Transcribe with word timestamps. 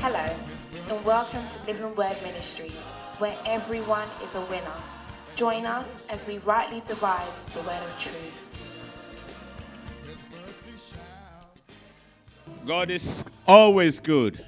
Hello, 0.00 0.34
and 0.88 1.04
welcome 1.04 1.42
to 1.46 1.66
Living 1.66 1.94
Word 1.94 2.16
Ministries, 2.22 2.72
where 3.18 3.36
everyone 3.44 4.08
is 4.24 4.34
a 4.34 4.40
winner. 4.46 4.72
Join 5.36 5.66
us 5.66 6.08
as 6.08 6.26
we 6.26 6.38
rightly 6.38 6.80
divide 6.86 7.30
the 7.52 7.60
word 7.60 7.82
of 7.82 7.98
truth. 7.98 8.56
God 12.66 12.90
is 12.90 13.22
always 13.46 14.00
good. 14.00 14.42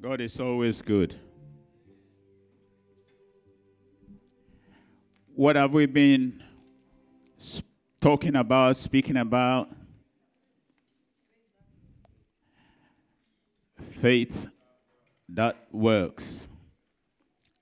God 0.00 0.20
is 0.20 0.40
always 0.40 0.82
good. 0.82 1.14
What 5.36 5.54
have 5.54 5.72
we 5.72 5.86
been 5.86 6.42
s- 6.42 6.49
talking 8.00 8.36
about, 8.36 8.76
speaking 8.76 9.16
about? 9.16 9.68
Faith 13.80 14.48
that 15.28 15.66
works. 15.70 16.48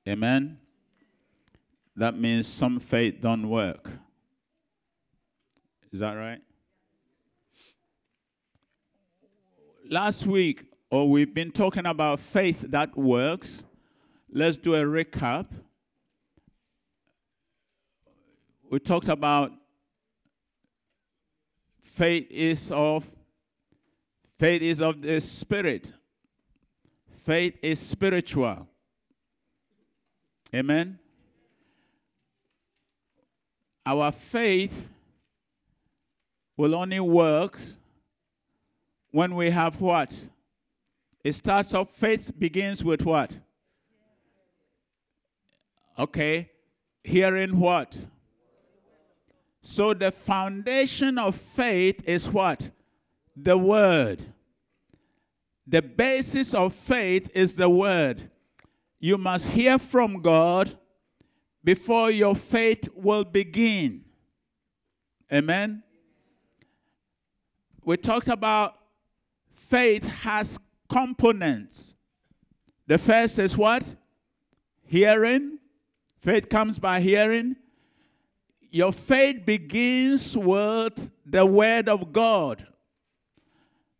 Amen. 0.08 0.58
That 1.96 2.16
means 2.16 2.46
some 2.46 2.78
faith 2.78 3.16
don't 3.20 3.48
work. 3.48 3.90
Is 5.92 6.00
that 6.00 6.12
right? 6.12 6.40
Last 9.90 10.26
week, 10.26 10.64
or 10.90 11.10
we've 11.10 11.34
been 11.34 11.50
talking 11.50 11.86
about 11.86 12.20
faith 12.20 12.64
that 12.68 12.96
works. 12.96 13.64
Let's 14.30 14.56
do 14.56 14.74
a 14.74 14.82
recap. 14.82 15.46
We 18.70 18.78
talked 18.78 19.08
about 19.08 19.52
faith 21.98 22.28
is 22.30 22.70
of 22.70 23.04
faith 24.24 24.62
is 24.62 24.80
of 24.80 25.02
the 25.02 25.20
spirit. 25.20 25.84
Faith 27.10 27.58
is 27.60 27.80
spiritual. 27.80 28.68
Amen. 30.54 31.00
Our 33.84 34.12
faith 34.12 34.88
will 36.56 36.76
only 36.76 37.00
work 37.00 37.58
when 39.10 39.34
we 39.34 39.50
have 39.50 39.80
what? 39.80 40.28
It 41.24 41.32
starts 41.32 41.74
off, 41.74 41.90
faith 41.90 42.30
begins 42.38 42.84
with 42.84 43.04
what? 43.04 43.36
Okay. 45.98 46.48
Hearing 47.02 47.58
what? 47.58 48.06
So 49.70 49.92
the 49.92 50.10
foundation 50.10 51.18
of 51.18 51.36
faith 51.36 52.00
is 52.08 52.26
what? 52.26 52.70
The 53.36 53.58
word. 53.58 54.24
The 55.66 55.82
basis 55.82 56.54
of 56.54 56.72
faith 56.72 57.30
is 57.34 57.52
the 57.52 57.68
word. 57.68 58.30
You 58.98 59.18
must 59.18 59.50
hear 59.50 59.78
from 59.78 60.22
God 60.22 60.74
before 61.62 62.10
your 62.10 62.34
faith 62.34 62.88
will 62.94 63.24
begin. 63.24 64.06
Amen. 65.30 65.82
We 67.84 67.98
talked 67.98 68.28
about 68.28 68.74
faith 69.50 70.08
has 70.08 70.58
components. 70.88 71.94
The 72.86 72.96
first 72.96 73.38
is 73.38 73.54
what? 73.54 73.96
Hearing. 74.86 75.58
Faith 76.18 76.48
comes 76.48 76.78
by 76.78 77.00
hearing. 77.00 77.56
Your 78.70 78.92
faith 78.92 79.46
begins 79.46 80.36
with 80.36 81.10
the 81.24 81.44
word 81.46 81.88
of 81.88 82.12
God. 82.12 82.66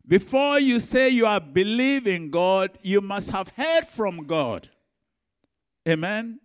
Before 0.07 0.59
you 0.59 0.79
say 0.79 1.09
you 1.09 1.25
are 1.25 1.39
believing 1.39 2.31
God, 2.31 2.77
you 2.81 2.99
must 3.01 3.29
have 3.31 3.49
heard 3.49 3.85
from 3.85 4.25
God. 4.25 4.69
Amen. 5.87 6.39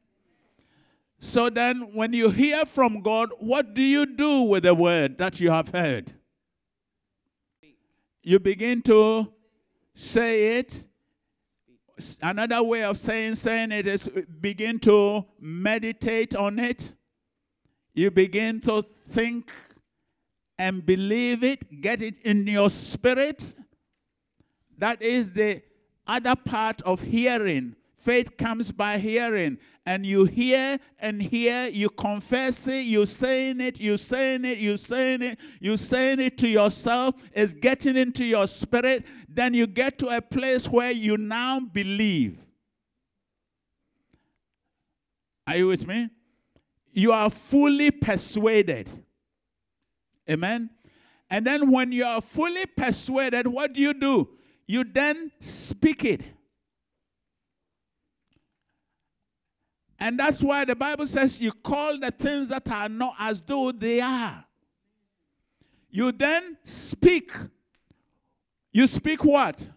So 1.18 1.48
then, 1.48 1.94
when 1.94 2.12
you 2.12 2.28
hear 2.28 2.66
from 2.66 3.00
God, 3.00 3.30
what 3.38 3.72
do 3.72 3.80
you 3.80 4.04
do 4.04 4.42
with 4.42 4.64
the 4.64 4.74
word 4.74 5.16
that 5.16 5.40
you 5.40 5.50
have 5.50 5.70
heard? 5.70 6.12
You 8.22 8.38
begin 8.38 8.82
to 8.82 9.32
say 9.94 10.58
it. 10.58 10.86
Another 12.20 12.62
way 12.62 12.84
of 12.84 12.98
saying 12.98 13.36
saying 13.36 13.72
it 13.72 13.86
is 13.86 14.08
begin 14.40 14.78
to 14.80 15.24
meditate 15.40 16.36
on 16.36 16.58
it. 16.58 16.92
You 17.94 18.10
begin 18.10 18.60
to 18.62 18.84
think 19.08 19.52
and 20.58 20.84
believe 20.84 21.42
it, 21.44 21.80
get 21.80 22.02
it 22.02 22.18
in 22.18 22.46
your 22.46 22.70
spirit. 22.70 23.54
That 24.78 25.00
is 25.00 25.30
the 25.30 25.62
other 26.06 26.34
part 26.36 26.82
of 26.82 27.02
hearing. 27.02 27.76
Faith 27.94 28.36
comes 28.36 28.70
by 28.70 28.98
hearing, 28.98 29.56
and 29.86 30.04
you 30.04 30.26
hear 30.26 30.78
and 30.98 31.22
hear, 31.22 31.68
you 31.68 31.88
confess 31.88 32.68
it, 32.68 32.84
you 32.84 33.06
saying 33.06 33.60
it, 33.60 33.80
you 33.80 33.96
saying 33.96 34.44
it, 34.44 34.58
you 34.58 34.76
saying 34.76 35.22
it, 35.22 35.38
you 35.58 35.76
saying 35.78 36.20
it 36.20 36.36
to 36.38 36.48
yourself, 36.48 37.14
it's 37.32 37.54
getting 37.54 37.96
into 37.96 38.24
your 38.24 38.46
spirit. 38.46 39.06
Then 39.26 39.54
you 39.54 39.66
get 39.66 39.96
to 39.98 40.08
a 40.08 40.20
place 40.20 40.68
where 40.68 40.90
you 40.90 41.16
now 41.16 41.60
believe. 41.60 42.44
Are 45.46 45.56
you 45.56 45.68
with 45.68 45.86
me? 45.86 46.10
You 46.94 47.10
are 47.10 47.28
fully 47.28 47.90
persuaded. 47.90 48.88
Amen. 50.30 50.70
And 51.28 51.44
then 51.44 51.70
when 51.72 51.90
you 51.90 52.04
are 52.04 52.20
fully 52.20 52.66
persuaded, 52.66 53.48
what 53.48 53.72
do 53.72 53.80
you 53.80 53.92
do? 53.92 54.30
You 54.68 54.84
then 54.84 55.32
speak 55.40 56.04
it. 56.04 56.22
And 59.98 60.18
that's 60.18 60.40
why 60.40 60.64
the 60.64 60.76
Bible 60.76 61.06
says 61.08 61.40
you 61.40 61.50
call 61.50 61.98
the 61.98 62.12
things 62.12 62.48
that 62.48 62.70
are 62.70 62.88
not 62.88 63.16
as 63.18 63.42
though 63.42 63.72
they 63.72 64.00
are. 64.00 64.44
You 65.90 66.12
then 66.12 66.58
speak. 66.62 67.32
You 68.72 68.86
speak 68.86 69.24
what? 69.24 69.68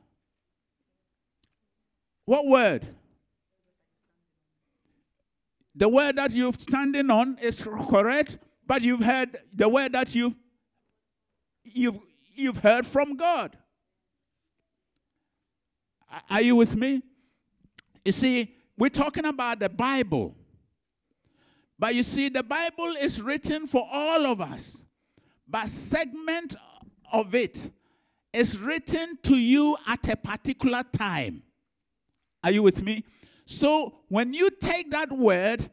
What 2.26 2.46
word? 2.46 2.88
The 5.78 5.88
word 5.88 6.16
that 6.16 6.32
you're 6.32 6.54
standing 6.54 7.12
on 7.12 7.38
is 7.40 7.62
correct, 7.62 8.40
but 8.66 8.82
you've 8.82 9.02
heard 9.04 9.38
the 9.54 9.70
word 9.70 9.94
that 9.94 10.16
you've 10.16 10.36
you've 11.64 12.00
you've 12.36 12.58
heard 12.58 12.84
from 12.84 13.16
God. 13.16 13.56
Are 16.32 16.42
you 16.42 16.56
with 16.56 16.76
me? 16.76 17.04
You 18.04 18.12
see, 18.12 18.56
we're 18.76 18.90
talking 18.90 19.26
about 19.26 19.60
the 19.60 19.70
Bible. 19.70 20.36
But 21.78 21.94
you 21.94 22.02
see, 22.02 22.30
the 22.30 22.42
Bible 22.42 22.96
is 23.00 23.22
written 23.22 23.68
for 23.68 23.88
all 23.92 24.26
of 24.26 24.42
us. 24.42 24.84
But 25.48 25.70
segment 25.70 26.56
of 27.12 27.36
it 27.36 27.70
is 28.34 28.58
written 28.58 29.20
to 29.24 29.36
you 29.36 29.78
at 29.86 30.08
a 30.10 30.16
particular 30.16 30.84
time. 30.92 31.44
Are 32.44 32.52
you 32.52 32.64
with 32.64 32.82
me? 32.82 33.04
So 33.50 34.00
when 34.10 34.34
you 34.34 34.50
take 34.50 34.92
that 34.92 35.10
word 35.10 35.70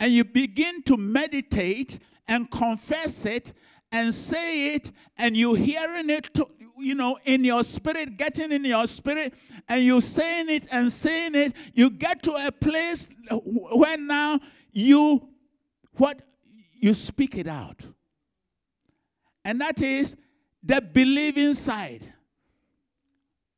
and 0.00 0.10
you 0.10 0.24
begin 0.24 0.82
to 0.84 0.96
meditate 0.96 1.98
and 2.26 2.50
confess 2.50 3.26
it 3.26 3.52
and 3.92 4.14
say 4.14 4.74
it 4.74 4.90
and 5.18 5.36
you 5.36 5.52
hearing 5.52 6.08
it 6.08 6.32
to, 6.34 6.48
you 6.78 6.94
know 6.94 7.18
in 7.26 7.44
your 7.44 7.64
spirit 7.64 8.16
getting 8.16 8.50
in 8.50 8.64
your 8.64 8.86
spirit 8.86 9.34
and 9.68 9.82
you 9.82 10.00
saying 10.00 10.48
it 10.48 10.68
and 10.70 10.90
saying 10.90 11.34
it 11.34 11.52
you 11.74 11.90
get 11.90 12.22
to 12.22 12.32
a 12.32 12.50
place 12.50 13.08
where 13.30 13.98
now 13.98 14.40
you 14.72 15.28
what 15.96 16.22
you 16.80 16.94
speak 16.94 17.36
it 17.36 17.46
out. 17.46 17.84
And 19.44 19.60
that 19.60 19.82
is 19.82 20.16
the 20.62 20.80
believing 20.80 21.52
side 21.52 22.10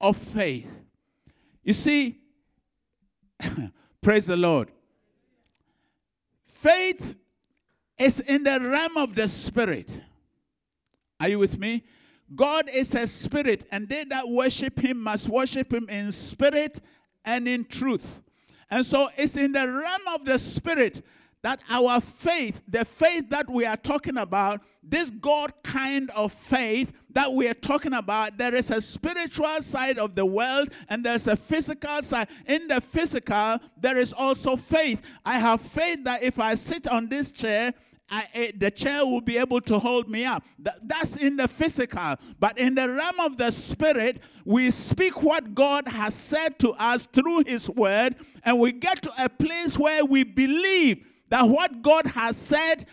of 0.01 0.17
faith. 0.17 0.77
You 1.63 1.73
see 1.73 2.21
praise 4.03 4.27
the 4.27 4.37
lord. 4.37 4.71
Faith 6.45 7.15
is 7.99 8.21
in 8.21 8.45
the 8.45 8.61
realm 8.61 8.97
of 8.97 9.15
the 9.15 9.29
spirit. 9.29 10.03
Are 11.19 11.29
you 11.29 11.39
with 11.39 11.59
me? 11.59 11.85
God 12.35 12.69
is 12.69 12.95
a 12.95 13.07
spirit, 13.07 13.67
and 13.73 13.89
they 13.89 14.05
that 14.05 14.29
worship 14.29 14.79
him 14.79 15.03
must 15.03 15.29
worship 15.29 15.73
him 15.73 15.89
in 15.89 16.13
spirit 16.13 16.81
and 17.25 17.49
in 17.49 17.65
truth. 17.65 18.23
And 18.71 18.87
so 18.87 19.09
it's 19.17 19.37
in 19.37 19.53
the 19.53 19.69
realm 19.71 20.03
of 20.15 20.25
the 20.25 20.39
spirit 20.39 21.03
that 21.43 21.61
our 21.71 22.01
faith, 22.01 22.61
the 22.69 22.85
faith 22.85 23.31
that 23.31 23.49
we 23.49 23.65
are 23.65 23.77
talking 23.77 24.19
about, 24.19 24.61
this 24.83 25.11
God 25.11 25.53
kind 25.63 26.11
of 26.11 26.33
faith 26.33 26.93
that 27.11 27.33
we 27.33 27.49
are 27.49 27.55
talking 27.55 27.95
about, 27.95 28.37
there 28.37 28.55
is 28.55 28.71
a 28.71 28.81
spiritual 28.81 29.61
side 29.61 29.99
of 29.99 30.15
the 30.15 30.27
world 30.27 30.69
and 30.89 31.05
there's 31.05 31.27
a 31.27 31.37
physical 31.37 32.03
side. 32.03 32.29
In 32.47 32.69
the 32.69 32.81
physical, 32.81 33.59
there 33.81 33.99
is 33.99 34.13
also 34.13 34.57
faith. 34.57 35.01
I 35.25 35.39
have 35.39 35.61
faith 35.61 36.05
that 36.05 36.23
if 36.23 36.39
I 36.39 36.55
sit 36.55 36.87
on 36.89 37.09
this 37.09 37.31
chair 37.31 37.73
I, 38.11 38.27
I, 38.35 38.53
the 38.57 38.71
chair 38.71 39.07
will 39.07 39.21
be 39.21 39.39
able 39.39 39.61
to 39.63 39.79
hold 39.79 40.09
me 40.09 40.25
up. 40.25 40.43
That, 40.59 40.79
that's 40.83 41.17
in 41.17 41.37
the 41.37 41.47
physical. 41.47 42.17
But 42.39 42.59
in 42.59 42.75
the 42.75 42.91
realm 42.91 43.21
of 43.21 43.37
the 43.37 43.51
spirit, 43.53 44.21
we 44.45 44.71
speak 44.71 45.23
what 45.23 45.55
God 45.55 45.87
has 45.89 46.15
said 46.15 46.59
to 46.59 46.73
us 46.73 47.07
through 47.07 47.45
His 47.47 47.71
word, 47.71 48.17
and 48.45 48.59
we 48.59 48.73
get 48.73 49.03
to 49.03 49.13
a 49.17 49.29
place 49.29 49.79
where 49.79 50.05
we 50.05 50.25
believe 50.25 51.07
that 51.31 51.45
what 51.45 51.83
God 51.83 52.07
has 52.09 52.37
said 52.37 52.87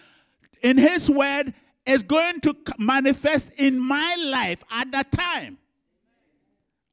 in 0.61 0.77
His 0.77 1.09
word 1.09 1.53
is 1.85 2.03
going 2.03 2.41
to 2.41 2.55
manifest 2.77 3.51
in 3.57 3.79
my 3.79 4.15
life 4.29 4.63
at 4.71 4.91
that 4.91 5.11
time. 5.11 5.57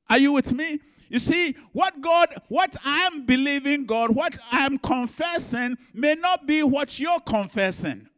Are 0.08 0.19
you 0.19 0.32
with 0.32 0.52
me? 0.52 0.81
You 1.08 1.19
see, 1.19 1.56
what 1.73 2.00
God, 2.00 2.29
what 2.49 2.76
I'm 2.85 3.25
believing 3.25 3.87
God, 3.87 4.14
what 4.14 4.37
I'm 4.50 4.79
confessing 4.79 5.76
may 5.93 6.14
not 6.14 6.46
be 6.46 6.62
what 6.62 6.99
you're 6.99 7.20
confessing. 7.20 8.08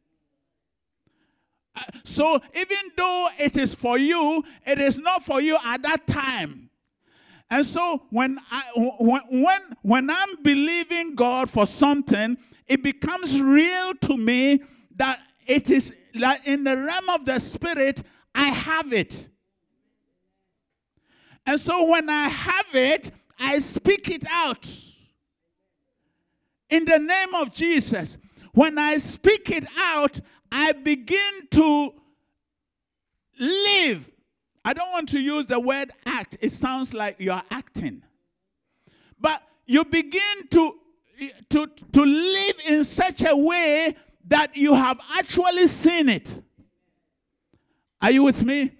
Uh, 1.75 1.83
so 2.05 2.41
even 2.55 2.79
though 2.97 3.29
it 3.39 3.57
is 3.57 3.75
for 3.75 3.99
you, 3.99 4.43
it 4.67 4.79
is 4.79 4.97
not 4.97 5.23
for 5.23 5.41
you 5.41 5.59
at 5.65 5.83
that 5.83 6.07
time. 6.07 6.66
And 7.49 7.65
so 7.65 8.03
when 8.11 8.39
I 8.51 8.63
when 8.99 9.63
when, 9.83 10.11
I'm 10.11 10.43
believing 10.43 11.15
God 11.15 11.49
for 11.49 11.67
something, 11.67 12.37
it 12.67 12.83
becomes 12.83 13.41
real 13.41 13.95
to 13.95 14.17
me 14.17 14.63
that 14.97 15.21
it 15.47 15.71
is 15.71 15.95
like 16.15 16.47
in 16.47 16.65
the 16.65 16.77
realm 16.77 17.09
of 17.11 17.25
the 17.25 17.39
spirit, 17.39 18.03
I 18.35 18.47
have 18.47 18.93
it. 18.93 19.29
And 21.47 21.61
so 21.61 21.89
when 21.89 22.11
I 22.11 22.29
have 22.29 22.75
it, 22.75 23.13
I 23.39 23.61
speak 23.61 24.11
it 24.11 24.25
out. 24.29 24.67
In 26.69 26.85
the 26.85 26.99
name 26.99 27.35
of 27.35 27.55
Jesus. 27.55 28.19
When 28.53 28.79
I 28.79 28.97
speak 28.97 29.51
it 29.51 29.67
out, 29.79 30.19
I 30.51 30.73
begin 30.73 31.47
to 31.51 31.93
live. 33.39 34.11
I 34.67 34.73
don't 34.73 34.91
want 34.91 35.09
to 35.11 35.21
use 35.21 35.47
the 35.47 35.61
word 35.61 35.93
act, 36.07 36.39
it 36.41 36.51
sounds 36.51 36.93
like 36.93 37.21
you're 37.21 37.41
acting. 37.53 38.03
But 39.21 39.41
you 39.65 39.85
begin 39.85 40.49
to, 40.51 40.75
to, 41.51 41.69
to 41.93 42.03
live 42.03 42.57
in 42.67 42.83
such 42.83 43.23
a 43.25 43.37
way 43.37 43.95
that 44.27 44.57
you 44.57 44.75
have 44.75 45.01
actually 45.17 45.69
seen 45.69 46.09
it. 46.09 46.43
Are 48.03 48.11
you 48.11 48.25
with 48.25 48.45
me? 48.45 48.73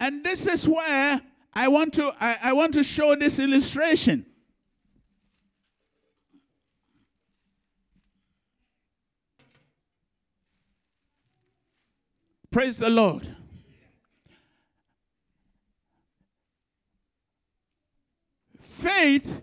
And 0.00 0.24
this 0.24 0.46
is 0.46 0.66
where 0.66 1.20
I 1.52 1.68
want 1.68 1.92
to 1.94 2.12
I, 2.18 2.38
I 2.42 2.52
want 2.54 2.72
to 2.74 2.82
show 2.82 3.14
this 3.14 3.38
illustration. 3.38 4.24
Praise 12.50 12.78
the 12.78 12.88
Lord. 12.88 13.36
Faith 18.84 19.40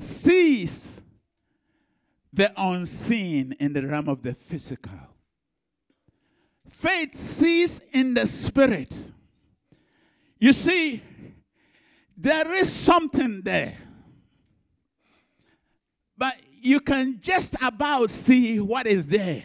sees 0.00 1.02
the 2.32 2.50
unseen 2.56 3.54
in 3.60 3.74
the 3.74 3.86
realm 3.86 4.08
of 4.08 4.22
the 4.22 4.32
physical. 4.32 4.98
Faith 6.66 7.14
sees 7.14 7.78
in 7.92 8.14
the 8.14 8.26
spirit. 8.26 9.12
You 10.40 10.54
see, 10.54 11.02
there 12.16 12.50
is 12.54 12.72
something 12.72 13.42
there. 13.42 13.76
But 16.16 16.36
you 16.62 16.80
can 16.80 17.20
just 17.20 17.54
about 17.62 18.08
see 18.08 18.60
what 18.60 18.86
is 18.86 19.06
there. 19.06 19.44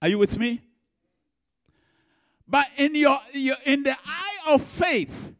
Are 0.00 0.08
you 0.08 0.18
with 0.18 0.36
me? 0.40 0.60
But 2.48 2.66
in 2.76 2.96
your, 2.96 3.20
your 3.32 3.56
in 3.64 3.84
the 3.84 3.96
eye 4.04 4.38
of 4.48 4.60
faith, 4.60 5.32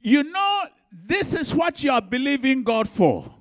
you 0.00 0.22
know 0.22 0.66
this 0.92 1.32
is 1.34 1.54
what 1.54 1.82
you 1.82 1.90
are 1.90 2.02
believing 2.02 2.62
God 2.62 2.86
for. 2.86 3.32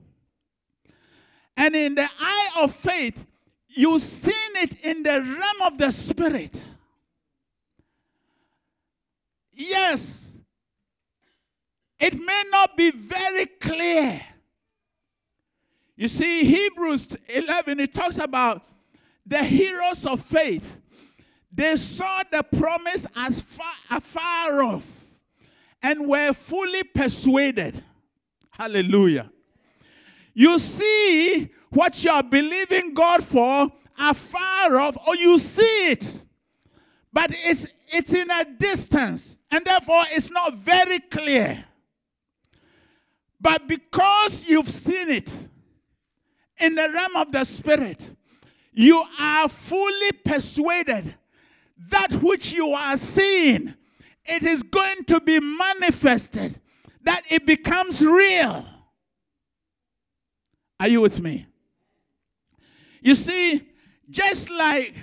And 1.58 1.76
in 1.76 1.96
the 1.96 2.10
eye 2.20 2.50
of 2.62 2.74
faith, 2.74 3.26
you've 3.68 4.02
seen 4.02 4.56
it 4.56 4.80
in 4.86 5.04
the 5.04 5.22
realm 5.22 5.62
of 5.66 5.78
the 5.78 5.92
spirit. 5.92 6.66
Yes, 9.52 10.32
it 12.00 12.18
may 12.20 12.44
not 12.50 12.78
be 12.78 12.90
very 12.90 13.46
clear. 13.46 14.22
You 15.98 16.08
see, 16.08 16.46
Hebrews 16.46 17.10
11, 17.28 17.80
it 17.82 17.94
talks 17.94 18.18
about 18.18 18.68
the 19.26 19.44
heroes 19.44 20.06
of 20.06 20.22
faith. 20.22 20.78
They 21.52 21.76
saw 21.76 22.24
the 22.32 22.44
promise 22.44 23.06
as 23.16 23.42
far 23.42 23.74
afar 23.92 24.64
off 24.64 25.01
and 25.82 26.08
were 26.08 26.34
fully 26.34 26.84
persuaded. 26.84 27.84
Hallelujah. 28.52 29.32
You 30.34 30.60
see 30.60 31.50
what 31.70 32.04
you 32.04 32.12
are 32.12 32.24
believing 32.24 32.94
God 32.94 33.24
for 33.24 33.68
afar 34.00 34.78
off, 34.78 34.98
or 35.08 35.16
you 35.16 35.38
see 35.40 35.92
it, 35.92 36.26
but 37.12 37.32
it's 37.32 37.68
it's 37.94 38.14
in 38.14 38.32
a 38.32 38.46
distance, 38.46 39.40
and 39.50 39.66
therefore 39.66 40.04
it's 40.12 40.32
not 40.32 40.54
very 40.56 41.00
clear. 41.00 41.66
But 43.40 43.68
because 43.68 44.48
you've 44.48 44.70
seen 44.70 45.10
it 45.10 45.48
in 46.60 46.76
the 46.76 46.90
realm 46.90 47.16
of 47.16 47.32
the 47.32 47.44
spirit, 47.44 48.12
you 48.72 49.04
are 49.20 49.50
fully 49.50 50.12
persuaded 50.24 51.16
that 51.90 52.14
which 52.22 52.54
you 52.54 52.70
are 52.70 52.96
seeing, 52.96 53.74
it 54.26 54.44
is 54.44 54.64
going 54.64 55.04
to 55.06 55.20
be 55.20 55.40
manifested, 55.40 56.60
that 57.04 57.24
it 57.30 57.46
becomes 57.46 58.04
real. 58.06 58.66
Are 60.80 60.88
you 60.88 61.02
with 61.02 61.22
me? 61.22 61.48
You 63.02 63.16
see, 63.16 63.70
just 64.10 64.50
like 64.50 64.96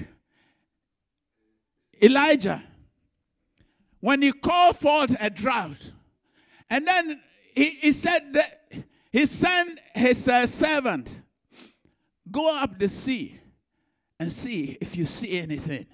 Elijah, 2.02 2.62
when 4.00 4.22
he 4.22 4.32
called 4.32 4.76
forth 4.76 5.16
a 5.18 5.30
drought, 5.30 5.92
and 6.70 6.86
then 6.86 7.20
he, 7.54 7.70
he 7.70 7.92
said 7.92 8.32
that 8.34 8.62
he 9.10 9.26
sent 9.26 9.80
his 9.94 10.28
uh, 10.28 10.46
servant, 10.46 11.20
go 12.30 12.56
up 12.56 12.78
the 12.78 12.88
sea 12.88 13.40
and 14.20 14.30
see 14.32 14.76
if 14.80 14.96
you 14.96 15.06
see 15.06 15.38
anything. 15.38 15.86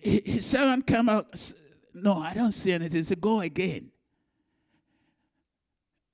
His 0.00 0.46
servant 0.46 0.86
came 0.86 1.08
out, 1.08 1.52
no, 1.94 2.18
I 2.18 2.34
don't 2.34 2.52
see 2.52 2.72
anything. 2.72 2.98
He 2.98 3.02
said, 3.02 3.20
go 3.20 3.40
again. 3.40 3.90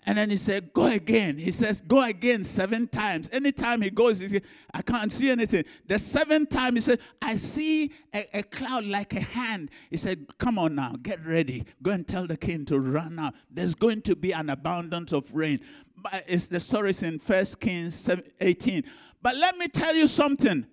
And 0.07 0.19
then 0.19 0.29
he 0.29 0.37
said, 0.37 0.73
Go 0.75 0.87
again. 0.87 1.39
He 1.39 1.51
says, 1.51 1.81
Go 1.81 2.03
again 2.03 2.45
seven 2.45 2.89
times. 2.89 3.29
Anytime 3.33 3.81
he 3.81 3.91
goes, 3.91 4.19
he 4.19 4.29
says, 4.29 4.43
I 4.73 4.83
can't 4.83 5.11
see 5.11 5.31
anything. 5.31 5.65
The 5.87 5.99
seventh 5.99 6.51
time, 6.51 6.75
he 6.75 6.83
said, 6.83 7.01
I 7.23 7.37
see 7.37 7.91
a, 8.15 8.39
a, 8.39 8.43
cloud 8.43 8.85
like 8.85 9.15
a 9.15 9.21
hand. 9.21 9.71
He 9.89 9.97
said, 9.97 10.27
Come 10.39 10.59
on 10.59 10.75
now, 10.75 10.97
get 11.03 11.25
ready. 11.25 11.65
Go 11.83 11.93
and 11.93 12.07
tell 12.07 12.27
the 12.27 12.37
king 12.37 12.67
to 12.67 12.79
run 12.79 13.19
out. 13.19 13.35
There's 13.51 13.75
going 13.75 14.03
to 14.03 14.15
be 14.15 14.33
an 14.33 14.51
abundance 14.51 15.13
of 15.13 15.35
rain. 15.35 15.61
But 15.97 16.25
it's 16.27 16.49
the 16.49 16.61
story 16.61 16.91
is 16.91 17.03
in 17.03 17.19
1 17.19 17.45
Kings 17.59 18.11
18. 18.41 18.85
But 19.23 19.37
let 19.37 19.57
me 19.57 19.69
tell 19.69 19.95
you 19.95 20.07
something. 20.07 20.67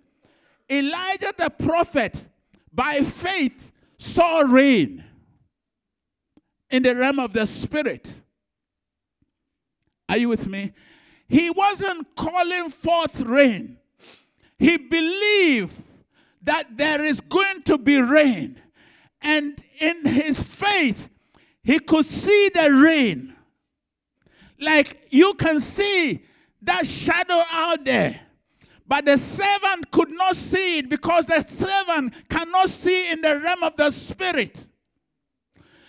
Elijah 0.70 1.34
the 1.38 1.50
prophet, 1.50 2.22
by 2.74 3.02
faith, 3.02 3.72
saw 3.98 4.40
rain 4.40 5.04
in 6.70 6.84
the 6.84 6.96
realm 6.96 7.20
of 7.20 7.34
the 7.34 7.46
spirit. 7.46 8.14
Are 10.10 10.18
you 10.18 10.30
with 10.30 10.48
me? 10.48 10.74
He 11.28 11.50
wasn't 11.50 12.16
calling 12.16 12.70
forth 12.70 13.22
rain. 13.22 13.78
He 14.58 14.78
believed 14.78 15.82
that 16.42 16.78
there 16.78 17.04
is 17.06 17.22
going 17.22 17.64
to 17.64 17.78
be 17.78 18.02
rain. 18.02 18.60
And 19.22 19.62
in 19.80 20.06
his 20.06 20.42
faith, 20.42 21.10
he 21.64 21.80
could 21.80 22.06
see 22.06 22.50
the 22.54 22.72
rain. 22.72 23.36
Like 24.60 25.08
you 25.10 25.34
can 25.36 25.60
see 25.60 26.24
that 26.62 26.86
shadow 26.86 27.42
out 27.52 27.86
there. 27.86 28.20
But 28.92 29.06
the 29.06 29.18
servant 29.18 29.90
could 29.90 30.12
not 30.12 30.36
see 30.36 30.80
it 30.80 30.90
because 30.90 31.26
the 31.26 31.40
servant 31.48 32.14
cannot 32.28 32.68
see 32.68 33.10
in 33.10 33.22
the 33.22 33.40
realm 33.40 33.64
of 33.64 33.78
the 33.78 33.90
spirit. 33.90 34.68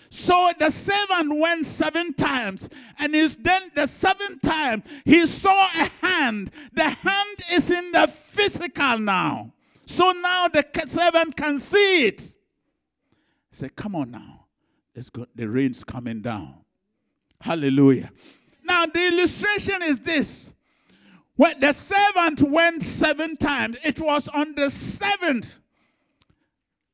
So 0.09 0.53
the 0.57 0.69
servant 0.69 1.37
went 1.37 1.65
seven 1.65 2.13
times, 2.13 2.69
and 2.97 3.13
is 3.13 3.35
then 3.35 3.71
the 3.75 3.87
seventh 3.87 4.41
time 4.41 4.83
he 5.03 5.25
saw 5.25 5.67
a 5.75 5.89
hand. 6.01 6.49
The 6.71 6.87
hand 6.87 7.39
is 7.51 7.69
in 7.71 7.91
the 7.91 8.07
physical 8.07 8.97
now. 8.99 9.51
So 9.85 10.13
now 10.13 10.47
the 10.47 10.65
servant 10.87 11.35
can 11.35 11.59
see 11.59 12.05
it. 12.05 12.37
Said, 13.51 13.75
Come 13.75 13.95
on 13.95 14.11
now. 14.11 14.45
Let's 14.95 15.09
go. 15.09 15.25
The 15.35 15.49
rain's 15.49 15.83
coming 15.83 16.21
down. 16.21 16.55
Hallelujah. 17.41 18.11
Now 18.63 18.85
the 18.85 19.07
illustration 19.07 19.81
is 19.81 19.99
this. 19.99 20.53
When 21.35 21.59
the 21.59 21.71
servant 21.71 22.41
went 22.41 22.83
seven 22.83 23.37
times, 23.37 23.77
it 23.83 23.99
was 23.99 24.27
on 24.27 24.53
the 24.55 24.69
seventh 24.69 25.59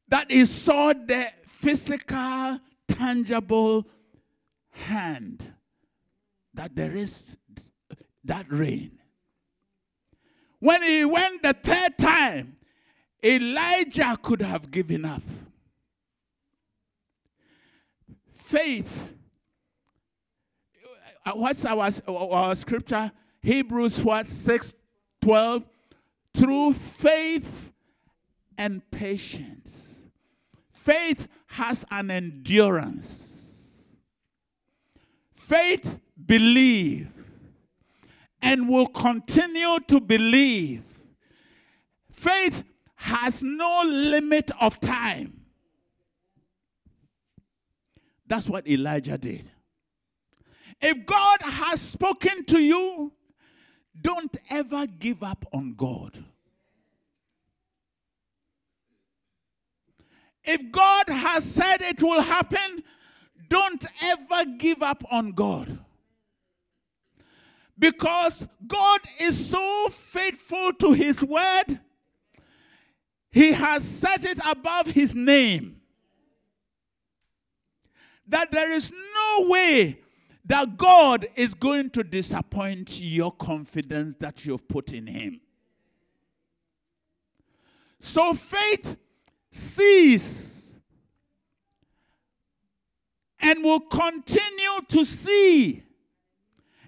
that 0.07 0.31
he 0.31 0.45
saw 0.45 0.93
the 0.93 1.27
physical, 1.43 2.59
tangible 2.87 3.85
hand 4.71 5.53
that 6.53 6.75
there 6.75 6.95
is 6.95 7.37
that 8.23 8.45
rain. 8.49 8.99
When 10.59 10.83
he 10.83 11.05
went 11.05 11.43
the 11.43 11.53
third 11.53 11.97
time, 11.97 12.57
Elijah 13.23 14.17
could 14.21 14.41
have 14.41 14.71
given 14.71 15.05
up. 15.05 15.21
Faith. 18.31 19.13
What's 21.33 21.65
our, 21.65 21.91
our 22.07 22.55
scripture? 22.55 23.11
Hebrews 23.41 24.01
what? 24.01 24.27
6 24.27 24.73
12. 25.21 25.67
Through 26.35 26.73
faith 26.73 27.71
and 28.57 28.81
patience. 28.91 29.95
Faith 30.69 31.27
has 31.47 31.85
an 31.91 32.11
endurance. 32.11 33.79
Faith 35.31 35.99
believe 36.25 37.11
and 38.41 38.69
will 38.69 38.87
continue 38.87 39.79
to 39.87 39.99
believe. 39.99 40.83
Faith 42.11 42.63
has 42.95 43.41
no 43.41 43.83
limit 43.85 44.51
of 44.59 44.79
time. 44.79 45.41
That's 48.27 48.47
what 48.47 48.67
Elijah 48.67 49.17
did. 49.17 49.49
If 50.81 51.05
God 51.05 51.39
has 51.41 51.81
spoken 51.81 52.45
to 52.45 52.61
you, 52.61 53.11
don't 54.01 54.35
ever 54.49 54.85
give 54.87 55.23
up 55.23 55.45
on 55.53 55.73
God. 55.75 56.23
If 60.43 60.71
God 60.71 61.09
has 61.09 61.43
said 61.43 61.81
it 61.81 62.01
will 62.01 62.21
happen, 62.21 62.83
don't 63.49 63.85
ever 64.01 64.45
give 64.57 64.81
up 64.81 65.03
on 65.11 65.31
God. 65.31 65.79
Because 67.77 68.47
God 68.67 68.99
is 69.19 69.49
so 69.49 69.87
faithful 69.89 70.73
to 70.73 70.93
His 70.93 71.23
word, 71.23 71.79
He 73.31 73.53
has 73.53 73.83
set 73.83 74.25
it 74.25 74.39
above 74.49 74.87
His 74.87 75.15
name. 75.15 75.81
That 78.27 78.51
there 78.51 78.71
is 78.71 78.91
no 78.91 79.49
way 79.49 79.99
that 80.49 80.77
God 80.77 81.27
is 81.35 81.53
going 81.53 81.91
to 81.91 82.03
disappoint 82.03 82.99
your 82.99 83.31
confidence 83.31 84.15
that 84.15 84.45
you've 84.45 84.67
put 84.67 84.91
in 84.91 85.05
Him. 85.05 85.41
So 87.99 88.33
faith 88.33 88.97
sees 89.51 90.75
and 93.39 93.63
will 93.63 93.79
continue 93.79 94.81
to 94.87 95.05
see 95.05 95.83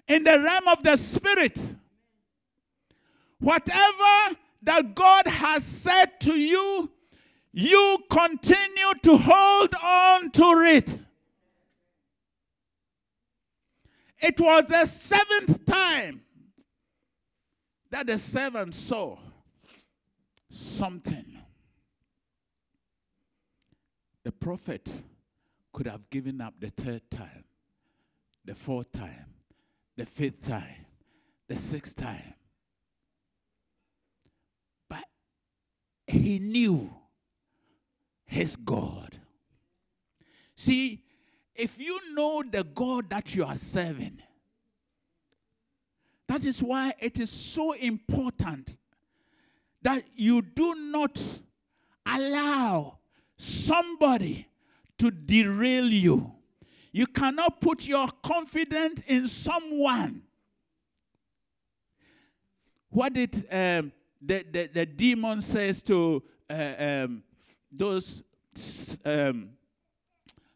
in 0.08 0.24
the 0.24 0.40
realm 0.40 0.66
of 0.66 0.82
the 0.82 0.96
spirit. 0.96 1.76
Whatever 3.38 4.36
that 4.62 4.92
God 4.96 5.28
has 5.28 5.64
said 5.64 6.20
to 6.22 6.34
you, 6.34 6.90
you 7.52 7.98
continue 8.10 8.92
to 9.02 9.16
hold 9.18 9.72
on 9.80 10.30
to 10.32 10.64
it. 10.66 11.06
It 14.22 14.40
was 14.40 14.66
the 14.68 14.86
seventh 14.86 15.66
time 15.66 16.22
that 17.90 18.06
the 18.06 18.18
servant 18.18 18.72
saw 18.72 19.18
something. 20.48 21.38
The 24.22 24.30
prophet 24.30 24.88
could 25.72 25.88
have 25.88 26.08
given 26.08 26.40
up 26.40 26.54
the 26.60 26.70
third 26.70 27.02
time, 27.10 27.44
the 28.44 28.54
fourth 28.54 28.92
time, 28.92 29.26
the 29.96 30.06
fifth 30.06 30.42
time, 30.42 30.86
the 31.48 31.56
sixth 31.56 31.96
time. 31.96 32.34
But 34.88 35.04
he 36.06 36.38
knew 36.38 36.94
his 38.24 38.54
God. 38.54 39.18
See, 40.54 41.01
if 41.54 41.78
you 41.78 42.14
know 42.14 42.42
the 42.42 42.64
God 42.64 43.10
that 43.10 43.34
you 43.34 43.44
are 43.44 43.56
serving, 43.56 44.22
that 46.26 46.44
is 46.44 46.62
why 46.62 46.94
it 46.98 47.20
is 47.20 47.30
so 47.30 47.72
important 47.72 48.76
that 49.82 50.04
you 50.14 50.40
do 50.40 50.74
not 50.74 51.20
allow 52.06 52.98
somebody 53.36 54.48
to 54.98 55.10
derail 55.10 55.86
you. 55.88 56.32
You 56.92 57.06
cannot 57.06 57.60
put 57.60 57.86
your 57.86 58.08
confidence 58.22 59.02
in 59.06 59.26
someone. 59.26 60.22
What 62.88 63.14
did 63.14 63.34
um, 63.50 63.92
the, 64.20 64.44
the, 64.50 64.70
the 64.72 64.86
demon 64.86 65.40
says 65.42 65.82
to 65.82 66.22
uh, 66.48 66.72
um, 66.78 67.22
those 67.70 68.22
um, 69.04 69.50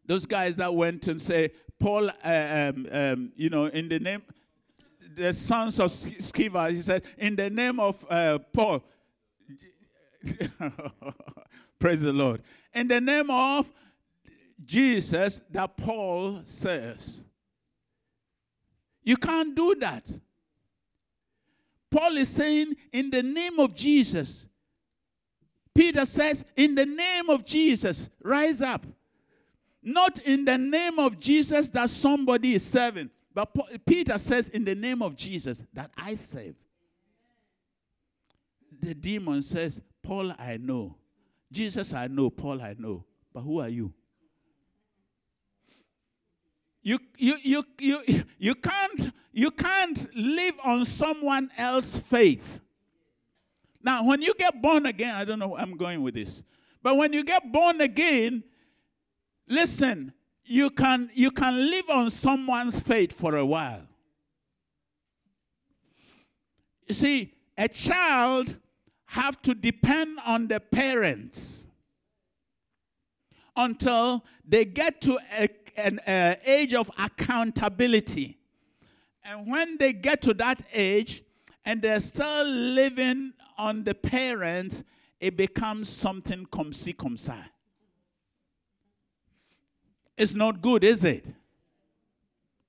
those 0.06 0.26
guys 0.26 0.56
that 0.56 0.74
went 0.74 1.06
and 1.08 1.20
say, 1.20 1.50
Paul, 1.78 2.10
uh, 2.24 2.72
um, 2.72 2.88
um, 2.90 3.32
you 3.36 3.50
know, 3.50 3.66
in 3.66 3.88
the 3.88 3.98
name, 3.98 4.22
the 5.14 5.32
sons 5.32 5.78
of 5.80 5.90
Sceva, 5.90 6.70
he 6.70 6.80
said, 6.82 7.02
in 7.18 7.36
the 7.36 7.50
name 7.50 7.80
of 7.80 8.04
uh, 8.08 8.38
Paul, 8.52 8.84
praise 11.78 12.00
the 12.00 12.12
Lord, 12.12 12.42
in 12.74 12.88
the 12.88 13.00
name 13.00 13.30
of 13.30 13.70
Jesus 14.64 15.40
that 15.50 15.76
Paul 15.76 16.40
serves. 16.44 17.22
You 19.02 19.16
can't 19.16 19.54
do 19.54 19.74
that. 19.76 20.04
Paul 21.90 22.16
is 22.16 22.28
saying, 22.28 22.74
in 22.92 23.10
the 23.10 23.22
name 23.22 23.60
of 23.60 23.74
Jesus. 23.74 24.46
Peter 25.74 26.04
says, 26.04 26.44
in 26.56 26.74
the 26.74 26.86
name 26.86 27.28
of 27.28 27.44
Jesus, 27.44 28.08
rise 28.22 28.60
up. 28.60 28.84
Not 29.88 30.18
in 30.18 30.44
the 30.44 30.58
name 30.58 30.98
of 30.98 31.20
Jesus 31.20 31.68
that 31.68 31.88
somebody 31.88 32.54
is 32.54 32.64
serving, 32.64 33.08
but 33.32 33.48
Peter 33.86 34.18
says, 34.18 34.48
in 34.48 34.64
the 34.64 34.74
name 34.74 35.00
of 35.00 35.14
Jesus 35.14 35.62
that 35.72 35.92
I 35.96 36.16
serve. 36.16 36.56
The 38.80 38.94
demon 38.94 39.42
says, 39.42 39.80
Paul, 40.02 40.32
I 40.36 40.56
know. 40.56 40.96
Jesus, 41.52 41.94
I 41.94 42.08
know. 42.08 42.30
Paul, 42.30 42.62
I 42.62 42.74
know. 42.76 43.04
But 43.32 43.42
who 43.42 43.60
are 43.60 43.68
you? 43.68 43.94
You, 46.82 46.98
you, 47.16 47.36
you, 47.44 47.64
you, 47.78 48.24
you, 48.38 48.54
can't, 48.56 49.12
you 49.32 49.52
can't 49.52 50.04
live 50.16 50.54
on 50.64 50.84
someone 50.84 51.48
else's 51.56 52.00
faith. 52.00 52.60
Now, 53.84 54.04
when 54.04 54.20
you 54.20 54.34
get 54.34 54.60
born 54.60 54.86
again, 54.86 55.14
I 55.14 55.24
don't 55.24 55.38
know 55.38 55.48
where 55.48 55.60
I'm 55.60 55.76
going 55.76 56.02
with 56.02 56.14
this, 56.14 56.42
but 56.82 56.96
when 56.96 57.12
you 57.12 57.22
get 57.22 57.52
born 57.52 57.80
again, 57.80 58.42
listen, 59.48 60.12
you 60.44 60.70
can, 60.70 61.10
you 61.14 61.30
can 61.30 61.70
live 61.70 61.90
on 61.90 62.10
someone's 62.10 62.80
faith 62.80 63.12
for 63.12 63.36
a 63.36 63.44
while. 63.44 63.82
You 66.86 66.94
see, 66.94 67.34
a 67.58 67.68
child 67.68 68.56
have 69.06 69.40
to 69.42 69.54
depend 69.54 70.18
on 70.26 70.48
the 70.48 70.60
parents 70.60 71.66
until 73.56 74.24
they 74.46 74.64
get 74.64 75.00
to 75.00 75.18
a 75.38 75.48
an 75.76 75.98
uh, 76.00 76.34
age 76.44 76.74
of 76.74 76.90
accountability. 76.98 78.38
And 79.24 79.50
when 79.50 79.76
they 79.78 79.92
get 79.92 80.22
to 80.22 80.34
that 80.34 80.62
age 80.72 81.22
and 81.64 81.82
they're 81.82 82.00
still 82.00 82.44
living 82.44 83.32
on 83.58 83.84
the 83.84 83.94
parents, 83.94 84.84
it 85.20 85.36
becomes 85.36 85.88
something 85.88 86.46
comme 86.46 86.72
ça. 86.72 87.36
It's 90.16 90.34
not 90.34 90.62
good, 90.62 90.82
is 90.82 91.04
it? 91.04 91.26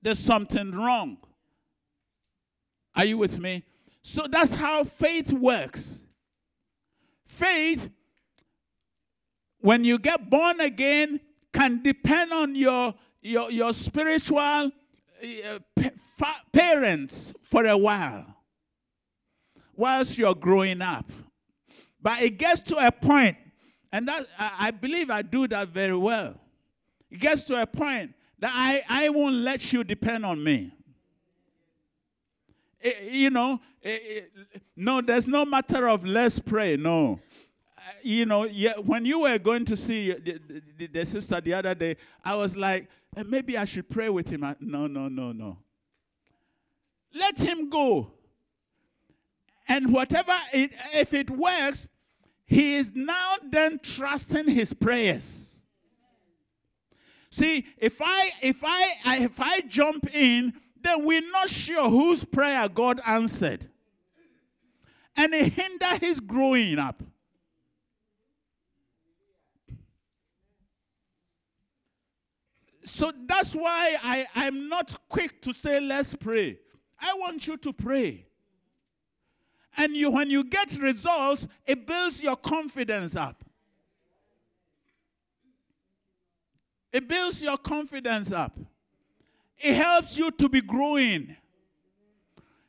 There's 0.02 0.18
something 0.18 0.72
wrong. 0.72 1.18
Are 2.94 3.04
you 3.04 3.18
with 3.18 3.38
me? 3.38 3.64
So 4.02 4.26
that's 4.30 4.54
how 4.54 4.84
faith 4.84 5.32
works. 5.32 6.00
Faith, 7.24 7.90
when 9.60 9.84
you 9.84 9.98
get 9.98 10.28
born 10.28 10.60
again, 10.60 11.20
can 11.52 11.82
depend 11.82 12.32
on 12.32 12.54
your, 12.54 12.94
your, 13.20 13.50
your 13.50 13.72
spiritual 13.72 14.38
uh, 14.38 15.58
parents 16.52 17.32
for 17.42 17.66
a 17.66 17.76
while 17.76 18.36
whilst 19.76 20.18
you're 20.18 20.34
growing 20.34 20.82
up. 20.82 21.10
But 22.00 22.22
it 22.22 22.38
gets 22.38 22.60
to 22.62 22.76
a 22.76 22.92
point, 22.92 23.36
and 23.92 24.06
that 24.08 24.26
I 24.38 24.70
believe 24.70 25.10
I 25.10 25.22
do 25.22 25.48
that 25.48 25.68
very 25.68 25.96
well. 25.96 26.38
It 27.10 27.20
gets 27.20 27.42
to 27.44 27.60
a 27.60 27.66
point 27.66 28.14
that 28.38 28.52
I, 28.54 28.82
I 28.88 29.08
won't 29.08 29.36
let 29.36 29.72
you 29.72 29.84
depend 29.84 30.24
on 30.24 30.42
me. 30.42 30.72
It, 32.80 33.12
you 33.12 33.30
know, 33.30 33.60
eh, 33.82 33.98
eh, 34.16 34.20
no, 34.76 35.00
there's 35.00 35.26
no 35.26 35.44
matter 35.44 35.88
of 35.88 36.04
let's 36.04 36.38
pray. 36.38 36.76
No. 36.76 37.18
Uh, 37.76 37.80
you 38.02 38.26
know, 38.26 38.44
yeah, 38.44 38.74
when 38.76 39.04
you 39.04 39.20
were 39.20 39.38
going 39.38 39.64
to 39.64 39.76
see 39.76 40.12
the, 40.12 40.40
the, 40.78 40.86
the 40.86 41.06
sister 41.06 41.40
the 41.40 41.54
other 41.54 41.74
day, 41.74 41.96
I 42.24 42.36
was 42.36 42.56
like, 42.56 42.88
eh, 43.16 43.24
maybe 43.26 43.56
I 43.56 43.64
should 43.64 43.88
pray 43.88 44.08
with 44.08 44.28
him. 44.28 44.44
I, 44.44 44.54
no, 44.60 44.86
no, 44.86 45.08
no, 45.08 45.32
no. 45.32 45.58
Let 47.14 47.38
him 47.40 47.68
go. 47.68 48.12
And 49.66 49.92
whatever, 49.92 50.34
it, 50.52 50.72
if 50.94 51.12
it 51.12 51.30
works, 51.30 51.88
he 52.46 52.76
is 52.76 52.92
now 52.94 53.36
then 53.42 53.80
trusting 53.82 54.48
his 54.48 54.72
prayers. 54.72 55.47
See, 57.38 57.66
if 57.76 58.00
I 58.02 58.32
if 58.42 58.64
I, 58.64 58.96
if 59.22 59.38
I 59.38 59.60
jump 59.60 60.12
in, 60.12 60.54
then 60.80 61.04
we're 61.04 61.30
not 61.30 61.48
sure 61.48 61.88
whose 61.88 62.24
prayer 62.24 62.68
God 62.68 63.00
answered. 63.06 63.68
And 65.16 65.32
it 65.32 65.52
hinder 65.52 65.98
his 66.00 66.18
growing 66.18 66.80
up. 66.80 67.00
So 72.84 73.12
that's 73.28 73.52
why 73.52 73.96
I, 74.02 74.26
I'm 74.34 74.68
not 74.68 75.08
quick 75.08 75.40
to 75.42 75.54
say, 75.54 75.78
let's 75.78 76.16
pray. 76.16 76.58
I 76.98 77.14
want 77.14 77.46
you 77.46 77.56
to 77.58 77.72
pray. 77.72 78.26
And 79.76 79.94
you, 79.94 80.10
when 80.10 80.28
you 80.28 80.42
get 80.42 80.76
results, 80.80 81.46
it 81.64 81.86
builds 81.86 82.20
your 82.20 82.34
confidence 82.34 83.14
up. 83.14 83.44
It 86.92 87.08
builds 87.08 87.42
your 87.42 87.58
confidence 87.58 88.32
up. 88.32 88.58
It 89.58 89.74
helps 89.74 90.18
you 90.18 90.30
to 90.32 90.48
be 90.48 90.60
growing. 90.60 91.36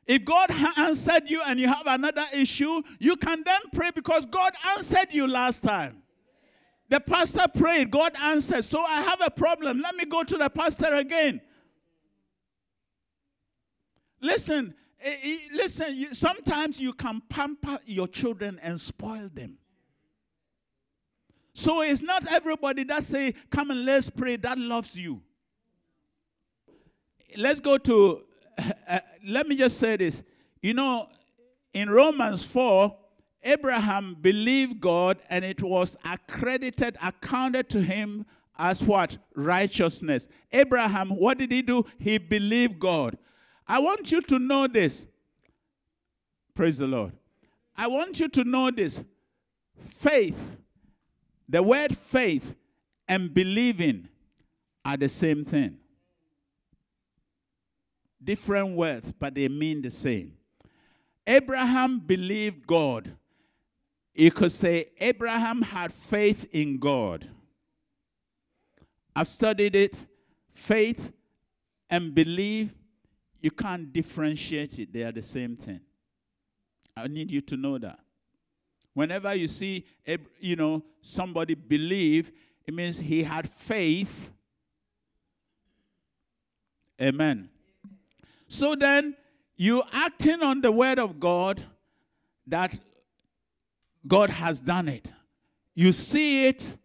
If 0.05 0.25
God 0.25 0.49
answered 0.77 1.29
you 1.29 1.41
and 1.45 1.59
you 1.59 1.67
have 1.67 1.85
another 1.85 2.25
issue, 2.33 2.81
you 2.99 3.15
can 3.15 3.43
then 3.43 3.61
pray 3.71 3.91
because 3.93 4.25
God 4.25 4.53
answered 4.75 5.09
you 5.11 5.27
last 5.27 5.61
time. 5.61 6.01
The 6.89 6.99
pastor 6.99 7.45
prayed, 7.55 7.91
God 7.91 8.13
answered. 8.21 8.65
So 8.65 8.83
I 8.83 9.01
have 9.03 9.21
a 9.23 9.29
problem. 9.29 9.79
Let 9.79 9.95
me 9.95 10.05
go 10.05 10.23
to 10.23 10.37
the 10.37 10.49
pastor 10.49 10.95
again. 10.95 11.41
Listen, 14.19 14.73
Eh, 15.01 15.15
eh, 15.23 15.37
listen, 15.53 16.13
sometimes 16.13 16.79
you 16.79 16.91
can 16.91 17.21
pamper 17.29 17.79
your 17.85 18.07
children 18.07 18.59
and 18.61 18.79
spoil 18.79 19.29
them. 19.33 19.58
So 21.59 21.81
it's 21.81 22.01
not 22.01 22.25
everybody 22.31 22.85
that 22.85 23.03
say, 23.03 23.33
"Come 23.49 23.71
and 23.71 23.83
let's 23.83 24.09
pray," 24.09 24.37
that 24.37 24.57
loves 24.57 24.95
you. 24.95 25.21
Let's 27.35 27.59
go 27.59 27.77
to. 27.77 28.23
Uh, 28.87 28.99
let 29.25 29.47
me 29.47 29.55
just 29.55 29.77
say 29.77 29.95
this. 29.95 30.21
You 30.61 30.73
know, 30.73 31.07
in 31.73 31.89
Romans 31.89 32.43
four, 32.43 32.97
Abraham 33.41 34.17
believed 34.19 34.81
God, 34.81 35.17
and 35.29 35.45
it 35.45 35.63
was 35.63 35.95
accredited, 36.03 36.97
accounted 37.01 37.69
to 37.69 37.81
him 37.81 38.25
as 38.57 38.83
what 38.83 39.17
righteousness. 39.33 40.27
Abraham, 40.51 41.09
what 41.09 41.37
did 41.37 41.53
he 41.53 41.61
do? 41.61 41.85
He 41.99 42.17
believed 42.17 42.79
God. 42.79 43.17
I 43.65 43.79
want 43.79 44.11
you 44.11 44.19
to 44.21 44.39
know 44.39 44.67
this. 44.67 45.07
Praise 46.53 46.79
the 46.79 46.87
Lord. 46.87 47.13
I 47.77 47.87
want 47.87 48.19
you 48.19 48.27
to 48.27 48.43
know 48.43 48.71
this. 48.71 49.01
Faith, 49.81 50.57
the 51.49 51.61
word 51.63 51.97
faith 51.97 52.55
and 53.07 53.33
believing 53.33 54.07
are 54.85 54.95
the 54.95 55.09
same 55.09 55.43
thing. 55.43 55.77
Different 58.23 58.75
words, 58.75 59.11
but 59.11 59.33
they 59.33 59.47
mean 59.47 59.81
the 59.81 59.91
same. 59.91 60.33
Abraham 61.25 61.99
believed 61.99 62.67
God. 62.67 63.11
You 64.13 64.31
could 64.31 64.51
say 64.51 64.91
Abraham 64.99 65.61
had 65.61 65.91
faith 65.91 66.45
in 66.51 66.77
God. 66.77 67.27
I've 69.15 69.27
studied 69.27 69.75
it. 69.75 70.05
Faith 70.49 71.11
and 71.89 72.13
belief 72.13 72.69
you 73.41 73.51
can't 73.51 73.91
differentiate 73.91 74.79
it, 74.79 74.91
they 74.91 75.03
are 75.03 75.11
the 75.11 75.21
same 75.21 75.55
thing. 75.55 75.79
I 76.95 77.07
need 77.07 77.31
you 77.31 77.41
to 77.41 77.57
know 77.57 77.77
that. 77.77 77.99
Whenever 78.93 79.33
you 79.33 79.47
see, 79.47 79.85
you 80.39 80.55
know, 80.55 80.83
somebody 81.01 81.55
believe, 81.55 82.31
it 82.65 82.73
means 82.73 82.99
he 82.99 83.23
had 83.23 83.47
faith. 83.47 84.31
Amen. 87.01 87.49
So 88.47 88.75
then, 88.75 89.15
you 89.55 89.83
acting 89.91 90.41
on 90.41 90.61
the 90.61 90.71
word 90.71 90.99
of 90.99 91.19
God 91.19 91.63
that 92.47 92.77
God 94.07 94.29
has 94.29 94.59
done 94.59 94.87
it. 94.87 95.11
You 95.75 95.91
see 95.91 96.47
it 96.47 96.77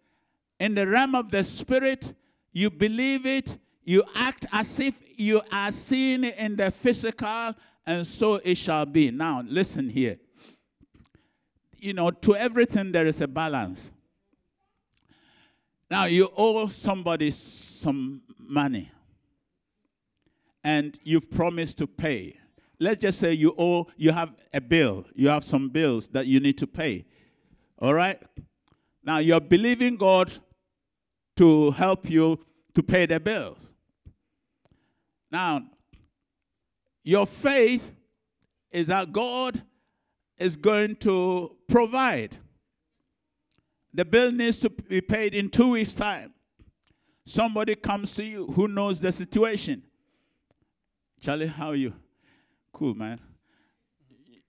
in 0.60 0.74
the 0.74 0.86
realm 0.86 1.14
of 1.14 1.30
the 1.30 1.42
spirit, 1.42 2.14
you 2.52 2.70
believe 2.70 3.26
it, 3.26 3.58
you 3.84 4.04
act 4.14 4.46
as 4.52 4.78
if 4.80 5.02
you 5.18 5.42
are 5.52 5.72
seeing 5.72 6.24
it 6.24 6.36
in 6.38 6.56
the 6.56 6.70
physical, 6.70 7.54
and 7.86 8.06
so 8.06 8.36
it 8.36 8.56
shall 8.56 8.86
be. 8.86 9.10
Now, 9.10 9.42
listen 9.46 9.88
here. 9.88 10.18
You 11.84 11.92
know, 11.92 12.10
to 12.10 12.34
everything 12.34 12.92
there 12.92 13.06
is 13.06 13.20
a 13.20 13.28
balance. 13.28 13.92
Now, 15.90 16.06
you 16.06 16.30
owe 16.34 16.66
somebody 16.68 17.30
some 17.30 18.22
money, 18.38 18.90
and 20.64 20.98
you've 21.04 21.30
promised 21.30 21.76
to 21.76 21.86
pay. 21.86 22.38
Let's 22.80 23.02
just 23.02 23.18
say 23.18 23.34
you 23.34 23.54
owe, 23.58 23.88
you 23.98 24.12
have 24.12 24.32
a 24.54 24.62
bill, 24.62 25.04
you 25.14 25.28
have 25.28 25.44
some 25.44 25.68
bills 25.68 26.08
that 26.08 26.26
you 26.26 26.40
need 26.40 26.56
to 26.56 26.66
pay. 26.66 27.04
All 27.78 27.92
right? 27.92 28.18
Now, 29.04 29.18
you're 29.18 29.38
believing 29.38 29.98
God 29.98 30.32
to 31.36 31.72
help 31.72 32.08
you 32.08 32.40
to 32.74 32.82
pay 32.82 33.04
the 33.04 33.20
bills. 33.20 33.58
Now, 35.30 35.60
your 37.02 37.26
faith 37.26 37.92
is 38.70 38.86
that 38.86 39.12
God 39.12 39.62
is 40.38 40.56
going 40.56 40.96
to 40.96 41.56
provide. 41.68 42.36
The 43.92 44.04
bill 44.04 44.32
needs 44.32 44.58
to 44.60 44.70
be 44.70 45.00
paid 45.00 45.34
in 45.34 45.48
two 45.48 45.70
weeks' 45.70 45.94
time. 45.94 46.34
Somebody 47.24 47.74
comes 47.74 48.12
to 48.14 48.24
you 48.24 48.46
who 48.48 48.68
knows 48.68 49.00
the 49.00 49.12
situation. 49.12 49.82
Charlie, 51.20 51.46
how 51.46 51.68
are 51.68 51.74
you? 51.74 51.94
Cool, 52.72 52.94
man. 52.94 53.18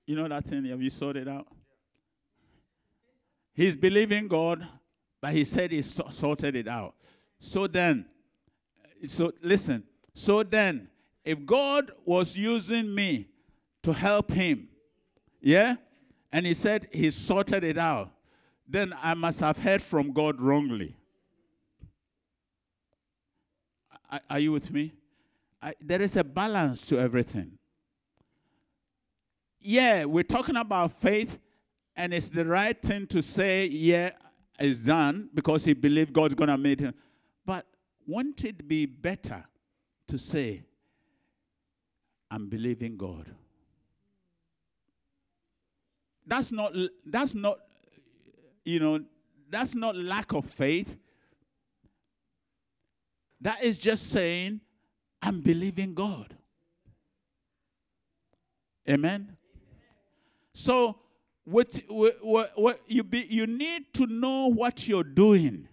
You 0.06 0.16
know 0.16 0.28
that 0.28 0.46
thing? 0.46 0.66
Have 0.66 0.82
you 0.82 0.90
sorted 0.90 1.28
out? 1.28 1.48
He's 3.54 3.76
believing 3.76 4.28
God, 4.28 4.68
but 5.22 5.32
he 5.32 5.46
said 5.46 5.72
he 5.72 5.82
sorted 5.82 6.56
it 6.56 6.68
out. 6.68 6.96
So 7.40 7.68
then, 7.68 8.06
so 9.08 9.32
listen, 9.42 9.84
so 10.14 10.44
then, 10.44 10.90
if 11.24 11.46
God 11.46 11.92
was 12.04 12.36
using 12.36 12.94
me 12.94 13.30
to 13.84 13.94
help 13.94 14.32
him, 14.32 14.70
yeah, 15.42 15.76
and 16.32 16.46
he 16.46 16.54
said 16.54 16.88
he 16.92 17.12
sorted 17.12 17.64
it 17.64 17.78
out, 17.78 18.12
then 18.68 18.94
I 19.02 19.14
must 19.14 19.40
have 19.40 19.60
heard 19.60 19.82
from 19.82 20.12
God 20.12 20.42
wrongly. 20.42 20.96
Are 24.30 24.40
you 24.40 24.52
with 24.52 24.72
me? 24.72 24.94
I, 25.62 25.74
there 25.82 26.02
is 26.02 26.16
a 26.16 26.24
balance 26.24 26.86
to 26.88 27.00
everything. 27.00 27.58
Yeah, 29.60 30.06
we're 30.06 30.24
talking 30.24 30.56
about 30.56 30.92
faith, 30.92 31.40
and 31.96 32.14
it's 32.14 32.30
the 32.30 32.46
right 32.46 32.80
thing 32.80 33.08
to 33.08 33.22
say, 33.22 33.66
yeah, 33.66 34.12
it's 34.60 34.80
done 34.80 35.30
because 35.34 35.66
he 35.66 35.74
believed 35.74 36.14
God's 36.14 36.36
going 36.36 36.50
to 36.50 36.58
make 36.58 36.80
him. 36.80 36.94
But 37.46 37.66
won't 38.08 38.44
it 38.46 38.68
be 38.68 38.86
better 38.86 39.44
to 40.08 40.18
say, 40.18 40.64
I'm 42.30 42.48
believing 42.48 42.96
God. 42.96 43.34
That's 46.26 46.52
not, 46.52 46.74
that's 47.06 47.34
not, 47.34 47.60
you 48.64 48.80
know, 48.80 49.04
that's 49.50 49.76
not 49.76 49.96
lack 49.96 50.34
of 50.34 50.46
faith. 50.46 50.98
That 53.42 53.64
is 53.64 53.78
just 53.78 54.10
saying, 54.10 54.62
I'm 55.22 55.42
believing 55.42 55.94
God. 55.94 56.36
Amen. 58.90 59.38
So, 60.54 60.98
what, 61.44 61.80
what, 61.90 62.52
what 62.56 62.82
you, 62.88 63.04
be, 63.04 63.28
you 63.30 63.46
need 63.46 63.94
to 63.94 64.08
know 64.08 64.48
what 64.48 64.88
you're 64.88 65.04
doing. 65.04 65.68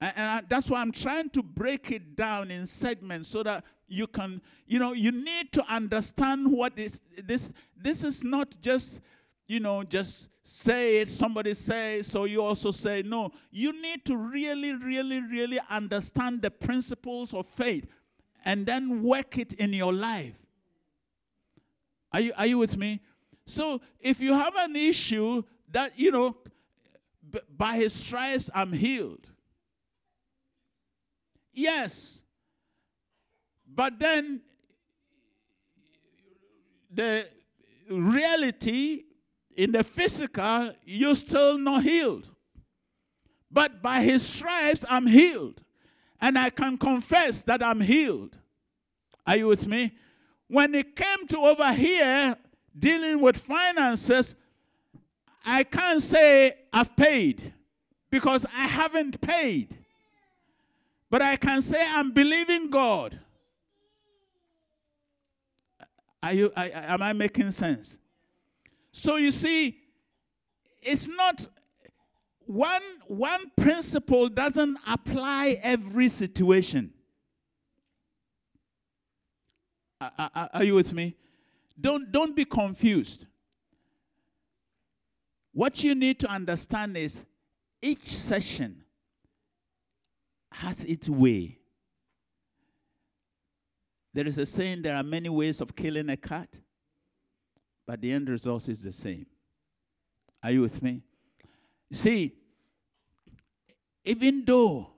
And, 0.00 0.12
and 0.16 0.46
that's 0.48 0.68
why 0.70 0.80
I'm 0.80 0.92
trying 0.92 1.30
to 1.30 1.42
break 1.42 1.90
it 1.90 2.16
down 2.16 2.50
in 2.50 2.66
segments 2.66 3.28
so 3.28 3.42
that 3.42 3.64
you 3.86 4.06
can, 4.06 4.40
you 4.66 4.78
know, 4.78 4.92
you 4.92 5.10
need 5.12 5.52
to 5.52 5.64
understand 5.72 6.50
what 6.50 6.78
is 6.78 7.00
this. 7.22 7.52
This 7.76 8.04
is 8.04 8.22
not 8.24 8.60
just, 8.60 9.00
you 9.46 9.60
know, 9.60 9.82
just 9.82 10.28
say 10.42 10.98
it, 10.98 11.08
somebody 11.08 11.54
say, 11.54 12.02
so 12.02 12.24
you 12.24 12.42
also 12.42 12.70
say. 12.70 13.02
No, 13.02 13.30
you 13.50 13.80
need 13.80 14.04
to 14.06 14.16
really, 14.16 14.72
really, 14.72 15.20
really 15.20 15.60
understand 15.68 16.42
the 16.42 16.50
principles 16.50 17.34
of 17.34 17.46
faith 17.46 17.86
and 18.44 18.66
then 18.66 19.02
work 19.02 19.38
it 19.38 19.52
in 19.54 19.72
your 19.72 19.92
life. 19.92 20.46
Are 22.12 22.20
you, 22.20 22.32
are 22.36 22.46
you 22.46 22.58
with 22.58 22.76
me? 22.76 23.00
So 23.46 23.80
if 24.00 24.20
you 24.20 24.34
have 24.34 24.54
an 24.56 24.74
issue 24.76 25.42
that, 25.70 25.98
you 25.98 26.10
know, 26.10 26.36
b- 27.28 27.40
by 27.56 27.76
his 27.76 27.92
stripes 27.92 28.50
I'm 28.54 28.72
healed. 28.72 29.29
Yes. 31.52 32.22
But 33.72 33.98
then 33.98 34.40
the 36.92 37.28
reality 37.88 39.04
in 39.56 39.72
the 39.72 39.84
physical, 39.84 40.72
you're 40.84 41.14
still 41.14 41.58
not 41.58 41.82
healed. 41.82 42.30
But 43.50 43.82
by 43.82 44.00
his 44.02 44.24
stripes, 44.24 44.84
I'm 44.88 45.06
healed. 45.06 45.62
And 46.20 46.38
I 46.38 46.50
can 46.50 46.78
confess 46.78 47.42
that 47.42 47.62
I'm 47.62 47.80
healed. 47.80 48.38
Are 49.26 49.36
you 49.36 49.48
with 49.48 49.66
me? 49.66 49.92
When 50.48 50.74
it 50.74 50.94
came 50.94 51.26
to 51.28 51.38
over 51.38 51.72
here 51.72 52.36
dealing 52.78 53.20
with 53.20 53.36
finances, 53.36 54.34
I 55.44 55.64
can't 55.64 56.02
say 56.02 56.54
I've 56.72 56.94
paid 56.96 57.54
because 58.10 58.44
I 58.56 58.66
haven't 58.66 59.20
paid. 59.20 59.76
But 61.10 61.22
I 61.22 61.36
can 61.36 61.60
say 61.60 61.84
I'm 61.84 62.12
believing 62.12 62.70
God. 62.70 63.18
Are 66.22 66.32
you, 66.32 66.52
are, 66.56 66.70
am 66.72 67.02
I 67.02 67.12
making 67.12 67.50
sense? 67.50 67.98
So 68.92 69.16
you 69.16 69.32
see, 69.32 69.78
it's 70.80 71.08
not 71.08 71.48
one, 72.46 72.82
one 73.06 73.50
principle 73.56 74.28
doesn't 74.28 74.78
apply 74.86 75.58
every 75.62 76.08
situation. 76.08 76.92
Are, 80.00 80.50
are, 80.54 80.64
you 80.64 80.74
with 80.74 80.92
me? 80.92 81.16
Don't, 81.78 82.10
don't 82.10 82.34
be 82.34 82.44
confused. 82.44 83.26
What 85.52 85.82
you 85.84 85.94
need 85.94 86.20
to 86.20 86.28
understand 86.28 86.96
is 86.96 87.24
each 87.82 88.06
session 88.06 88.84
has 90.52 90.84
its 90.84 91.08
way. 91.08 91.58
There 94.12 94.26
is 94.26 94.38
a 94.38 94.46
saying 94.46 94.82
there 94.82 94.96
are 94.96 95.02
many 95.02 95.28
ways 95.28 95.60
of 95.60 95.74
killing 95.76 96.08
a 96.10 96.16
cat, 96.16 96.58
but 97.86 98.00
the 98.00 98.12
end 98.12 98.28
result 98.28 98.68
is 98.68 98.80
the 98.80 98.92
same. 98.92 99.26
Are 100.42 100.50
you 100.50 100.62
with 100.62 100.82
me? 100.82 101.02
See, 101.92 102.32
even 104.04 104.44
though 104.44 104.90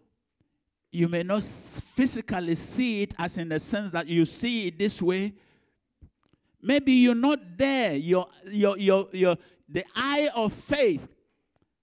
you 0.90 1.08
may 1.08 1.22
not 1.22 1.42
physically 1.42 2.54
see 2.54 3.02
it 3.02 3.14
as 3.18 3.38
in 3.38 3.48
the 3.48 3.58
sense 3.58 3.90
that 3.92 4.06
you 4.06 4.24
see 4.24 4.68
it 4.68 4.78
this 4.78 5.00
way, 5.00 5.32
maybe 6.60 6.92
you're 6.92 7.14
not 7.14 7.38
there. 7.56 7.94
Your, 7.94 8.26
your, 8.46 8.78
your, 8.78 9.08
your, 9.12 9.36
the 9.68 9.84
eye 9.96 10.30
of 10.34 10.52
faith, 10.52 11.08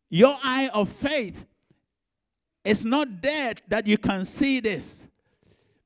your 0.10 0.36
eye 0.44 0.70
of 0.74 0.90
faith 0.90 1.46
is 2.70 2.86
not 2.86 3.22
there 3.22 3.54
that 3.68 3.88
you 3.88 3.98
can 3.98 4.24
see 4.26 4.60
this. 4.60 5.04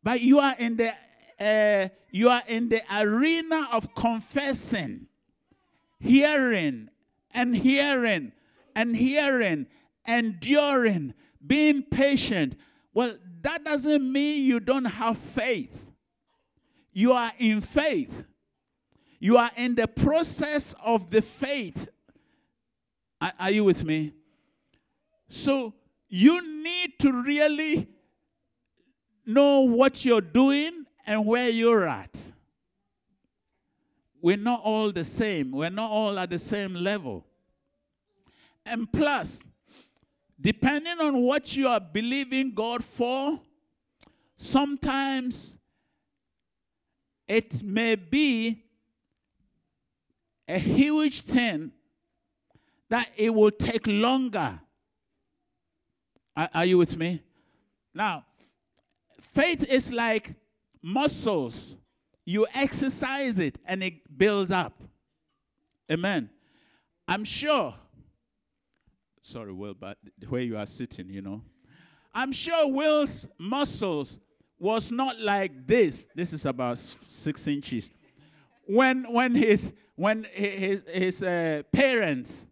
But 0.03 0.19
you 0.19 0.39
are 0.39 0.53
in 0.59 0.75
the 0.75 0.91
uh, 1.39 1.87
you 2.11 2.29
are 2.29 2.43
in 2.47 2.69
the 2.69 2.81
arena 2.93 3.67
of 3.71 3.95
confessing, 3.95 5.07
hearing 5.99 6.89
and 7.31 7.55
hearing 7.55 8.33
and 8.75 8.95
hearing, 8.95 9.67
enduring, 10.05 11.13
being 11.45 11.83
patient. 11.83 12.55
Well, 12.93 13.17
that 13.41 13.63
doesn't 13.63 14.11
mean 14.11 14.45
you 14.45 14.59
don't 14.59 14.85
have 14.85 15.17
faith. 15.17 15.91
You 16.91 17.13
are 17.13 17.31
in 17.39 17.61
faith. 17.61 18.25
You 19.19 19.37
are 19.37 19.51
in 19.55 19.75
the 19.75 19.87
process 19.87 20.75
of 20.83 21.09
the 21.09 21.21
faith. 21.21 21.87
Are, 23.21 23.31
are 23.39 23.51
you 23.51 23.63
with 23.63 23.85
me? 23.85 24.13
So 25.29 25.73
you 26.15 26.61
need 26.61 26.99
to 26.99 27.11
really 27.11 27.87
know 29.25 29.61
what 29.61 30.05
you're 30.05 30.21
doing 30.21 30.85
and 31.07 31.25
where 31.25 31.49
you're 31.49 31.87
at. 31.87 32.31
We're 34.21 34.37
not 34.37 34.61
all 34.63 34.91
the 34.91 35.05
same. 35.05 35.49
We're 35.49 35.71
not 35.71 35.89
all 35.89 36.19
at 36.19 36.29
the 36.29 36.37
same 36.37 36.75
level. 36.75 37.25
And 38.63 38.93
plus, 38.93 39.43
depending 40.39 40.99
on 40.99 41.19
what 41.19 41.55
you 41.55 41.67
are 41.67 41.79
believing 41.79 42.53
God 42.53 42.83
for, 42.83 43.39
sometimes 44.37 45.57
it 47.27 47.63
may 47.63 47.95
be 47.95 48.61
a 50.47 50.59
huge 50.59 51.21
thing 51.21 51.71
that 52.87 53.09
it 53.17 53.33
will 53.33 53.49
take 53.49 53.87
longer. 53.87 54.59
Are, 56.35 56.49
are, 56.53 56.65
you 56.65 56.77
with 56.77 56.97
me? 56.97 57.21
Now, 57.93 58.25
faith 59.19 59.63
is 59.71 59.91
like 59.91 60.33
muscles. 60.81 61.75
You 62.25 62.47
exercise 62.53 63.37
it 63.37 63.59
and 63.65 63.83
it 63.83 64.17
builds 64.17 64.51
up. 64.51 64.81
Amen. 65.91 66.29
I'm 67.07 67.23
sure 67.23 67.75
Sorry, 69.25 69.53
Will, 69.53 69.73
but 69.73 69.97
where 70.27 70.41
you 70.41 70.57
are 70.57 70.65
sitting, 70.65 71.09
you 71.09 71.21
know. 71.21 71.41
I'm 72.13 72.33
sure 72.33 72.69
Will's 72.69 73.25
muscles 73.39 74.19
was 74.59 74.91
not 74.91 75.17
like 75.19 75.65
this. 75.65 76.07
This 76.13 76.33
is 76.33 76.45
about 76.45 76.77
six 76.77 77.47
inches. 77.47 77.89
When 78.65 79.11
when 79.11 79.33
his 79.33 79.71
when 79.95 80.27
his 80.29 80.83
his 80.91 81.23
uh, 81.23 81.63
parents, 81.71 82.47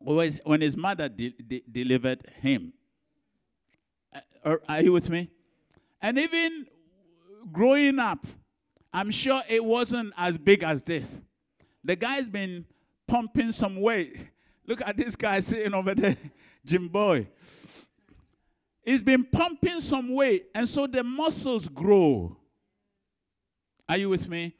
when 0.00 0.60
his 0.60 0.76
mother 0.76 1.08
de- 1.08 1.30
de- 1.30 1.64
delivered 1.70 2.26
him. 2.40 2.72
Uh, 4.44 4.56
are 4.68 4.82
you 4.82 4.92
with 4.92 5.10
me? 5.10 5.30
And 6.00 6.18
even 6.18 6.66
growing 7.52 7.98
up, 7.98 8.26
I'm 8.92 9.10
sure 9.10 9.42
it 9.48 9.64
wasn't 9.64 10.12
as 10.16 10.38
big 10.38 10.62
as 10.62 10.82
this. 10.82 11.20
The 11.84 11.96
guy's 11.96 12.28
been 12.28 12.64
pumping 13.06 13.52
some 13.52 13.80
weight 13.80 14.26
Look 14.70 14.82
at 14.86 14.96
this 14.96 15.16
guy 15.16 15.40
sitting 15.40 15.74
over 15.74 15.96
there, 15.96 16.16
Jim 16.64 16.86
Boy. 16.86 17.26
He's 18.84 19.02
been 19.02 19.24
pumping 19.24 19.80
some 19.80 20.14
weight, 20.14 20.46
and 20.54 20.68
so 20.68 20.86
the 20.86 21.02
muscles 21.02 21.66
grow. 21.66 22.36
Are 23.88 23.96
you 23.96 24.08
with 24.08 24.28
me? 24.28 24.54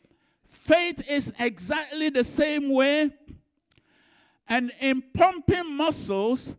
Faith 0.45 1.09
is 1.09 1.33
exactly 1.39 2.09
the 2.09 2.25
same 2.25 2.71
way. 2.71 3.13
And 4.51 4.73
in 4.81 5.03
pumping 5.15 5.77
muscles, 5.77 6.57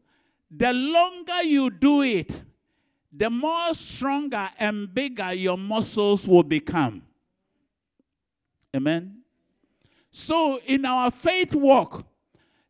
the 0.49 0.71
longer 0.71 1.43
you 1.43 1.69
do 1.69 2.01
it, 2.01 2.43
the 3.11 3.29
more 3.29 3.73
stronger 3.73 4.49
and 4.57 4.93
bigger 4.93 5.33
your 5.33 5.57
muscles 5.57 6.25
will 6.25 6.43
become. 6.43 7.03
Amen. 8.73 9.17
So, 10.09 10.61
in 10.65 10.85
our 10.85 11.11
faith 11.11 11.53
walk, 11.53 12.05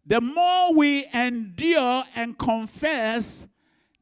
the 0.05 0.19
more 0.19 0.73
we 0.73 1.05
endure 1.13 2.03
and 2.15 2.37
confess, 2.37 3.47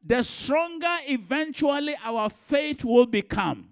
the 0.02 0.22
stronger 0.22 0.96
eventually 1.06 1.94
our 2.02 2.30
faith 2.30 2.82
will 2.82 3.06
become. 3.06 3.68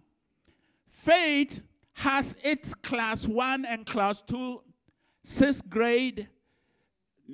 Faith 0.87 1.63
has 1.95 2.37
its 2.43 2.75
class 2.75 3.27
one 3.27 3.65
and 3.65 3.87
class 3.87 4.21
two, 4.21 4.63
sixth 5.25 5.69
grade. 5.71 6.29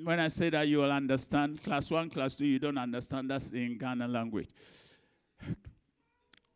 When 0.03 0.19
I 0.19 0.27
say 0.27 0.49
that, 0.49 0.67
you 0.67 0.79
will 0.79 0.91
understand. 0.91 1.63
Class 1.63 1.89
one, 1.89 2.09
class 2.09 2.35
two, 2.35 2.45
you 2.45 2.59
don't 2.59 2.77
understand. 2.77 3.29
That's 3.29 3.51
in 3.51 3.77
Ghana 3.77 4.07
language. 4.07 4.49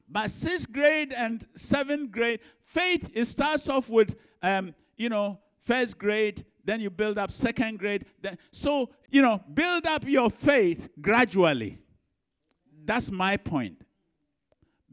But 0.09 0.31
sixth 0.31 0.71
grade 0.71 1.13
and 1.13 1.45
seventh 1.55 2.11
grade, 2.11 2.41
faith, 2.59 3.09
it 3.13 3.25
starts 3.25 3.69
off 3.69 3.89
with, 3.89 4.15
um, 4.41 4.73
you 4.97 5.07
know, 5.07 5.39
first 5.57 5.97
grade, 5.97 6.45
then 6.65 6.81
you 6.81 6.89
build 6.89 7.17
up 7.17 7.31
second 7.31 7.79
grade. 7.79 8.05
Then, 8.21 8.37
so, 8.51 8.89
you 9.09 9.21
know, 9.21 9.41
build 9.53 9.85
up 9.85 10.05
your 10.05 10.29
faith 10.29 10.89
gradually. 10.99 11.79
That's 12.83 13.11
my 13.11 13.37
point. 13.37 13.81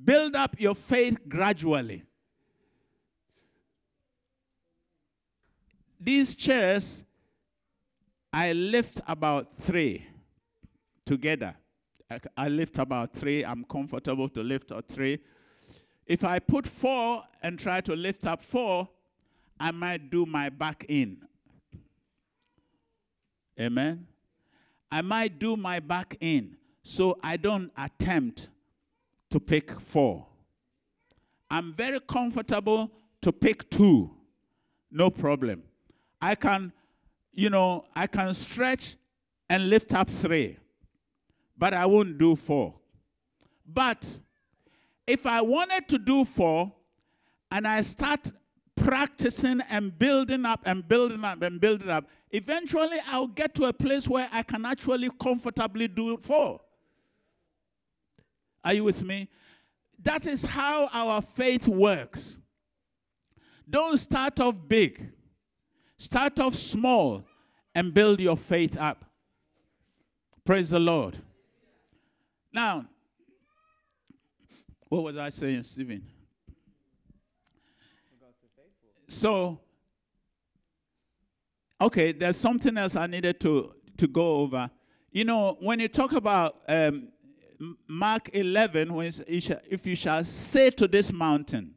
Build 0.02 0.36
up 0.36 0.54
your 0.60 0.74
faith 0.74 1.18
gradually. 1.28 2.04
These 5.98 6.36
chairs, 6.36 7.04
I 8.36 8.52
lift 8.52 9.00
about 9.08 9.56
three 9.56 10.04
together. 11.06 11.54
I, 12.36 12.48
lift 12.48 12.76
about 12.76 13.14
three. 13.14 13.42
I'm 13.42 13.64
comfortable 13.64 14.28
to 14.28 14.42
lift 14.42 14.72
a 14.72 14.82
three. 14.82 15.20
If 16.04 16.22
I 16.22 16.38
put 16.40 16.66
four 16.66 17.22
and 17.42 17.58
try 17.58 17.80
to 17.80 17.96
lift 17.96 18.26
up 18.26 18.42
four, 18.42 18.90
I 19.58 19.70
might 19.70 20.10
do 20.10 20.26
my 20.26 20.50
back 20.50 20.84
in. 20.86 21.22
Amen. 23.58 24.06
I 24.92 25.00
might 25.00 25.38
do 25.38 25.56
my 25.56 25.80
back 25.80 26.18
in 26.20 26.58
so 26.82 27.16
I 27.22 27.38
don't 27.38 27.72
attempt 27.74 28.50
to 29.30 29.40
pick 29.40 29.70
four. 29.80 30.26
I'm 31.50 31.72
very 31.72 32.00
comfortable 32.00 32.92
to 33.22 33.32
pick 33.32 33.70
two 33.70 34.10
no 34.90 35.08
problem. 35.08 35.62
I 36.20 36.34
can, 36.34 36.74
you 37.36 37.50
know, 37.50 37.84
I 37.94 38.06
can 38.06 38.32
stretch 38.34 38.96
and 39.48 39.68
lift 39.68 39.92
up 39.92 40.08
three, 40.08 40.56
but 41.56 41.74
I 41.74 41.84
won't 41.84 42.18
do 42.18 42.34
four. 42.34 42.74
But 43.64 44.18
if 45.06 45.26
I 45.26 45.42
wanted 45.42 45.86
to 45.88 45.98
do 45.98 46.24
four 46.24 46.72
and 47.52 47.68
I 47.68 47.82
start 47.82 48.32
practicing 48.74 49.60
and 49.68 49.96
building 49.98 50.46
up 50.46 50.62
and 50.64 50.88
building 50.88 51.24
up 51.24 51.42
and 51.42 51.60
building 51.60 51.90
up, 51.90 52.08
eventually 52.30 52.98
I'll 53.08 53.28
get 53.28 53.54
to 53.56 53.66
a 53.66 53.72
place 53.72 54.08
where 54.08 54.28
I 54.32 54.42
can 54.42 54.64
actually 54.64 55.10
comfortably 55.20 55.88
do 55.88 56.16
four. 56.16 56.60
Are 58.64 58.72
you 58.72 58.84
with 58.84 59.02
me? 59.02 59.28
That 60.02 60.26
is 60.26 60.44
how 60.44 60.88
our 60.90 61.20
faith 61.20 61.68
works. 61.68 62.38
Don't 63.68 63.96
start 63.98 64.40
off 64.40 64.56
big, 64.66 65.12
start 65.98 66.38
off 66.40 66.54
small 66.54 67.24
and 67.74 67.92
build 67.92 68.20
your 68.20 68.36
faith 68.36 68.76
up. 68.78 69.04
Praise 70.44 70.70
the 70.70 70.78
Lord. 70.78 71.18
Now, 72.52 72.86
what 74.88 75.02
was 75.02 75.16
I 75.16 75.28
saying, 75.28 75.62
Stephen? 75.64 76.06
So, 79.08 79.60
okay, 81.80 82.12
there's 82.12 82.36
something 82.36 82.76
else 82.76 82.96
I 82.96 83.06
needed 83.06 83.40
to, 83.40 83.74
to 83.98 84.06
go 84.06 84.36
over. 84.38 84.70
You 85.12 85.24
know, 85.24 85.56
when 85.60 85.80
you 85.80 85.88
talk 85.88 86.12
about 86.12 86.56
um, 86.68 87.08
Mark 87.86 88.30
11, 88.32 88.92
when 88.92 89.12
if 89.28 89.86
you 89.86 89.96
shall 89.96 90.24
say 90.24 90.70
to 90.70 90.88
this 90.88 91.12
mountain, 91.12 91.75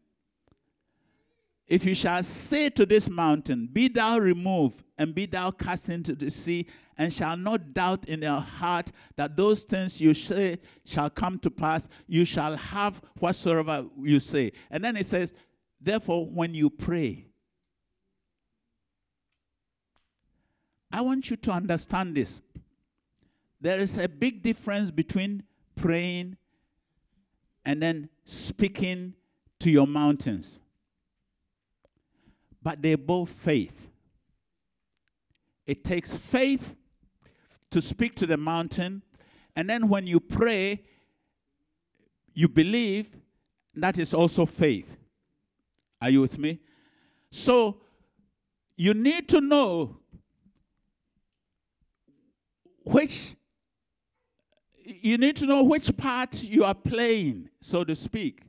if 1.69 1.85
you 1.85 1.93
shall 1.93 2.23
say 2.23 2.69
to 2.71 2.85
this 2.85 3.07
mountain, 3.07 3.69
Be 3.71 3.87
thou 3.87 4.17
removed, 4.17 4.83
and 4.97 5.13
be 5.13 5.27
thou 5.27 5.51
cast 5.51 5.87
into 5.87 6.15
the 6.15 6.31
sea, 6.31 6.65
and 6.97 7.13
shall 7.13 7.37
not 7.37 7.75
doubt 7.75 8.05
in 8.09 8.23
your 8.23 8.39
heart 8.39 8.91
that 9.15 9.37
those 9.37 9.63
things 9.63 10.01
you 10.01 10.15
say 10.15 10.57
shall 10.83 11.11
come 11.11 11.37
to 11.39 11.51
pass, 11.51 11.87
you 12.07 12.25
shall 12.25 12.57
have 12.57 12.99
whatsoever 13.19 13.85
you 14.01 14.19
say. 14.19 14.51
And 14.71 14.83
then 14.83 14.97
it 14.97 15.05
says, 15.05 15.31
Therefore, 15.79 16.25
when 16.25 16.55
you 16.55 16.71
pray, 16.71 17.27
I 20.91 21.01
want 21.01 21.29
you 21.29 21.35
to 21.35 21.51
understand 21.51 22.15
this. 22.15 22.41
There 23.61 23.79
is 23.79 23.95
a 23.99 24.09
big 24.09 24.41
difference 24.41 24.89
between 24.89 25.43
praying 25.75 26.35
and 27.63 27.79
then 27.79 28.09
speaking 28.25 29.13
to 29.59 29.69
your 29.69 29.85
mountains. 29.85 30.59
But 32.61 32.81
they're 32.81 32.97
both 32.97 33.29
faith. 33.29 33.87
It 35.65 35.83
takes 35.83 36.11
faith 36.11 36.75
to 37.71 37.81
speak 37.81 38.15
to 38.15 38.25
the 38.25 38.37
mountain, 38.37 39.03
and 39.55 39.69
then 39.69 39.87
when 39.87 40.07
you 40.07 40.19
pray, 40.19 40.83
you 42.33 42.47
believe 42.47 43.15
that 43.75 43.97
is 43.97 44.13
also 44.13 44.45
faith. 44.45 44.97
Are 46.01 46.09
you 46.09 46.21
with 46.21 46.39
me? 46.39 46.59
So 47.31 47.81
you 48.75 48.93
need 48.93 49.27
to 49.29 49.41
know 49.41 49.97
which 52.83 53.35
you 54.85 55.17
need 55.17 55.35
to 55.35 55.45
know 55.45 55.63
which 55.63 55.95
part 55.97 56.43
you 56.43 56.63
are 56.63 56.73
playing, 56.73 57.49
so 57.61 57.83
to 57.83 57.95
speak. 57.95 58.41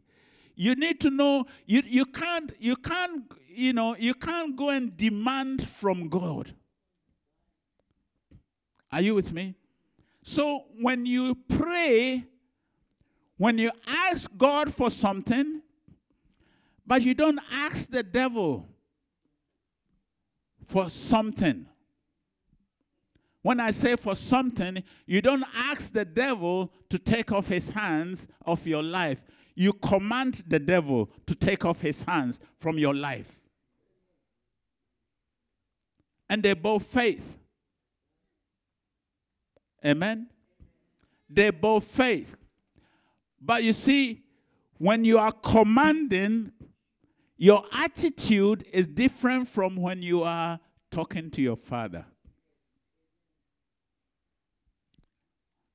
You 0.54 0.74
need 0.74 1.00
to 1.00 1.10
know 1.10 1.44
you, 1.66 1.82
you 1.84 2.06
can't 2.06 2.52
you 2.58 2.76
can't 2.76 3.24
you 3.54 3.72
know 3.72 3.96
you 3.96 4.14
can't 4.14 4.56
go 4.56 4.70
and 4.70 4.96
demand 4.96 5.66
from 5.66 6.08
God. 6.08 6.54
Are 8.92 9.00
you 9.00 9.14
with 9.14 9.32
me? 9.32 9.54
So 10.22 10.64
when 10.80 11.06
you 11.06 11.34
pray, 11.48 12.24
when 13.36 13.58
you 13.58 13.70
ask 13.86 14.30
God 14.36 14.72
for 14.72 14.90
something, 14.90 15.62
but 16.86 17.02
you 17.02 17.14
don't 17.14 17.40
ask 17.52 17.88
the 17.90 18.02
devil 18.02 18.68
for 20.64 20.90
something. 20.90 21.66
When 23.42 23.58
I 23.60 23.70
say 23.70 23.96
for 23.96 24.14
something, 24.14 24.82
you 25.06 25.22
don't 25.22 25.44
ask 25.54 25.92
the 25.92 26.04
devil 26.04 26.72
to 26.90 26.98
take 26.98 27.32
off 27.32 27.48
his 27.48 27.70
hands 27.70 28.28
of 28.44 28.66
your 28.66 28.82
life. 28.82 29.22
You 29.54 29.72
command 29.72 30.42
the 30.46 30.58
devil 30.58 31.10
to 31.26 31.34
take 31.34 31.64
off 31.64 31.80
his 31.80 32.04
hands 32.04 32.38
from 32.56 32.78
your 32.78 32.94
life. 32.94 33.39
And 36.30 36.44
they're 36.44 36.54
both 36.54 36.84
faith. 36.84 37.38
Amen? 39.84 40.28
They're 41.28 41.52
both 41.52 41.84
faith. 41.84 42.36
But 43.40 43.64
you 43.64 43.72
see, 43.72 44.22
when 44.78 45.04
you 45.04 45.18
are 45.18 45.32
commanding, 45.32 46.52
your 47.36 47.64
attitude 47.72 48.64
is 48.72 48.86
different 48.86 49.48
from 49.48 49.74
when 49.74 50.02
you 50.02 50.22
are 50.22 50.60
talking 50.92 51.32
to 51.32 51.42
your 51.42 51.56
father. 51.56 52.04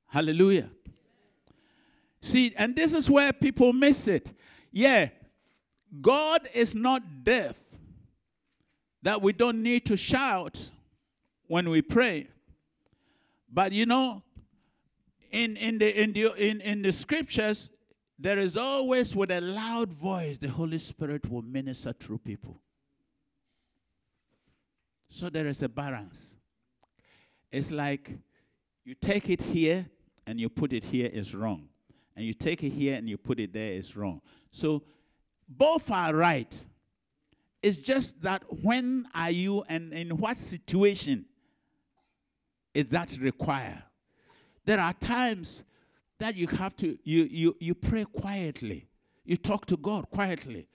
Hallelujah. 0.08 0.70
See, 2.22 2.54
and 2.56 2.76
this 2.76 2.94
is 2.94 3.10
where 3.10 3.34
people 3.34 3.74
miss 3.74 4.08
it. 4.08 4.32
Yeah, 4.72 5.10
God 6.00 6.48
is 6.54 6.74
not 6.74 7.24
deaf 7.26 7.60
that 9.06 9.22
we 9.22 9.32
don't 9.32 9.62
need 9.62 9.86
to 9.86 9.96
shout 9.96 10.72
when 11.46 11.70
we 11.70 11.80
pray. 11.80 12.28
But 13.54 13.72
you 13.72 13.86
know, 13.86 14.24
in, 15.32 15.56
in, 15.58 15.78
the, 15.78 16.02
in, 16.02 16.12
the, 16.12 16.34
in, 16.34 16.60
in 16.62 16.82
the 16.82 16.92
scriptures, 16.92 17.72
there 18.18 18.40
is 18.40 18.58
always 18.58 19.16
with 19.16 19.30
a 19.30 19.42
loud 19.42 19.94
voice 19.94 20.40
the 20.40 20.48
Holy 20.48 20.80
Spirit 20.80 21.30
will 21.30 21.44
minister 21.44 21.94
through 21.94 22.18
people. 22.18 22.60
So 25.10 25.30
there 25.30 25.46
is 25.46 25.62
a 25.62 25.70
balance. 25.70 26.36
It's 27.52 27.72
like 27.72 28.10
you 28.84 28.96
take 28.96 29.30
it 29.30 29.44
here 29.44 29.86
and 30.26 30.40
you 30.40 30.50
put 30.50 30.74
it 30.74 30.84
here 30.84 31.12
is 31.14 31.36
wrong. 31.36 31.70
And 32.16 32.26
you 32.26 32.34
take 32.34 32.64
it 32.64 32.72
here 32.72 32.96
and 32.96 33.08
you 33.08 33.20
put 33.20 33.40
it 33.40 33.54
there 33.54 33.74
is 33.74 33.96
wrong. 33.96 34.22
So 34.50 34.82
both 35.48 35.92
are 35.92 36.16
right. 36.16 36.68
It's 37.66 37.78
just 37.78 38.22
that 38.22 38.44
when 38.62 39.08
are 39.16 39.32
you 39.32 39.64
and 39.68 39.92
in 39.92 40.18
what 40.18 40.38
situation 40.38 41.26
is 42.76 42.86
that 42.90 43.18
required? 43.20 43.82
There 44.66 44.80
are 44.80 44.94
times 44.94 45.64
that 46.20 46.36
you 46.36 46.46
have 46.46 46.76
to 46.76 46.96
you 47.04 47.24
you 47.24 47.56
you 47.60 47.74
pray 47.74 48.06
quietly. 48.06 48.88
You 49.24 49.38
talk 49.38 49.66
to 49.66 49.78
God 49.78 50.12
quietly. 50.12 50.68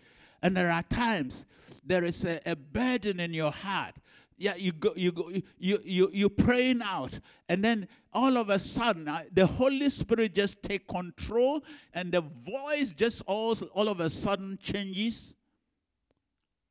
And 0.43 0.57
there 0.57 0.69
are 0.69 0.83
times 0.83 1.45
there 1.87 2.03
is 2.03 2.25
a, 2.25 2.41
a 2.45 2.57
burden 2.57 3.21
in 3.21 3.35
your 3.35 3.53
heart 3.53 3.95
yeah, 4.37 4.55
you 4.57 4.73
go, 4.73 4.93
you 4.97 5.13
go, 5.13 5.31
you 5.59 5.79
you 5.85 6.11
you 6.15 6.31
praying 6.31 6.81
out, 6.83 7.21
and 7.47 7.63
then 7.63 7.87
all 8.11 8.39
of 8.39 8.49
a 8.49 8.59
sudden 8.59 9.07
uh, 9.07 9.25
the 9.31 9.47
Holy 9.47 9.91
Spirit 9.91 10.35
just 10.35 10.63
take 10.63 10.89
control, 10.89 11.63
and 11.93 12.11
the 12.11 12.23
voice 12.23 12.91
just 12.91 13.21
all 13.27 13.55
all 13.75 13.89
of 13.89 14.01
a 14.01 14.09
sudden 14.09 14.59
changes, 14.61 15.35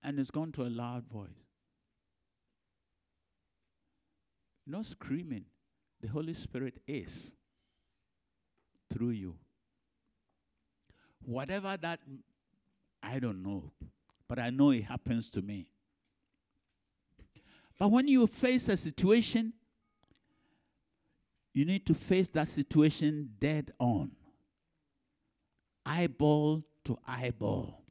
and 0.04 0.20
it's 0.20 0.32
gone 0.32 0.52
to 0.54 0.64
a 0.64 0.70
loud 0.70 1.06
voice. 1.08 1.30
Not 4.66 4.86
screaming, 4.86 5.46
the 6.02 6.08
Holy 6.08 6.34
Spirit 6.34 6.80
is 6.88 7.32
through 8.92 9.10
you. 9.10 9.36
Whatever 11.24 11.76
that, 11.78 12.00
I 13.02 13.20
don't 13.20 13.44
know, 13.44 13.72
but 14.28 14.40
I 14.40 14.50
know 14.50 14.72
it 14.72 14.84
happens 14.84 15.30
to 15.32 15.42
me. 15.42 15.68
But 17.78 17.92
when 17.92 18.08
you 18.08 18.28
face 18.28 18.68
a 18.70 18.78
situation, 18.78 19.54
you 21.54 21.66
need 21.66 21.86
to 21.88 21.94
face 21.94 22.28
that 22.30 22.48
situation 22.48 23.32
dead 23.40 23.72
on. 23.80 24.12
Eyeball 25.86 26.64
to 26.86 26.98
eyeball. 27.08 27.84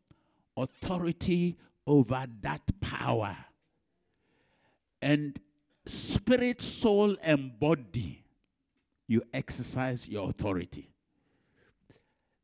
Authority 0.56 1.56
over 1.88 2.26
that 2.42 2.60
power. 2.80 3.36
And 5.00 5.40
spirit, 5.86 6.60
soul, 6.60 7.16
and 7.22 7.58
body, 7.58 8.24
you 9.06 9.22
exercise 9.32 10.08
your 10.08 10.28
authority. 10.28 10.90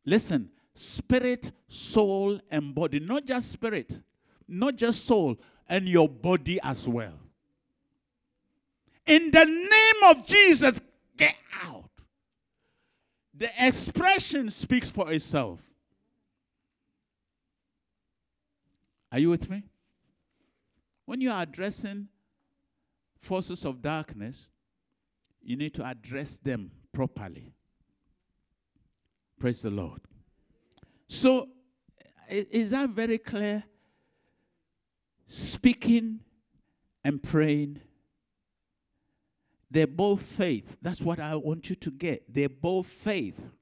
Listen, 0.07 0.51
spirit, 0.75 1.53
soul, 1.69 2.41
and 2.51 2.75
body, 2.75 3.01
not 3.01 3.27
just 3.27 3.53
spirit, 3.53 4.01
not 4.49 4.77
just 4.77 5.05
soul, 5.05 5.37
and 5.69 5.89
your 5.89 6.09
body 6.09 6.59
as 6.63 6.89
well. 6.89 7.19
In 9.07 9.31
the 9.31 9.45
name 9.45 10.11
of 10.17 10.27
Jesus, 10.27 10.81
get 11.17 11.37
out. 11.63 11.91
The 13.35 13.51
expression 13.59 14.51
speaks 14.51 14.89
for 14.89 15.13
itself. 15.13 15.61
Are 19.15 19.21
you 19.21 19.31
with 19.31 19.49
me? 19.49 19.63
When 21.05 21.21
you 21.21 21.31
are 21.31 21.43
addressing 21.43 22.09
forces 23.15 23.65
of 23.65 23.81
darkness, 23.81 24.49
you 25.41 25.57
need 25.57 25.73
to 25.75 25.87
address 25.87 26.39
them 26.39 26.73
properly. 26.93 27.55
Praise 29.39 29.63
the 29.63 29.71
Lord. 29.71 30.01
So, 31.07 31.47
is 32.29 32.73
that 32.73 32.91
very 32.91 33.19
clear? 33.19 33.63
Speaking 35.29 36.19
and 37.05 37.23
praying, 37.23 37.83
they're 39.71 39.87
both 39.87 40.23
faith. 40.23 40.77
That's 40.83 41.01
what 41.01 41.21
I 41.21 41.37
want 41.37 41.71
you 41.71 41.77
to 41.77 41.91
get. 41.93 42.35
They're 42.35 42.49
both 42.49 42.89
faith. 42.89 43.53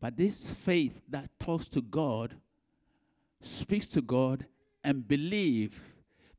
But 0.00 0.16
this 0.16 0.50
faith 0.50 1.00
that 1.08 1.30
talks 1.38 1.68
to 1.68 1.80
God, 1.80 2.34
speaks 3.40 3.86
to 3.88 4.02
God, 4.02 4.46
and 4.84 5.06
believe 5.06 5.82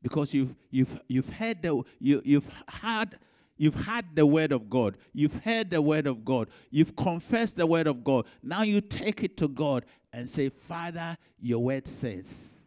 because 0.01 0.33
you've 0.33 0.55
you've 0.71 0.99
you've 1.07 1.29
heard 1.29 1.61
the 1.61 1.83
you 1.99 2.21
you've 2.23 2.49
had 2.67 3.17
You've 3.57 3.75
heard 3.75 4.05
the 4.15 4.25
word 4.25 4.51
of 4.51 4.69
God. 4.69 4.97
You've 5.13 5.43
heard 5.43 5.71
the 5.71 5.81
word 5.81 6.05
of 6.05 6.23
God. 6.23 6.49
You've 6.69 6.95
confessed 6.95 7.55
the 7.55 7.65
word 7.65 7.87
of 7.87 8.03
God. 8.03 8.27
Now 8.43 8.61
you 8.61 8.81
take 8.81 9.23
it 9.23 9.35
to 9.37 9.47
God 9.47 9.83
and 10.13 10.29
say, 10.29 10.49
Father, 10.49 11.17
your 11.39 11.59
word 11.59 11.87
says. 11.87 12.59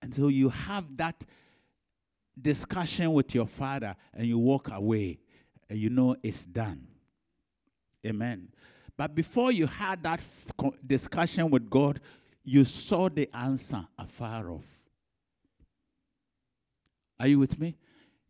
And 0.00 0.14
so 0.14 0.28
you 0.28 0.48
have 0.48 0.96
that 0.96 1.24
discussion 2.40 3.12
with 3.12 3.34
your 3.34 3.46
father 3.46 3.94
and 4.14 4.26
you 4.26 4.38
walk 4.38 4.70
away 4.72 5.18
and 5.68 5.78
you 5.78 5.90
know 5.90 6.16
it's 6.22 6.44
done. 6.44 6.86
Amen. 8.06 8.48
But 8.96 9.14
before 9.14 9.52
you 9.52 9.66
had 9.66 10.02
that 10.02 10.20
discussion 10.86 11.50
with 11.50 11.68
God, 11.68 12.00
you 12.44 12.64
saw 12.64 13.08
the 13.08 13.28
answer 13.34 13.86
afar 13.98 14.50
off. 14.50 14.82
Are 17.18 17.26
you 17.28 17.38
with 17.38 17.58
me? 17.58 17.76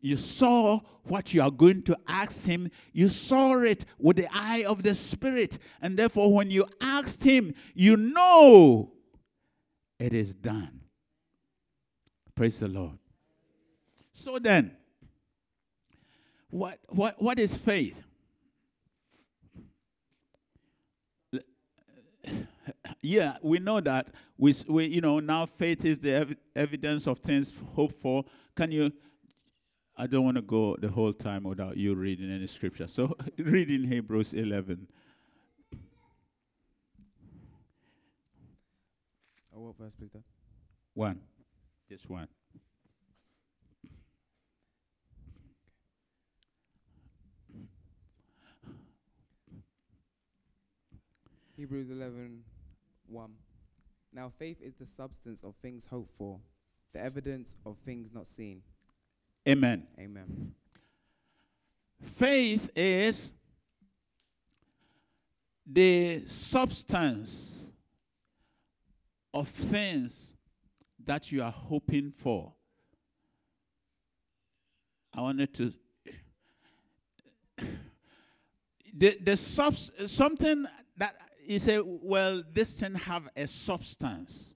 You 0.01 0.17
saw 0.17 0.81
what 1.05 1.33
you 1.33 1.43
are 1.43 1.51
going 1.51 1.83
to 1.85 1.97
ask 2.09 2.45
him. 2.45 2.71
You 2.93 3.09
saw 3.09 3.61
it 3.61 3.85
with 3.99 4.17
the 4.17 4.29
eye 4.33 4.65
of 4.67 4.83
the 4.83 4.95
Spirit. 4.95 5.59
And 5.81 5.97
therefore, 5.97 6.33
when 6.35 6.51
you 6.51 6.67
asked 6.81 7.23
him, 7.23 7.55
you 7.75 7.97
know 7.97 8.93
it 9.99 10.13
is 10.13 10.35
done. 10.35 10.81
Praise 12.35 12.59
the 12.59 12.69
Lord. 12.69 12.99
So 14.13 14.39
then, 14.39 14.77
what, 16.51 16.79
what, 16.89 17.23
what 17.23 17.39
is 17.39 17.57
faith? 17.57 18.03
Yeah, 23.03 23.37
we 23.43 23.59
know 23.59 23.81
that. 23.81 24.09
We, 24.39 24.55
we 24.69 24.87
you 24.87 25.01
know, 25.01 25.19
now 25.19 25.45
faith 25.47 25.85
is 25.85 25.99
the 25.99 26.13
ev- 26.15 26.37
evidence 26.55 27.07
of 27.09 27.19
things 27.19 27.53
hoped 27.75 27.95
for 27.95 28.25
can 28.55 28.71
you? 28.71 28.93
I 29.97 30.07
don't 30.07 30.25
want 30.25 30.37
to 30.37 30.43
go 30.43 30.77
the 30.79 30.89
whole 30.89 31.13
time 31.13 31.45
without 31.45 31.77
you 31.77 31.95
reading 31.95 32.31
any 32.31 32.47
scripture. 32.47 32.87
So 32.87 33.17
read 33.39 33.71
in 33.71 33.85
Hebrews 33.85 34.35
11. 34.35 34.89
Oh, 39.55 39.61
what 39.61 39.77
verse, 39.79 39.95
please, 39.95 40.11
then? 40.13 40.25
One. 40.95 41.21
Just 41.89 42.09
one. 42.09 42.29
Hebrews 51.57 51.91
11, 51.91 52.43
1. 53.13 53.31
Now 54.13 54.29
faith 54.29 54.61
is 54.61 54.75
the 54.75 54.87
substance 54.87 55.43
of 55.43 55.55
things 55.57 55.87
hoped 55.87 56.11
for 56.11 56.41
the 56.93 57.01
evidence 57.01 57.57
of 57.65 57.79
things 57.79 58.13
not 58.13 58.27
seen. 58.27 58.63
Amen. 59.49 59.87
Amen. 59.99 60.55
Faith 62.03 62.71
is 62.77 63.33
the 65.67 66.25
substance 66.27 67.71
of 69.33 69.49
things 69.49 70.35
that 71.05 71.33
you 71.33 71.43
are 71.43 71.51
hoping 71.51 72.11
for. 72.11 72.53
I 75.15 75.21
wanted 75.21 75.55
to 75.55 75.73
the 78.95 79.19
the 79.23 79.37
subs, 79.37 79.91
something 80.07 80.67
that 80.97 81.17
you 81.47 81.59
say, 81.59 81.81
well, 81.83 82.43
this 82.53 82.75
thing 82.75 82.95
have 82.95 83.29
a 83.37 83.47
substance. 83.47 84.55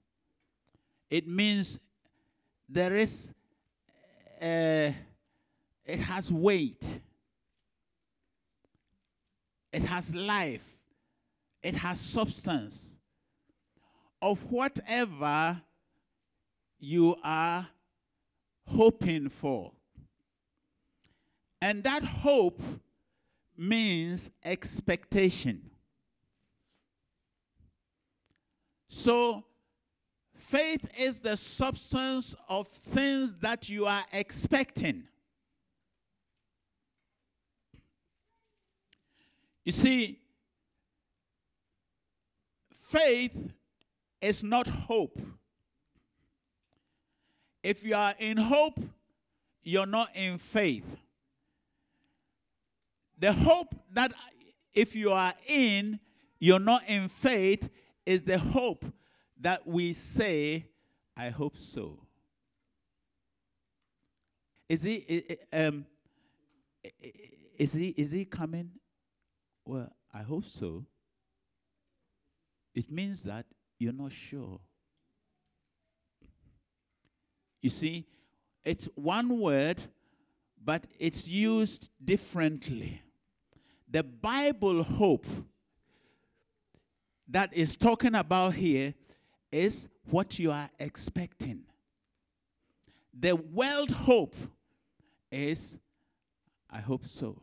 It 1.09 1.27
means 1.27 1.79
there 2.69 2.95
is 2.95 3.33
uh, 4.41 4.91
it 5.85 5.99
has 6.01 6.31
weight. 6.31 6.99
It 9.71 9.83
has 9.83 10.13
life. 10.13 10.81
It 11.63 11.75
has 11.75 11.99
substance. 11.99 12.95
Of 14.21 14.51
whatever 14.51 15.61
you 16.79 17.15
are 17.23 17.67
hoping 18.67 19.29
for. 19.29 19.71
And 21.61 21.83
that 21.83 22.03
hope 22.03 22.61
means 23.57 24.29
expectation 24.43 25.71
so 28.87 29.43
Faith 30.37 30.89
is 30.97 31.19
the 31.19 31.35
substance 31.35 32.35
of 32.47 32.67
things 32.67 33.33
that 33.41 33.67
you 33.67 33.85
are 33.85 34.05
expecting. 34.13 35.03
You 39.65 39.71
see, 39.71 40.19
faith 42.71 43.51
is 44.21 44.43
not 44.43 44.67
hope. 44.67 45.19
If 47.63 47.83
you 47.83 47.95
are 47.95 48.13
in 48.19 48.37
hope, 48.37 48.79
you're 49.63 49.85
not 49.87 50.15
in 50.15 50.37
faith. 50.37 50.97
The 53.19 53.33
hope 53.33 53.75
that 53.91 54.13
if 54.73 54.95
you 54.95 55.11
are 55.11 55.33
in, 55.47 55.99
you're 56.39 56.59
not 56.59 56.83
in 56.87 57.09
faith, 57.09 57.69
is 58.07 58.23
the 58.23 58.37
hope 58.37 58.85
that 59.41 59.67
we 59.67 59.91
say, 59.91 60.65
I 61.15 61.29
hope 61.29 61.57
so. 61.57 61.99
Is 64.69 64.83
he 64.83 65.37
um 65.51 65.85
is 67.59 67.73
he 67.73 67.89
is 67.89 68.11
he 68.11 68.23
coming? 68.23 68.71
Well, 69.65 69.91
I 70.13 70.21
hope 70.21 70.45
so. 70.45 70.85
It 72.73 72.89
means 72.89 73.23
that 73.23 73.45
you're 73.77 73.91
not 73.91 74.13
sure. 74.13 74.61
You 77.61 77.69
see, 77.69 78.07
it's 78.63 78.87
one 78.95 79.37
word, 79.37 79.81
but 80.63 80.85
it's 80.97 81.27
used 81.27 81.89
differently. 82.03 83.01
The 83.89 84.03
Bible 84.03 84.83
hope 84.83 85.25
that 87.27 87.53
is 87.53 87.75
talking 87.75 88.15
about 88.15 88.53
here 88.53 88.93
is 89.51 89.87
what 90.09 90.39
you 90.39 90.51
are 90.51 90.69
expecting. 90.79 91.63
The 93.17 93.35
world 93.35 93.91
hope 93.91 94.35
is, 95.31 95.77
I 96.69 96.79
hope 96.79 97.05
so. 97.05 97.41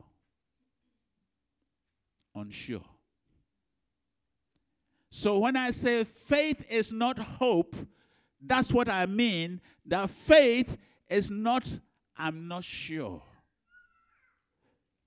Unsure. 2.34 2.84
So 5.10 5.38
when 5.38 5.56
I 5.56 5.70
say 5.70 6.04
faith 6.04 6.64
is 6.70 6.90
not 6.90 7.18
hope, 7.18 7.76
that's 8.40 8.72
what 8.72 8.88
I 8.88 9.06
mean. 9.06 9.60
That 9.86 10.10
faith 10.10 10.76
is 11.08 11.30
not, 11.30 11.80
I'm 12.16 12.48
not 12.48 12.64
sure. 12.64 13.22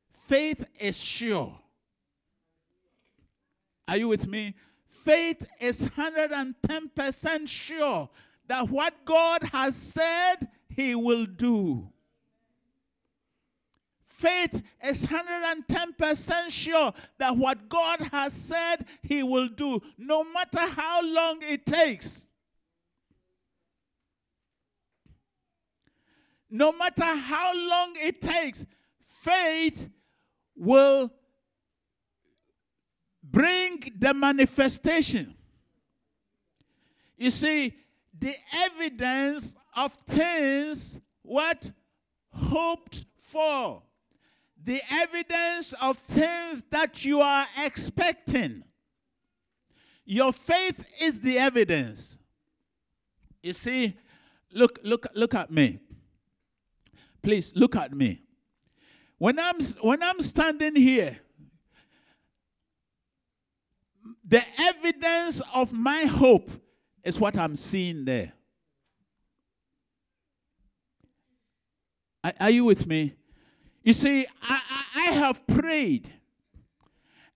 Faith 0.10 0.66
is 0.80 0.98
sure. 0.98 1.58
Are 3.88 3.98
you 3.98 4.08
with 4.08 4.28
me? 4.28 4.54
Faith 4.88 5.46
is 5.60 5.90
110% 5.90 7.48
sure 7.48 8.10
that 8.48 8.70
what 8.70 8.94
God 9.04 9.44
has 9.52 9.76
said, 9.76 10.48
He 10.70 10.96
will 10.96 11.26
do. 11.26 11.90
Faith 14.02 14.64
is 14.84 15.06
110% 15.06 16.50
sure 16.50 16.94
that 17.20 17.36
what 17.38 17.70
God 17.70 18.00
has 18.12 18.34
said, 18.34 18.86
He 19.04 19.22
will 19.22 19.50
do, 19.50 19.82
no 19.98 20.24
matter 20.24 20.62
how 20.62 21.02
long 21.04 21.40
it 21.44 21.66
takes. 21.66 22.26
No 26.50 26.72
matter 26.72 27.04
how 27.04 27.54
long 27.54 27.94
it 27.98 28.22
takes, 28.22 28.66
faith 29.02 29.90
will 30.56 31.12
bring 33.32 33.94
the 33.98 34.14
manifestation. 34.14 35.36
You 37.18 37.32
see, 37.32 37.76
the 38.18 38.36
evidence 38.54 39.56
of 39.76 39.94
things 39.94 41.00
what 41.22 41.72
hoped 42.32 43.06
for. 43.18 43.84
The 44.64 44.82
evidence 44.92 45.74
of 45.82 45.98
things 45.98 46.64
that 46.72 47.06
you 47.06 47.22
are 47.22 47.46
expecting. 47.64 48.64
Your 50.06 50.34
faith 50.34 50.86
is 51.02 51.20
the 51.20 51.38
evidence. 51.38 52.18
You 53.42 53.54
see, 53.54 53.98
look, 54.52 54.80
look, 54.84 55.08
look 55.14 55.36
at 55.36 55.52
me. 55.52 55.80
Please 57.22 57.54
look 57.56 57.76
at 57.76 57.94
me. 57.94 58.22
When 59.18 59.40
I'm 59.40 59.60
when 59.82 60.04
I'm 60.04 60.22
standing 60.22 60.76
here, 60.76 61.20
the 64.28 64.44
evidence 64.60 65.42
of 65.54 65.72
my 65.72 66.04
hope 66.04 66.52
is 67.04 67.20
what 67.20 67.38
I'm 67.38 67.56
seeing 67.56 68.04
there. 68.04 68.34
Are, 72.24 72.34
are 72.42 72.50
you 72.50 72.66
with 72.66 72.86
me? 72.88 73.14
You 73.84 73.94
see, 73.94 74.26
I, 74.42 74.62
I, 74.70 74.86
I 74.96 75.12
have 75.14 75.48
prayed 75.48 76.12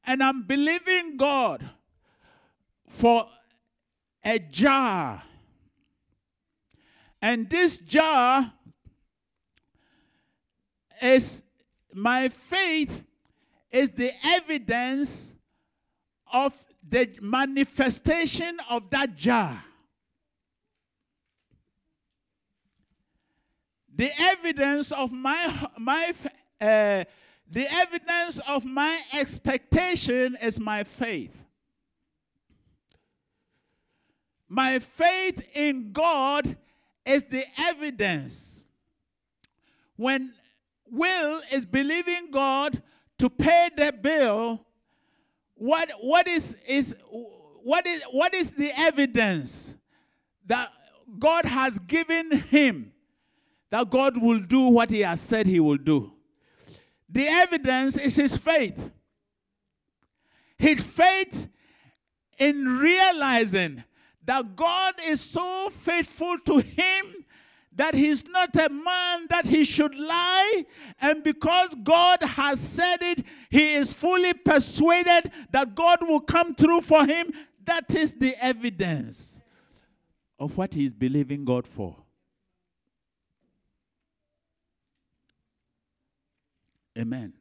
and 0.06 0.22
I'm 0.22 0.44
believing 0.44 1.16
God 1.16 1.70
for 2.88 3.26
a 4.26 4.40
jar. 4.40 5.24
And 7.22 7.50
this 7.50 7.80
jar 7.80 8.52
is 11.02 11.44
my 11.94 12.28
faith 12.28 13.04
is 13.72 13.92
the 13.92 14.12
evidence 14.26 15.36
of 16.32 16.66
the 16.88 17.10
manifestation 17.22 18.58
of 18.70 18.90
that 18.90 19.16
jar. 19.16 19.64
The 23.94 24.10
evidence 24.20 24.92
of 24.92 25.12
my 25.12 25.68
my 25.78 26.14
uh, 26.60 27.04
the 27.50 27.68
evidence 27.70 28.40
of 28.48 28.66
my 28.66 29.00
expectation 29.14 30.38
is 30.42 30.60
my 30.60 30.84
faith. 30.84 31.44
My 34.48 34.80
faith 34.80 35.50
in 35.54 35.92
God 35.92 36.58
is 37.06 37.24
the 37.26 37.46
evidence. 37.58 38.66
When 39.96 40.34
Will 40.90 41.42
is 41.52 41.66
believing 41.66 42.32
God 42.32 42.82
to 43.20 43.30
pay 43.30 43.70
the 43.76 43.94
bill, 43.94 44.66
what, 45.62 45.92
what 46.02 46.28
is, 46.28 46.58
is, 46.68 46.96
what, 47.62 47.86
is, 47.86 48.02
what 48.10 48.34
is 48.34 48.54
the 48.54 48.72
evidence 48.76 49.76
that 50.48 50.72
God 51.20 51.46
has 51.46 51.78
given 51.78 52.32
him 52.32 52.94
that 53.70 53.92
God 53.92 54.20
will 54.20 54.40
do 54.40 54.62
what 54.62 54.90
he 54.90 55.02
has 55.02 55.22
said 55.22 55.46
he 55.46 55.60
will 55.60 55.78
do? 55.78 56.14
The 57.08 57.28
evidence 57.28 57.96
is 57.96 58.16
his 58.16 58.36
faith. 58.36 58.90
His 60.58 60.82
faith 60.82 61.48
in 62.40 62.80
realizing 62.80 63.84
that 64.26 64.56
God 64.56 64.96
is 65.06 65.22
so 65.22 65.70
faithful 65.70 66.40
to 66.40 66.58
him 66.58 67.21
that 67.82 67.96
he's 67.96 68.28
not 68.28 68.56
a 68.58 68.70
man 68.70 69.26
that 69.28 69.48
he 69.48 69.66
should 69.66 69.96
lie. 69.98 70.66
And 71.02 71.24
because 71.24 71.70
God 71.82 72.22
has 72.22 72.60
said 72.60 73.02
it, 73.02 73.26
he 73.50 73.74
is 73.74 73.92
fully 73.92 74.36
persuaded 74.36 75.32
that 75.50 75.74
God 75.74 76.08
will 76.08 76.20
come 76.20 76.54
through 76.54 76.82
for 76.82 77.08
him. 77.08 77.32
That 77.66 77.96
is 77.96 78.14
the 78.14 78.36
evidence 78.40 79.42
of 80.38 80.56
what 80.60 80.76
he's 80.76 80.94
believing 80.94 81.44
God 81.44 81.66
for. 81.66 81.96
Amen. 86.96 87.34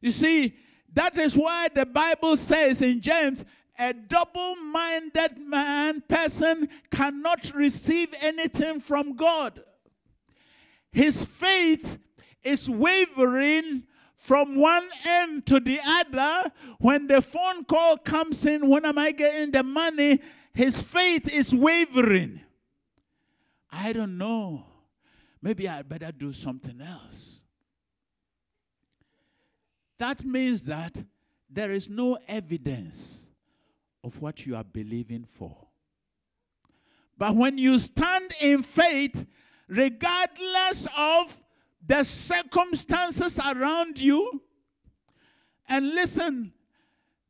You 0.00 0.12
see, 0.12 0.56
that 0.92 1.18
is 1.18 1.36
why 1.36 1.66
the 1.74 1.84
Bible 1.84 2.36
says 2.36 2.80
in 2.80 3.00
James, 3.00 3.44
a 3.78 3.92
double 3.92 4.56
minded 4.56 5.38
man, 5.38 6.02
person, 6.02 6.68
cannot 6.90 7.52
receive 7.54 8.08
anything 8.20 8.80
from 8.80 9.16
God. 9.16 9.62
His 10.92 11.24
faith 11.24 11.98
is 12.42 12.70
wavering 12.70 13.84
from 14.14 14.56
one 14.56 14.88
end 15.04 15.46
to 15.46 15.58
the 15.58 15.80
other. 15.84 16.52
When 16.78 17.08
the 17.08 17.20
phone 17.20 17.64
call 17.64 17.96
comes 17.96 18.46
in, 18.46 18.68
when 18.68 18.84
am 18.84 18.98
I 18.98 19.10
getting 19.10 19.50
the 19.50 19.62
money? 19.62 20.20
His 20.52 20.80
faith 20.80 21.28
is 21.28 21.54
wavering. 21.54 22.40
I 23.72 23.92
don't 23.92 24.16
know. 24.16 24.66
Maybe 25.42 25.68
I 25.68 25.82
better 25.82 26.12
do 26.12 26.32
something 26.32 26.80
else. 26.80 27.40
That 29.98 30.24
means 30.24 30.62
that 30.62 31.02
there 31.50 31.72
is 31.72 31.88
no 31.88 32.18
evidence 32.28 33.23
of 34.04 34.20
what 34.20 34.44
you 34.44 34.54
are 34.54 34.62
believing 34.62 35.24
for. 35.24 35.56
But 37.16 37.34
when 37.34 37.56
you 37.56 37.78
stand 37.78 38.34
in 38.38 38.62
faith, 38.62 39.26
regardless 39.66 40.86
of 40.96 41.42
the 41.84 42.04
circumstances 42.04 43.38
around 43.38 43.98
you, 43.98 44.42
and 45.66 45.94
listen, 45.94 46.52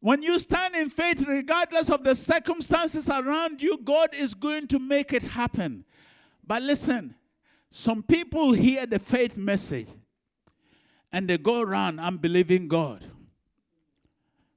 when 0.00 0.22
you 0.22 0.38
stand 0.40 0.74
in 0.74 0.88
faith, 0.88 1.24
regardless 1.26 1.88
of 1.90 2.02
the 2.02 2.14
circumstances 2.14 3.08
around 3.08 3.62
you, 3.62 3.78
God 3.82 4.12
is 4.12 4.34
going 4.34 4.66
to 4.68 4.80
make 4.80 5.12
it 5.12 5.28
happen. 5.28 5.84
But 6.44 6.62
listen, 6.62 7.14
some 7.70 8.02
people 8.02 8.52
hear 8.52 8.84
the 8.84 8.98
faith 8.98 9.36
message 9.36 9.88
and 11.12 11.28
they 11.28 11.38
go 11.38 11.60
around 11.60 12.00
unbelieving 12.00 12.66
God. 12.66 13.08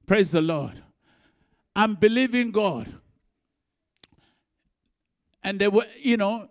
Praise 0.06 0.32
the 0.32 0.42
Lord. 0.42 0.82
I'm 1.78 1.94
believing 1.94 2.50
God. 2.50 2.92
And 5.44 5.60
they 5.60 5.68
were, 5.68 5.86
you 6.00 6.16
know, 6.16 6.48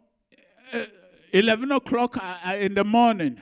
uh, 0.71 0.85
11 1.33 1.69
o'clock 1.73 2.15
uh, 2.15 2.37
uh, 2.45 2.55
in 2.55 2.73
the 2.73 2.85
morning, 2.85 3.37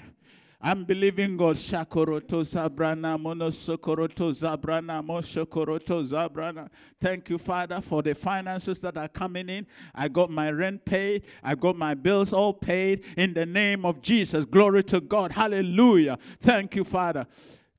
I'm 0.60 0.84
believing 0.84 1.38
God. 1.38 1.58
Shakoroto 1.58 2.42
Zabrana, 2.42 3.22
Monosokoroto 3.22 4.34
Zabrana, 4.34 5.06
Moshokoroto 5.06 6.04
Zabrana. 6.04 6.70
Thank 7.00 7.30
you, 7.30 7.38
Father, 7.38 7.80
for 7.82 8.02
the 8.02 8.16
finances 8.16 8.82
that 8.82 8.98
are 8.98 9.08
coming 9.08 9.48
in. 9.48 9.68
I 9.94 10.08
got 10.08 10.32
my 10.32 10.50
rent 10.50 10.86
paid. 10.86 11.26
I 11.44 11.54
got 11.54 11.78
my 11.78 11.94
bills 11.94 12.34
all 12.34 12.54
paid 12.56 13.04
in 13.16 13.36
the 13.36 13.46
name 13.46 13.86
of 13.86 14.02
Jesus. 14.02 14.44
Glory 14.46 14.82
to 14.86 15.02
God. 15.02 15.34
Hallelujah. 15.34 16.18
Thank 16.42 16.78
you, 16.78 16.84
Father. 16.84 17.28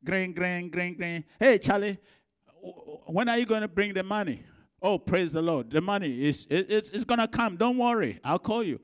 Green, 0.05 0.33
green, 0.33 0.71
green, 0.71 0.95
green. 0.95 1.25
Hey, 1.41 1.59
Charlie, 1.59 1.99
when 3.07 3.29
are 3.29 3.39
you 3.39 3.47
going 3.47 3.63
to 3.63 3.69
bring 3.69 3.95
the 3.95 4.03
money? 4.03 4.43
Oh, 4.83 4.99
praise 4.99 5.33
the 5.33 5.43
Lord. 5.43 5.71
The 5.71 5.81
money 5.81 6.27
is 6.27 6.47
it, 6.51 6.71
it's, 6.71 6.91
it's 6.91 7.05
going 7.05 7.21
to 7.21 7.29
come. 7.29 7.57
Don't 7.57 7.79
worry. 7.79 8.21
I'll 8.23 8.39
call 8.39 8.63
you. 8.63 8.81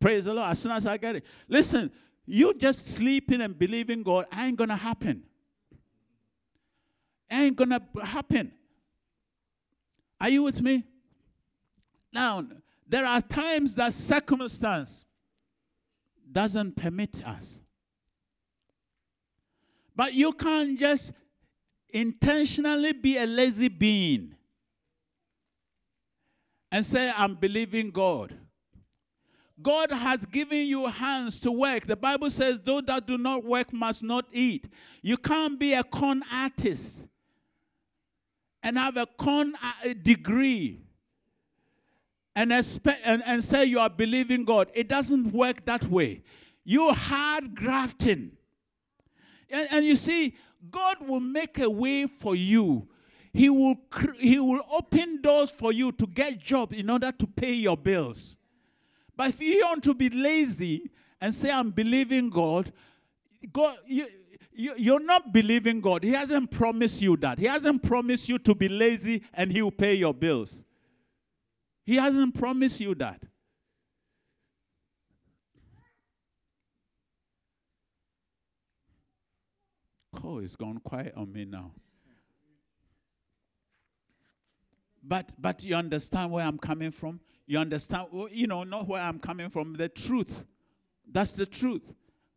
Praise 0.00 0.24
the 0.24 0.34
Lord. 0.34 0.50
As 0.50 0.58
soon 0.58 0.72
as 0.72 0.86
I 0.86 0.96
get 0.96 1.16
it. 1.16 1.24
Listen, 1.48 1.90
you 2.26 2.54
just 2.54 2.86
sleeping 2.88 3.40
and 3.40 3.58
believing 3.58 4.02
God 4.02 4.26
ain't 4.36 4.56
going 4.56 4.70
to 4.70 4.76
happen. 4.76 5.22
Ain't 7.30 7.56
going 7.56 7.70
to 7.70 7.82
happen. 8.02 8.52
Are 10.20 10.28
you 10.28 10.42
with 10.42 10.60
me? 10.60 10.84
Now, 12.12 12.46
there 12.88 13.04
are 13.04 13.20
times 13.20 13.74
that 13.74 13.92
circumstance 13.92 15.04
doesn't 16.30 16.76
permit 16.76 17.26
us. 17.26 17.60
But 19.94 20.12
you 20.12 20.32
can't 20.32 20.78
just 20.78 21.12
intentionally 21.90 22.92
be 22.92 23.16
a 23.18 23.26
lazy 23.26 23.68
being 23.68 24.34
and 26.70 26.84
say, 26.84 27.12
I'm 27.16 27.34
believing 27.34 27.90
God. 27.90 28.36
God 29.60 29.90
has 29.90 30.26
given 30.26 30.66
you 30.66 30.86
hands 30.86 31.40
to 31.40 31.50
work. 31.50 31.86
The 31.86 31.96
Bible 31.96 32.28
says, 32.28 32.60
Those 32.62 32.82
that 32.86 33.06
do 33.06 33.16
not 33.16 33.42
work 33.42 33.72
must 33.72 34.02
not 34.02 34.26
eat. 34.30 34.68
You 35.00 35.16
can't 35.16 35.58
be 35.58 35.72
a 35.72 35.82
con 35.82 36.22
artist 36.30 37.06
and 38.62 38.76
have 38.76 38.96
a 38.96 39.06
con 39.06 39.54
uh, 39.62 39.94
degree 40.02 40.82
and, 42.34 42.52
expect, 42.52 43.00
and, 43.04 43.22
and 43.24 43.42
say 43.42 43.64
you 43.64 43.78
are 43.78 43.88
believing 43.88 44.44
God. 44.44 44.70
It 44.74 44.88
doesn't 44.88 45.32
work 45.32 45.64
that 45.64 45.84
way. 45.84 46.22
You 46.64 46.92
hard 46.92 47.54
grafting. 47.54 48.32
And, 49.48 49.68
and 49.70 49.84
you 49.84 49.96
see, 49.96 50.36
God 50.70 50.96
will 51.06 51.20
make 51.20 51.58
a 51.58 51.68
way 51.68 52.06
for 52.06 52.34
you. 52.34 52.88
He 53.32 53.50
will, 53.50 53.76
he 54.18 54.38
will 54.38 54.62
open 54.70 55.20
doors 55.20 55.50
for 55.50 55.72
you 55.72 55.92
to 55.92 56.06
get 56.06 56.38
jobs 56.38 56.76
in 56.76 56.88
order 56.88 57.12
to 57.12 57.26
pay 57.26 57.52
your 57.52 57.76
bills. 57.76 58.36
But 59.14 59.30
if 59.30 59.40
you 59.40 59.62
want 59.64 59.84
to 59.84 59.94
be 59.94 60.08
lazy 60.08 60.90
and 61.20 61.34
say, 61.34 61.50
I'm 61.50 61.70
believing 61.70 62.30
God, 62.30 62.72
God 63.52 63.76
you, 63.86 64.06
you, 64.52 64.74
you're 64.76 65.04
not 65.04 65.32
believing 65.32 65.80
God. 65.80 66.02
He 66.02 66.12
hasn't 66.12 66.50
promised 66.50 67.02
you 67.02 67.16
that. 67.18 67.38
He 67.38 67.46
hasn't 67.46 67.82
promised 67.82 68.28
you 68.28 68.38
to 68.38 68.54
be 68.54 68.68
lazy 68.68 69.22
and 69.34 69.52
He 69.52 69.60
will 69.60 69.70
pay 69.70 69.94
your 69.94 70.14
bills. 70.14 70.64
He 71.84 71.96
hasn't 71.96 72.34
promised 72.34 72.80
you 72.80 72.94
that. 72.96 73.22
Oh, 80.28 80.38
it's 80.38 80.56
gone 80.56 80.78
quiet 80.78 81.14
on 81.16 81.32
me 81.32 81.44
now. 81.44 81.70
But 85.00 85.30
but 85.38 85.62
you 85.62 85.76
understand 85.76 86.32
where 86.32 86.44
I'm 86.44 86.58
coming 86.58 86.90
from? 86.90 87.20
You 87.46 87.58
understand, 87.58 88.08
you 88.32 88.48
know, 88.48 88.64
not 88.64 88.88
where 88.88 89.00
I'm 89.00 89.20
coming 89.20 89.50
from, 89.50 89.74
the 89.74 89.88
truth. 89.88 90.42
That's 91.08 91.30
the 91.30 91.46
truth. 91.46 91.82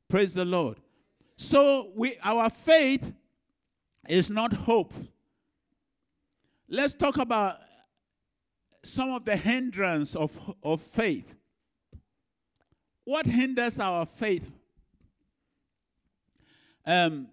Praise 0.07 0.35
the 0.35 0.45
Lord. 0.45 0.79
So 1.35 1.89
we 1.95 2.17
our 2.21 2.51
faith 2.51 3.11
is 4.07 4.29
not 4.29 4.53
hope. 4.53 4.93
Let's 6.67 6.93
talk 6.93 7.17
about 7.17 7.57
some 8.83 9.09
of 9.13 9.25
the 9.25 9.35
hindrance 9.35 10.15
of, 10.15 10.37
of 10.61 10.79
faith. 10.79 11.33
What 13.03 13.25
hinders 13.25 13.79
our 13.79 14.05
faith? 14.05 14.51
Um, 16.85 17.29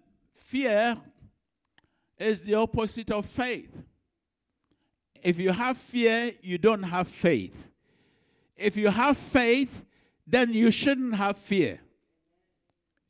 fear 0.47 0.95
is 2.17 2.43
the 2.43 2.53
opposite 2.53 3.11
of 3.11 3.25
faith. 3.25 3.83
If 5.21 5.39
you 5.39 5.51
have 5.51 5.77
fear, 5.77 6.31
you 6.41 6.57
don't 6.57 6.83
have 6.83 7.09
faith. 7.09 7.67
If 8.55 8.77
you 8.77 8.87
have 8.87 9.17
faith, 9.17 9.83
then 10.25 10.53
you 10.53 10.71
shouldn't 10.71 11.15
have 11.15 11.35
fear. 11.37 11.81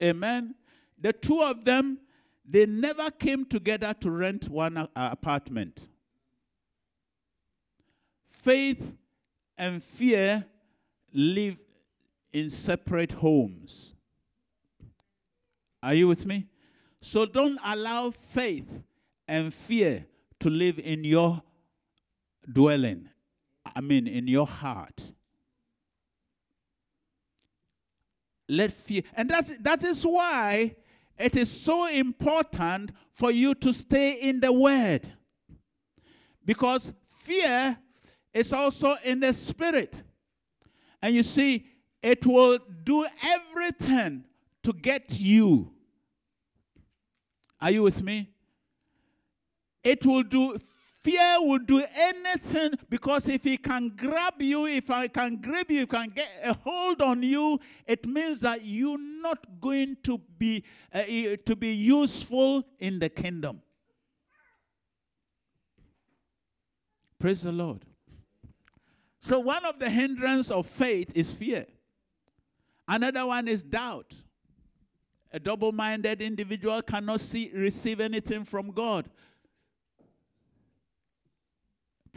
Amen. 0.01 0.55
The 0.99 1.13
two 1.13 1.41
of 1.41 1.63
them, 1.63 1.99
they 2.43 2.65
never 2.65 3.11
came 3.11 3.45
together 3.45 3.93
to 4.01 4.09
rent 4.09 4.49
one 4.49 4.87
apartment. 4.95 5.87
Faith 8.25 8.93
and 9.57 9.83
fear 9.83 10.43
live 11.13 11.61
in 12.33 12.49
separate 12.49 13.11
homes. 13.11 13.93
Are 15.83 15.93
you 15.93 16.07
with 16.07 16.25
me? 16.25 16.47
So 17.07 17.25
don't 17.25 17.57
allow 17.63 18.11
faith 18.11 18.69
and 19.29 19.53
fear 19.53 20.05
to 20.41 20.49
live 20.49 20.77
in 20.77 21.05
your 21.05 21.41
dwelling. 22.51 23.07
I 23.73 23.79
mean, 23.79 24.07
in 24.07 24.27
your 24.27 24.45
heart. 24.45 25.13
Let 28.49 28.73
fear, 28.73 29.03
and 29.13 29.29
that's, 29.29 29.57
that 29.59 29.85
is 29.85 30.03
why 30.05 30.75
it 31.17 31.37
is 31.37 31.49
so 31.49 31.87
important 31.87 32.91
for 33.13 33.31
you 33.31 33.55
to 33.55 33.71
stay 33.71 34.19
in 34.19 34.41
the 34.41 34.51
Word. 34.51 35.09
Because 36.43 36.91
fear 37.05 37.77
is 38.33 38.51
also 38.51 38.97
in 39.05 39.21
the 39.21 39.31
Spirit. 39.31 40.03
And 41.01 41.15
you 41.15 41.23
see, 41.23 41.67
it 42.03 42.25
will 42.25 42.59
do 42.83 43.07
everything 43.23 44.25
to 44.63 44.73
get 44.73 45.05
you. 45.11 45.71
Are 47.59 47.71
you 47.71 47.83
with 47.83 48.01
me? 48.03 48.29
It 49.83 50.05
will 50.05 50.23
do 50.23 50.57
fear 51.07 51.37
will 51.39 51.59
do 51.59 51.83
anything 51.95 52.73
because 52.89 53.29
if 53.29 53.43
he 53.45 53.55
can 53.57 53.89
grab 53.95 54.41
you, 54.41 54.65
if 54.65 54.89
I 54.89 55.07
can 55.07 55.37
grab 55.37 55.71
you, 55.71 55.87
can 55.87 56.09
get 56.09 56.27
a 56.43 56.53
hold 56.53 57.01
on 57.01 57.23
you, 57.23 57.59
it 57.85 58.05
means 58.05 58.39
that 58.39 58.65
you're 58.65 58.99
not 58.99 59.61
going 59.61 59.95
to 60.03 60.19
be 60.37 60.63
uh, 60.93 61.03
to 61.45 61.55
be 61.55 61.73
useful 61.73 62.63
in 62.79 62.99
the 62.99 63.09
kingdom. 63.09 63.61
Praise 67.19 67.43
the 67.43 67.51
Lord. 67.51 67.85
So 69.19 69.39
one 69.39 69.65
of 69.65 69.79
the 69.79 69.89
hindrance 69.89 70.51
of 70.51 70.67
faith 70.67 71.11
is 71.15 71.33
fear. 71.33 71.65
Another 72.87 73.25
one 73.25 73.47
is 73.47 73.63
doubt. 73.63 74.13
A 75.31 75.39
double-minded 75.39 76.21
individual 76.21 76.81
cannot 76.81 77.19
see 77.19 77.51
receive 77.53 77.99
anything 77.99 78.43
from 78.43 78.71
God 78.71 79.09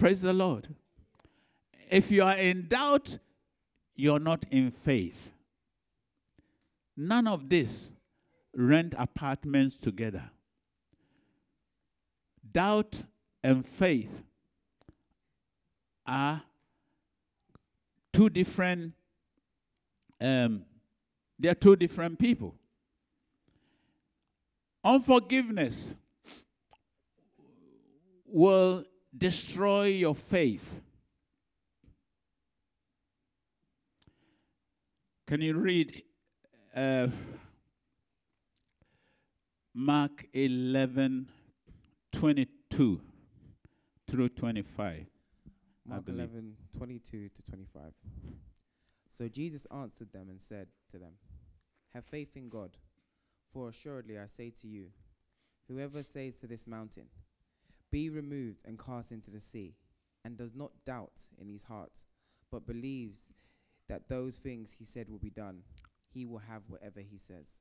Praise 0.01 0.23
the 0.23 0.33
Lord. 0.33 0.67
If 1.91 2.11
you 2.11 2.23
are 2.23 2.35
in 2.35 2.69
doubt, 2.69 3.19
you're 3.95 4.19
not 4.19 4.47
in 4.51 4.71
faith. 4.71 5.29
None 6.97 7.29
of 7.29 7.51
this 7.51 7.93
rent 8.55 8.95
apartments 8.97 9.77
together. 9.77 10.31
Doubt 12.51 13.03
and 13.45 13.63
faith 13.63 14.23
are 16.07 16.41
two 18.11 18.31
different 18.31 18.95
um, 20.19 20.65
they 21.39 21.51
are 21.51 21.55
two 21.55 21.77
different 21.77 22.19
people. 22.19 22.55
Unforgiveness 24.83 25.95
will 28.27 28.85
destroy 29.17 29.87
your 29.87 30.15
faith. 30.15 30.81
Can 35.27 35.43
you 35.43 35.55
read 35.55 36.03
uh, 36.75 37.09
Mark 39.75 40.27
11 40.33 41.29
22 42.13 43.01
through 44.09 44.29
25? 44.31 45.07
Mark 45.87 46.09
11 46.09 46.57
22 46.77 47.29
to 47.29 47.43
25. 47.43 47.93
So 49.09 49.29
Jesus 49.29 49.67
answered 49.73 50.13
them 50.13 50.31
and 50.31 50.41
said 50.41 50.69
to 50.91 50.99
them, 50.99 51.13
Have 51.93 52.05
faith 52.05 52.37
in 52.37 52.49
God, 52.49 52.71
for 53.53 53.69
assuredly 53.69 54.19
I 54.19 54.27
say 54.27 54.51
to 54.61 54.69
you, 54.69 54.89
whoever 55.69 56.03
says 56.03 56.37
to 56.37 56.47
this 56.47 56.67
mountain, 56.67 57.07
be 57.91 58.09
removed 58.09 58.61
and 58.65 58.79
cast 58.79 59.11
into 59.11 59.31
the 59.31 59.41
sea, 59.41 59.75
and 60.25 60.37
does 60.37 60.55
not 60.55 60.85
doubt 60.85 61.23
in 61.41 61.49
his 61.49 61.65
heart, 61.65 62.03
but 62.51 62.67
believes 62.67 63.23
that 63.89 64.09
those 64.09 64.37
things 64.37 64.77
he 64.79 64.85
said 64.85 65.09
will 65.09 65.19
be 65.19 65.31
done, 65.31 65.63
he 66.13 66.25
will 66.25 66.39
have 66.39 66.63
whatever 66.69 67.01
he 67.01 67.19
says. 67.19 67.61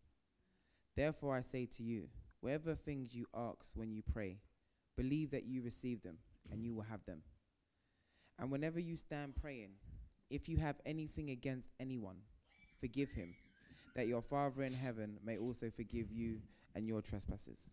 Therefore 0.96 1.36
I 1.36 1.42
say 1.42 1.66
to 1.78 1.84
you, 1.84 2.10
whatever 2.42 2.76
things 2.76 3.16
you 3.16 3.26
ask 3.36 3.72
when 3.76 3.92
you 3.92 4.02
pray, 4.02 4.38
believe 4.98 5.32
that 5.32 5.46
you 5.46 5.62
receive 5.62 6.04
them, 6.04 6.18
and 6.52 6.64
you 6.64 6.74
will 6.74 6.84
have 6.84 7.06
them. 7.06 7.22
And 8.38 8.52
whenever 8.52 8.80
you 8.80 8.98
stand 8.98 9.36
praying, 9.36 9.72
if 10.30 10.48
you 10.48 10.58
have 10.58 10.76
anything 10.86 11.30
against 11.30 11.70
anyone, 11.80 12.18
forgive 12.80 13.12
him, 13.12 13.36
that 13.96 14.08
your 14.08 14.22
Father 14.22 14.64
in 14.64 14.74
heaven 14.74 15.18
may 15.24 15.38
also 15.38 15.70
forgive 15.70 16.12
you 16.12 16.40
and 16.76 16.88
your 16.88 17.02
trespasses. 17.02 17.68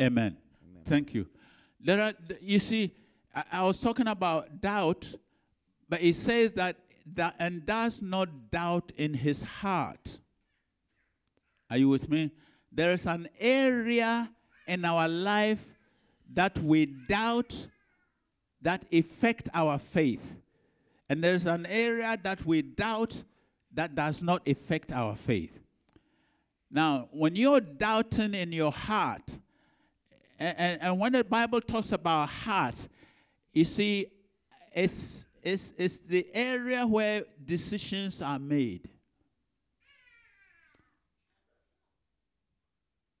Amen. 0.00 0.36
Amen. 0.68 0.82
Thank 0.84 1.14
you. 1.14 1.26
There 1.80 2.00
are, 2.00 2.12
you 2.40 2.58
see, 2.58 2.94
I, 3.34 3.44
I 3.52 3.62
was 3.64 3.80
talking 3.80 4.06
about 4.06 4.60
doubt, 4.60 5.14
but 5.88 6.02
it 6.02 6.14
says 6.14 6.52
that, 6.52 6.76
that 7.14 7.34
and 7.38 7.66
does 7.66 8.00
not 8.00 8.50
doubt 8.50 8.92
in 8.96 9.14
his 9.14 9.42
heart. 9.42 10.20
Are 11.70 11.76
you 11.76 11.88
with 11.88 12.08
me? 12.08 12.30
There 12.70 12.92
is 12.92 13.06
an 13.06 13.28
area 13.38 14.30
in 14.66 14.84
our 14.84 15.08
life 15.08 15.72
that 16.32 16.58
we 16.58 16.86
doubt 16.86 17.66
that 18.62 18.84
affect 18.92 19.48
our 19.52 19.78
faith. 19.78 20.36
And 21.08 21.22
there's 21.22 21.46
an 21.46 21.66
area 21.66 22.18
that 22.22 22.46
we 22.46 22.62
doubt 22.62 23.22
that 23.74 23.94
does 23.94 24.22
not 24.22 24.46
affect 24.46 24.92
our 24.92 25.16
faith. 25.16 25.61
Now, 26.74 27.08
when 27.12 27.36
you're 27.36 27.60
doubting 27.60 28.32
in 28.32 28.50
your 28.50 28.72
heart, 28.72 29.36
and, 30.38 30.80
and 30.80 30.98
when 30.98 31.12
the 31.12 31.22
Bible 31.22 31.60
talks 31.60 31.92
about 31.92 32.30
heart, 32.30 32.88
you 33.52 33.66
see, 33.66 34.06
it's, 34.74 35.26
it's, 35.42 35.74
it's 35.76 35.98
the 35.98 36.26
area 36.32 36.86
where 36.86 37.24
decisions 37.44 38.22
are 38.22 38.38
made. 38.38 38.88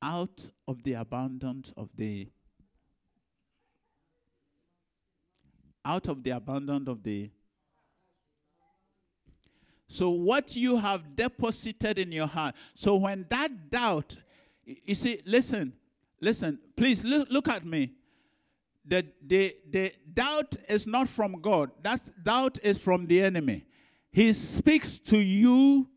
Out 0.00 0.50
of 0.66 0.82
the 0.82 0.94
abundance 0.94 1.74
of 1.76 1.90
the 1.94 2.28
out 5.84 6.06
of 6.08 6.22
the 6.22 6.30
abundance 6.30 6.88
of 6.88 7.02
the 7.02 7.28
so 9.92 10.10
what 10.10 10.56
you 10.56 10.76
have 10.76 11.14
deposited 11.14 11.98
in 11.98 12.10
your 12.12 12.26
heart 12.26 12.54
so 12.74 12.96
when 12.96 13.26
that 13.28 13.50
doubt 13.70 14.16
you 14.64 14.94
see 14.94 15.20
listen 15.24 15.72
Listen, 16.22 16.60
please 16.76 17.04
look, 17.04 17.28
look 17.30 17.48
at 17.48 17.66
me. 17.66 17.90
The, 18.86 19.04
the, 19.26 19.56
the 19.68 19.92
doubt 20.14 20.54
is 20.68 20.86
not 20.86 21.08
from 21.08 21.40
God, 21.42 21.72
that 21.82 22.00
doubt 22.24 22.60
is 22.62 22.78
from 22.78 23.06
the 23.06 23.20
enemy. 23.20 23.66
He 24.12 24.32
speaks 24.32 24.98
to 25.00 25.18
you, 25.18 25.88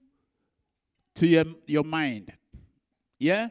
to 1.15 1.27
your, 1.27 1.45
your 1.67 1.83
mind. 1.83 2.33
Yeah? 3.19 3.49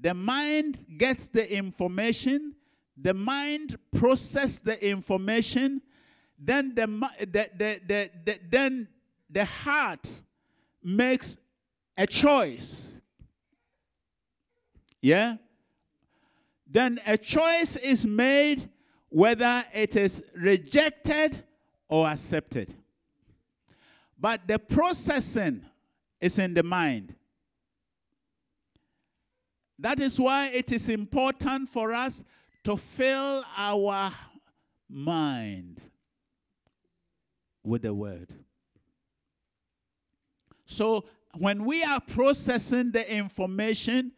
The 0.00 0.14
mind 0.14 0.84
gets 0.96 1.26
the 1.26 1.52
information, 1.52 2.54
the 2.96 3.14
mind 3.14 3.76
process 3.92 4.60
the 4.60 4.88
information, 4.88 5.82
then 6.38 6.76
the, 6.76 6.86
the, 7.20 7.50
the, 7.56 7.80
the, 7.86 8.10
the, 8.24 8.38
then 8.48 8.88
the 9.34 9.44
heart 9.44 10.20
makes 10.82 11.36
a 11.96 12.06
choice. 12.06 12.92
Yeah? 15.02 15.36
then 16.74 16.98
a 17.06 17.16
choice 17.16 17.76
is 17.76 18.04
made 18.04 18.68
whether 19.08 19.64
it 19.72 19.94
is 19.94 20.24
rejected 20.36 21.44
or 21.88 22.08
accepted. 22.08 22.74
But 24.18 24.48
the 24.48 24.58
processing 24.58 25.64
is 26.20 26.36
in 26.40 26.52
the 26.52 26.64
mind. 26.64 27.14
That 29.78 30.00
is 30.00 30.18
why 30.18 30.48
it 30.48 30.72
is 30.72 30.88
important 30.88 31.68
for 31.68 31.92
us 31.92 32.24
to 32.64 32.76
fill 32.76 33.44
our 33.56 34.10
mind 34.88 35.80
with 37.62 37.82
the 37.82 37.94
word. 37.94 38.32
So 40.66 41.04
when 41.36 41.64
we 41.64 41.82
are 41.82 42.00
processing 42.00 42.92
the 42.92 43.10
information, 43.10 44.12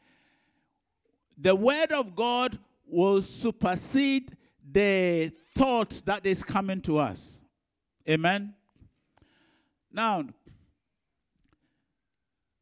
the 1.36 1.55
word 1.55 1.92
of 1.92 2.14
God 2.14 2.59
will 2.86 3.22
supersede 3.22 4.36
the 4.70 5.32
thought 5.57 6.03
that 6.05 6.26
is 6.26 6.42
coming 6.42 6.80
to 6.82 6.99
us. 6.99 7.40
Amen. 8.09 8.55
Now, 9.92 10.24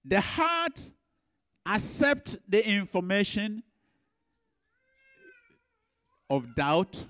the 0.04 0.20
heart 0.20 0.92
accept 1.66 2.36
the 2.48 2.66
information 2.66 3.62
of 6.30 6.54
doubt, 6.54 7.06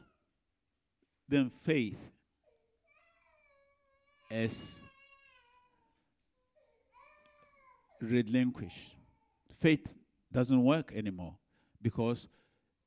then 1.29 1.51
faith 1.51 1.99
is 4.31 4.81
relinquished. 8.05 8.97
Faith 9.51 9.95
doesn't 10.33 10.63
work 10.63 10.93
anymore 10.95 11.35
because 11.81 12.29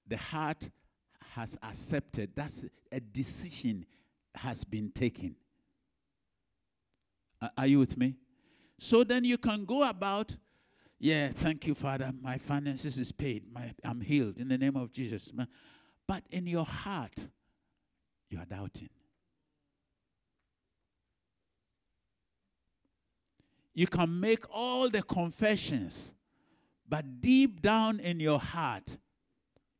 the 0.07 0.17
heart 0.17 0.69
has 1.33 1.57
accepted 1.61 2.31
that's 2.35 2.65
a 2.91 2.99
decision 2.99 3.85
has 4.35 4.63
been 4.63 4.91
taken. 4.91 5.35
Are 7.57 7.67
you 7.67 7.79
with 7.79 7.97
me? 7.97 8.15
So 8.79 9.03
then 9.03 9.23
you 9.23 9.37
can 9.37 9.65
go 9.65 9.83
about, 9.83 10.35
yeah, 10.99 11.29
thank 11.33 11.67
you, 11.67 11.75
Father. 11.75 12.11
My 12.21 12.37
finances 12.37 12.97
is 12.97 13.11
paid. 13.11 13.43
My, 13.51 13.73
I'm 13.83 14.01
healed 14.01 14.37
in 14.37 14.47
the 14.47 14.57
name 14.57 14.75
of 14.75 14.91
Jesus. 14.91 15.31
But 16.07 16.23
in 16.31 16.47
your 16.47 16.65
heart, 16.65 17.15
you 18.29 18.39
are 18.39 18.45
doubting. 18.45 18.89
You 23.77 23.85
can 23.85 24.19
make 24.19 24.43
all 24.49 24.89
the 24.89 25.03
confessions, 25.03 26.11
but 26.89 27.21
deep 27.21 27.61
down 27.61 27.99
in 27.99 28.19
your 28.19 28.39
heart, 28.39 28.97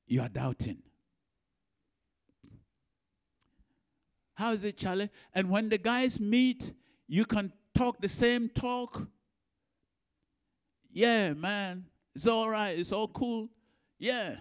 you 0.06 0.22
are 0.22 0.30
doubting. 0.30 0.84
How 4.36 4.52
is 4.52 4.64
it, 4.64 4.78
Charlie? 4.78 5.10
And 5.34 5.50
when 5.50 5.70
the 5.70 5.80
guys 5.80 6.20
meet, 6.20 6.74
you 7.08 7.26
can 7.26 7.52
talk 7.74 8.00
the 8.00 8.08
same 8.08 8.50
talk. 8.50 9.08
Yeah, 10.94 11.34
man, 11.34 11.86
it's 12.14 12.28
all 12.28 12.48
right, 12.48 12.78
it's 12.78 12.92
all 12.92 13.08
cool. 13.08 13.50
Yeah. 13.98 14.36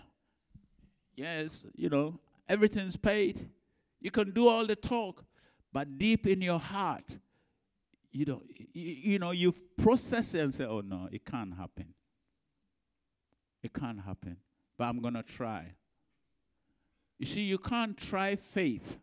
Yes, 1.15 1.65
you 1.75 1.89
know, 1.89 2.21
everything's 2.47 2.99
paid. 2.99 3.49
You 4.03 4.11
can 4.11 4.33
do 4.33 4.49
all 4.49 4.67
the 4.67 4.77
talk, 4.77 5.25
but 5.73 5.97
deep 5.97 6.27
in 6.27 6.43
your 6.43 6.61
heart, 6.61 7.17
you 8.17 8.25
know, 8.25 8.43
you, 8.73 9.13
you 9.13 9.19
know, 9.19 9.33
you've 9.33 9.77
processed 9.77 10.35
it 10.35 10.39
and 10.39 10.55
say, 10.55 10.65
oh 10.65 10.81
no, 10.81 11.07
it 11.13 11.23
can't 11.23 11.55
happen. 11.55 11.93
It 13.63 13.75
can't 13.75 14.01
happen. 14.01 14.39
But 14.79 14.85
I'm 14.85 15.01
gonna 15.01 15.23
try. 15.23 15.75
You 17.19 17.27
see, 17.27 17.43
you 17.43 17.59
can't 17.59 17.95
try 17.95 18.37
faith. 18.37 18.99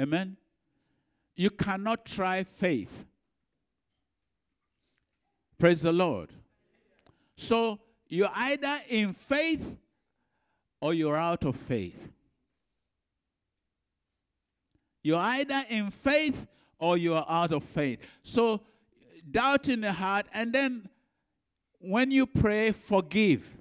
Amen. 0.00 0.38
You 1.34 1.50
cannot 1.50 2.06
try 2.06 2.44
faith. 2.44 3.04
Praise 5.58 5.82
the 5.82 5.92
Lord. 5.92 6.30
So 7.36 7.78
you're 8.08 8.32
either 8.34 8.78
in 8.88 9.12
faith 9.12 9.76
or 10.80 10.94
you're 10.94 11.16
out 11.16 11.44
of 11.44 11.56
faith. 11.56 12.15
You're 15.06 15.20
either 15.20 15.62
in 15.68 15.90
faith 15.90 16.48
or 16.80 16.98
you 16.98 17.14
are 17.14 17.24
out 17.28 17.52
of 17.52 17.62
faith. 17.62 18.00
So, 18.24 18.62
doubt 19.30 19.68
in 19.68 19.82
the 19.82 19.92
heart, 19.92 20.26
and 20.32 20.52
then 20.52 20.88
when 21.78 22.10
you 22.10 22.26
pray, 22.26 22.72
forgive. 22.72 23.54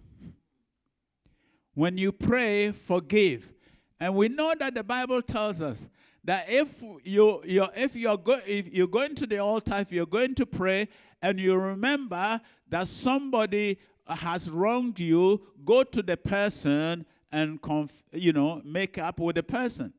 When 1.76 2.00
you 2.00 2.12
pray, 2.12 2.72
forgive. 2.72 3.54
And 4.00 4.16
we 4.16 4.28
know 4.28 4.56
that 4.58 4.74
the 4.74 4.84
Bible 4.84 5.22
tells 5.22 5.62
us 5.62 5.88
that 6.24 6.50
if 6.50 6.82
you 7.04 7.44
you 7.46 7.68
if 7.76 7.96
you're 7.96 8.18
go, 8.18 8.40
if 8.48 8.74
you're 8.74 8.88
going 8.88 9.14
to 9.14 9.28
the 9.28 9.38
altar, 9.38 9.76
if 9.76 9.92
you're 9.92 10.08
going 10.08 10.34
to 10.34 10.48
pray, 10.48 10.88
and 11.22 11.40
you 11.40 11.56
remember 11.56 12.42
that 12.70 12.88
somebody 12.88 13.78
has 14.08 14.50
wronged 14.50 15.00
you, 15.00 15.46
go 15.64 15.84
to 15.84 16.02
the 16.02 16.18
person 16.18 17.06
and 17.32 17.62
conf, 17.62 18.04
you 18.12 18.34
know 18.34 18.64
make 18.66 18.98
up 18.98 19.20
with 19.20 19.36
the 19.36 19.44
person. 19.44 19.94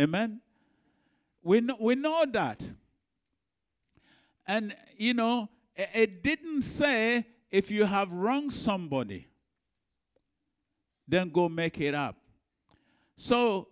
Amen. 0.00 0.40
We 1.42 1.60
know, 1.60 1.76
we 1.80 1.94
know 1.94 2.24
that. 2.32 2.68
And, 4.46 4.74
you 4.96 5.14
know, 5.14 5.48
it, 5.74 5.90
it 5.94 6.22
didn't 6.22 6.62
say 6.62 7.26
if 7.50 7.70
you 7.70 7.84
have 7.84 8.12
wronged 8.12 8.52
somebody, 8.52 9.28
then 11.06 11.30
go 11.30 11.48
make 11.48 11.80
it 11.80 11.94
up. 11.94 12.16
So 13.16 13.68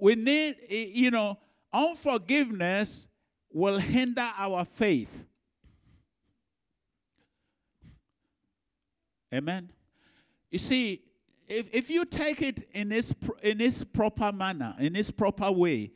we 0.00 0.14
need, 0.14 0.56
you 0.68 1.10
know, 1.10 1.38
unforgiveness 1.72 3.06
will 3.50 3.78
hinder 3.78 4.28
our 4.36 4.64
faith. 4.64 5.24
Amen. 9.32 9.70
You 10.50 10.58
see, 10.58 11.02
if, 11.48 11.68
if 11.72 11.90
you 11.90 12.04
take 12.04 12.42
it 12.42 12.68
in 12.72 12.92
its, 12.92 13.14
in 13.42 13.60
its 13.60 13.82
proper 13.84 14.30
manner, 14.32 14.74
in 14.78 14.94
its 14.94 15.10
proper 15.10 15.50
way, 15.50 15.92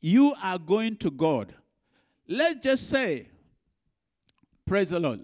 you 0.00 0.34
are 0.42 0.58
going 0.58 0.96
to 0.98 1.10
God. 1.10 1.54
Let's 2.28 2.60
just 2.60 2.90
say, 2.90 3.28
praise 4.66 4.90
the 4.90 5.00
Lord. 5.00 5.20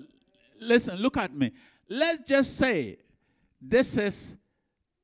Listen, 0.60 0.96
look 0.98 1.16
at 1.16 1.34
me. 1.34 1.52
Let's 1.88 2.22
just 2.22 2.56
say 2.56 2.98
this 3.60 3.96
is 3.96 4.36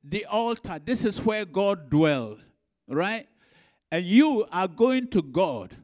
the 0.03 0.25
altar, 0.27 0.81
this 0.83 1.05
is 1.05 1.25
where 1.25 1.45
God 1.45 1.91
dwells, 1.91 2.41
right? 2.87 3.29
And 3.91 4.05
you 4.05 4.47
are 4.53 4.69
going 4.69 5.09
to 5.09 5.23
God. 5.23 5.77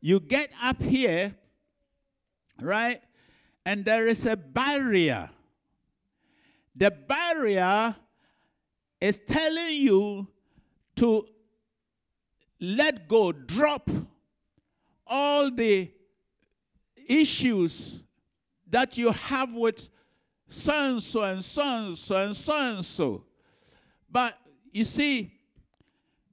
You 0.00 0.18
get 0.18 0.50
up 0.60 0.82
here, 0.82 1.34
right? 2.60 3.00
And 3.64 3.84
there 3.84 4.08
is 4.08 4.26
a 4.26 4.36
barrier 4.36 5.30
the 6.74 6.90
barrier 6.90 7.94
is 9.00 9.20
telling 9.26 9.76
you 9.76 10.26
to 10.96 11.26
let 12.60 13.08
go, 13.08 13.32
drop 13.32 13.90
all 15.06 15.50
the 15.50 15.90
issues 17.08 18.02
that 18.68 18.96
you 18.96 19.10
have 19.10 19.54
with 19.54 19.90
so 20.48 20.72
and 20.72 21.02
so 21.02 21.22
and 21.22 21.44
so 21.44 21.62
and 21.62 21.98
so 21.98 22.16
and 22.16 22.36
so 22.36 22.52
and 22.54 22.84
so. 22.84 23.24
But 24.10 24.38
you 24.70 24.84
see, 24.84 25.32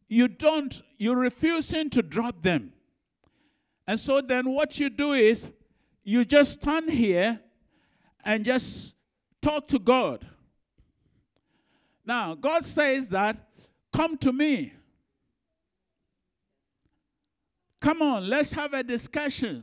you 0.08 0.28
don't, 0.28 0.82
you're 0.98 1.18
refusing 1.18 1.90
to 1.92 2.02
drop 2.02 2.42
them. 2.44 2.74
And 3.88 4.00
so 4.00 4.22
then 4.22 4.54
what 4.54 4.80
you 4.80 4.90
do 4.90 5.14
is 5.14 5.50
you 6.04 6.24
just 6.26 6.62
stand 6.62 6.92
here 6.92 7.40
and 8.24 8.46
just 8.46 8.94
talk 9.42 9.68
to 9.70 9.80
God. 9.80 10.29
Now, 12.10 12.34
God 12.34 12.66
says 12.66 13.08
that, 13.10 13.38
come 13.94 14.18
to 14.18 14.34
me. 14.34 14.74
Come 17.80 18.02
on, 18.02 18.28
let's 18.28 18.52
have 18.54 18.74
a 18.74 18.82
discussion. 18.82 19.62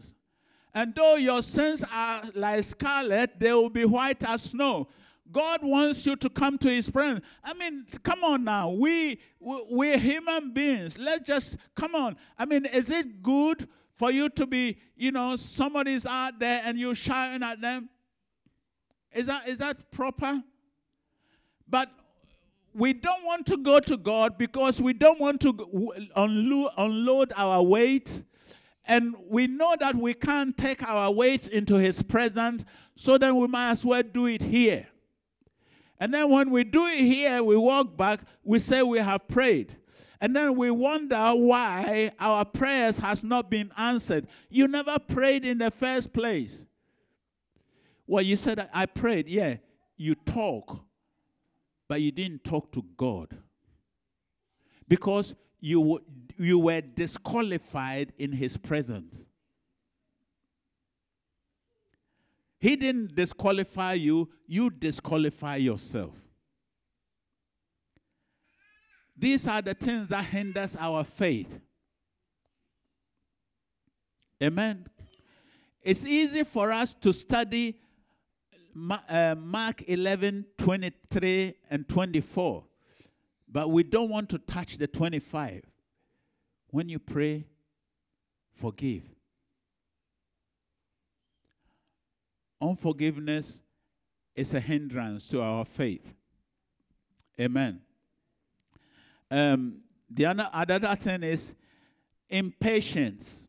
And 0.72 0.94
though 0.94 1.16
your 1.16 1.42
sins 1.42 1.82
are 1.92 2.22
like 2.36 2.62
scarlet, 2.62 3.40
they 3.40 3.52
will 3.52 3.68
be 3.68 3.84
white 3.84 4.22
as 4.22 4.42
snow. 4.44 4.86
God 5.32 5.64
wants 5.64 6.06
you 6.06 6.14
to 6.14 6.30
come 6.30 6.56
to 6.58 6.70
His 6.70 6.88
presence. 6.88 7.24
I 7.42 7.52
mean, 7.52 7.84
come 8.04 8.22
on 8.22 8.44
now. 8.44 8.70
We, 8.70 9.18
we 9.40 9.62
we're 9.68 9.98
human 9.98 10.52
beings. 10.52 10.96
Let's 10.96 11.26
just 11.26 11.56
come 11.74 11.96
on. 11.96 12.16
I 12.38 12.44
mean, 12.44 12.64
is 12.66 12.90
it 12.90 13.24
good 13.24 13.68
for 13.92 14.12
you 14.12 14.28
to 14.28 14.46
be, 14.46 14.78
you 14.94 15.10
know, 15.10 15.34
somebody's 15.34 16.06
out 16.06 16.38
there 16.38 16.62
and 16.64 16.78
you're 16.78 16.94
shouting 16.94 17.42
at 17.42 17.60
them? 17.60 17.88
Is 19.12 19.26
that, 19.26 19.48
is 19.48 19.58
that 19.58 19.90
proper? 19.90 20.44
But 21.68 21.90
we 22.76 22.92
don't 22.92 23.24
want 23.24 23.46
to 23.46 23.56
go 23.56 23.80
to 23.80 23.96
God 23.96 24.36
because 24.36 24.80
we 24.80 24.92
don't 24.92 25.18
want 25.18 25.40
to 25.40 25.92
unload 26.14 27.32
our 27.34 27.62
weight. 27.62 28.22
And 28.86 29.16
we 29.28 29.46
know 29.46 29.74
that 29.80 29.96
we 29.96 30.14
can't 30.14 30.56
take 30.56 30.82
our 30.86 31.10
weight 31.10 31.48
into 31.48 31.74
His 31.76 32.02
presence, 32.02 32.64
so 32.94 33.18
then 33.18 33.34
we 33.36 33.48
might 33.48 33.70
as 33.70 33.84
well 33.84 34.02
do 34.02 34.26
it 34.26 34.42
here. 34.42 34.86
And 35.98 36.12
then 36.12 36.30
when 36.30 36.50
we 36.50 36.62
do 36.62 36.86
it 36.86 37.00
here, 37.00 37.42
we 37.42 37.56
walk 37.56 37.96
back, 37.96 38.20
we 38.44 38.58
say 38.58 38.82
we 38.82 38.98
have 38.98 39.26
prayed. 39.26 39.76
And 40.20 40.36
then 40.36 40.56
we 40.56 40.70
wonder 40.70 41.30
why 41.32 42.12
our 42.20 42.44
prayers 42.44 42.98
has 42.98 43.24
not 43.24 43.50
been 43.50 43.72
answered. 43.76 44.28
You 44.48 44.68
never 44.68 44.98
prayed 44.98 45.44
in 45.44 45.58
the 45.58 45.70
first 45.70 46.12
place. 46.12 46.64
Well, 48.06 48.22
you 48.22 48.36
said 48.36 48.68
I 48.72 48.86
prayed. 48.86 49.28
Yeah, 49.28 49.56
you 49.96 50.14
talk, 50.14 50.85
but 51.88 52.00
you 52.00 52.10
didn't 52.10 52.44
talk 52.44 52.72
to 52.72 52.84
God. 52.96 53.36
Because 54.88 55.34
you, 55.60 56.00
you 56.38 56.58
were 56.58 56.80
disqualified 56.80 58.12
in 58.18 58.32
his 58.32 58.56
presence. 58.56 59.26
He 62.58 62.76
didn't 62.76 63.14
disqualify 63.14 63.94
you, 63.94 64.30
you 64.46 64.70
disqualify 64.70 65.56
yourself. 65.56 66.14
These 69.16 69.46
are 69.46 69.62
the 69.62 69.74
things 69.74 70.08
that 70.08 70.24
hinders 70.24 70.76
our 70.76 71.04
faith. 71.04 71.60
Amen. 74.42 74.86
It's 75.82 76.04
easy 76.04 76.44
for 76.44 76.72
us 76.72 76.92
to 76.94 77.12
study 77.12 77.78
Mark 78.78 79.88
11, 79.88 80.44
23, 80.58 81.54
and 81.70 81.88
24, 81.88 82.62
but 83.50 83.70
we 83.70 83.82
don't 83.82 84.10
want 84.10 84.28
to 84.28 84.38
touch 84.38 84.76
the 84.76 84.86
25. 84.86 85.64
When 86.68 86.90
you 86.90 86.98
pray, 86.98 87.46
forgive. 88.52 89.02
Unforgiveness 92.60 93.62
is 94.34 94.52
a 94.52 94.60
hindrance 94.60 95.26
to 95.28 95.40
our 95.40 95.64
faith. 95.64 96.12
Amen. 97.40 97.80
Um, 99.30 99.78
the 100.10 100.26
other, 100.26 100.50
other 100.52 100.96
thing 100.96 101.22
is 101.22 101.54
impatience. 102.28 103.46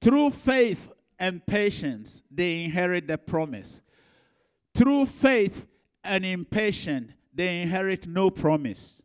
Through 0.00 0.30
faith 0.30 0.88
and 1.20 1.46
patience, 1.46 2.22
they 2.30 2.64
inherit 2.64 3.06
the 3.06 3.18
promise. 3.18 3.82
Through 4.74 5.06
faith 5.06 5.66
and 6.02 6.24
impatience, 6.24 7.12
they 7.32 7.60
inherit 7.62 8.08
no 8.08 8.30
promise. 8.30 9.02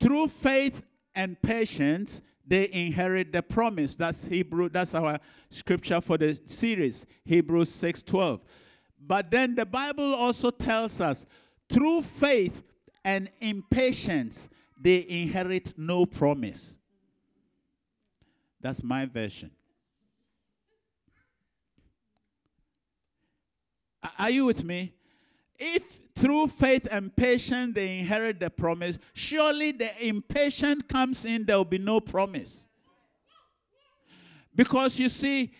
Through 0.00 0.28
faith 0.28 0.82
and 1.14 1.40
patience, 1.42 2.22
they 2.46 2.70
inherit 2.70 3.32
the 3.32 3.42
promise. 3.42 3.96
That's 3.96 4.26
Hebrew, 4.26 4.68
that's 4.68 4.94
our 4.94 5.18
scripture 5.50 6.00
for 6.00 6.16
the 6.16 6.38
series, 6.46 7.04
Hebrews 7.24 7.70
6:12. 7.70 8.40
But 9.00 9.30
then 9.30 9.56
the 9.56 9.66
Bible 9.66 10.14
also 10.14 10.50
tells 10.50 11.00
us 11.00 11.26
through 11.68 12.02
faith 12.02 12.62
and 13.04 13.30
impatience, 13.40 14.48
they 14.80 15.06
inherit 15.08 15.74
no 15.76 16.06
promise. 16.06 16.75
That's 18.60 18.82
my 18.82 19.06
version. 19.06 19.50
Are 24.18 24.30
you 24.30 24.44
with 24.44 24.64
me? 24.64 24.94
If 25.58 26.00
through 26.16 26.48
faith 26.48 26.86
and 26.90 27.14
patience 27.14 27.74
they 27.74 27.98
inherit 27.98 28.40
the 28.40 28.50
promise, 28.50 28.98
surely 29.12 29.72
the 29.72 29.90
impatient 30.06 30.88
comes 30.88 31.24
in, 31.24 31.44
there 31.44 31.56
will 31.56 31.64
be 31.64 31.78
no 31.78 32.00
promise. 32.00 32.66
Because 34.54 34.98
you 34.98 35.08
see, 35.08 35.52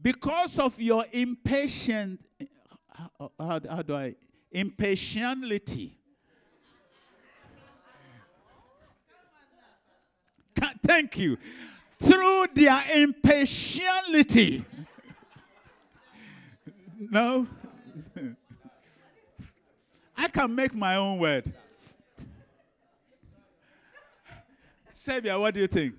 because 0.00 0.58
of 0.58 0.80
your 0.80 1.06
impatient 1.12 2.20
how, 3.18 3.30
how, 3.38 3.60
how 3.68 3.82
do 3.82 3.96
I? 3.96 4.14
Impatiently. 4.50 5.96
Thank 10.84 11.18
you. 11.18 11.38
Through 12.02 12.46
their 12.54 12.82
impatiently. 12.94 14.64
no? 16.98 17.46
I 20.16 20.28
can 20.28 20.54
make 20.54 20.74
my 20.74 20.96
own 20.96 21.18
word. 21.18 21.52
Savior, 24.92 25.38
what 25.38 25.54
do 25.54 25.60
you 25.60 25.66
think? 25.66 25.94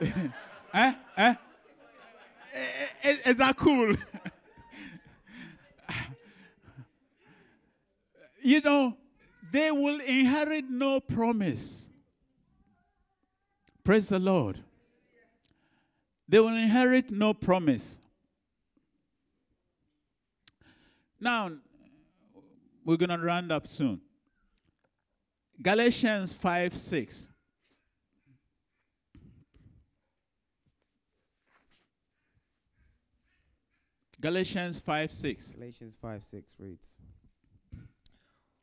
eh? 0.74 0.92
Eh? 1.16 1.34
Is, 3.04 3.18
is 3.18 3.36
that 3.36 3.56
cool? 3.56 3.92
you 8.42 8.60
know, 8.60 8.96
they 9.50 9.70
will 9.70 10.00
inherit 10.00 10.68
no 10.68 11.00
promise. 11.00 11.88
Praise 13.84 14.08
the 14.08 14.18
Lord. 14.18 14.60
They 16.28 16.38
will 16.38 16.56
inherit 16.56 17.10
no 17.10 17.34
promise. 17.34 17.98
Now, 21.20 21.52
we're 22.84 22.96
going 22.96 23.10
to 23.10 23.18
round 23.18 23.52
up 23.52 23.66
soon. 23.66 24.00
Galatians 25.60 26.32
5 26.32 26.74
6. 26.74 27.28
Galatians 34.20 34.78
5 34.78 35.10
6. 35.10 35.48
Galatians 35.48 35.98
5 36.00 36.22
6 36.22 36.56
reads 36.60 36.96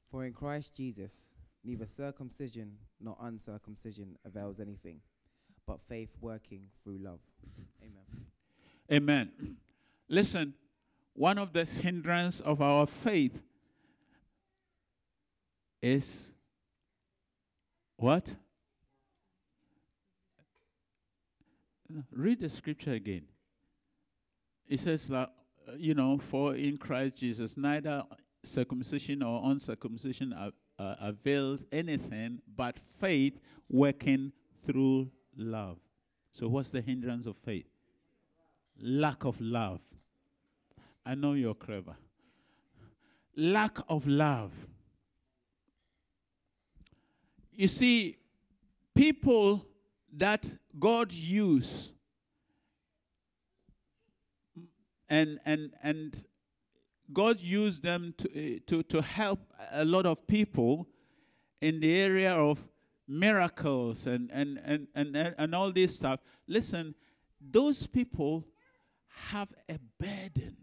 For 0.10 0.26
in 0.26 0.32
Christ 0.32 0.74
Jesus, 0.74 1.32
neither 1.66 1.86
circumcision 1.86 2.78
nor 3.02 3.18
uncircumcision 3.22 4.18
avails 4.24 4.62
anything, 4.62 5.02
but 5.70 5.80
faith 5.80 6.16
working 6.20 6.64
through 6.84 6.98
love. 6.98 7.20
Amen. 7.84 8.26
Amen. 8.92 9.58
Listen, 10.10 10.56
one 11.14 11.38
of 11.38 11.54
the 11.54 11.64
hindrance 11.64 12.40
of 12.40 12.60
our 12.60 12.88
faith 12.88 13.40
is 15.80 16.34
what? 17.98 18.34
Read 22.12 22.42
the 22.42 22.50
scripture 22.50 22.94
again. 22.94 23.26
It 24.68 24.80
says 24.80 25.08
that 25.10 25.32
uh, 25.68 25.74
you 25.78 25.94
know, 25.94 26.18
for 26.18 26.56
in 26.56 26.78
Christ 26.78 27.18
Jesus, 27.18 27.56
neither 27.56 28.04
circumcision 28.44 29.22
or 29.22 29.52
uncircumcision 29.52 30.34
uh, 30.34 30.50
avails 31.00 31.64
anything 31.72 32.42
but 32.56 32.80
faith 32.80 33.40
working 33.70 34.32
through 34.66 35.12
love. 35.40 35.78
So, 36.32 36.48
what's 36.48 36.70
the 36.70 36.82
hindrance 36.82 37.26
of 37.26 37.38
faith? 37.38 37.68
Lack 38.82 39.26
of 39.26 39.40
love. 39.42 39.82
I 41.06 41.16
know 41.16 41.34
you're 41.34 41.56
clever. 41.56 41.96
Lack 43.36 43.80
of 43.88 44.08
love. 44.08 44.52
You 47.52 47.68
see, 47.68 48.18
people 48.96 49.66
that 50.16 50.56
God 50.80 51.12
used 51.12 51.92
and 55.10 55.40
and 55.46 55.72
and 55.84 56.24
God 57.12 57.40
used 57.40 57.82
them 57.82 58.14
to, 58.18 58.30
uh, 58.30 58.60
to, 58.68 58.84
to 58.84 59.02
help 59.02 59.40
a 59.72 59.84
lot 59.84 60.06
of 60.06 60.28
people 60.28 60.88
in 61.62 61.80
the 61.80 61.96
area 62.00 62.34
of 62.34 62.69
miracles 63.10 64.06
and, 64.06 64.30
and, 64.32 64.62
and, 64.64 64.88
and, 64.94 65.36
and 65.38 65.56
all 65.56 65.72
this 65.72 65.96
stuff. 65.96 66.20
Listen, 66.48 66.94
those 67.42 67.88
people 67.88 68.46
have 69.30 69.52
a 69.68 69.80
burden 70.00 70.58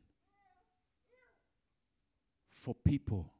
for 2.48 2.74
people. 2.74 3.32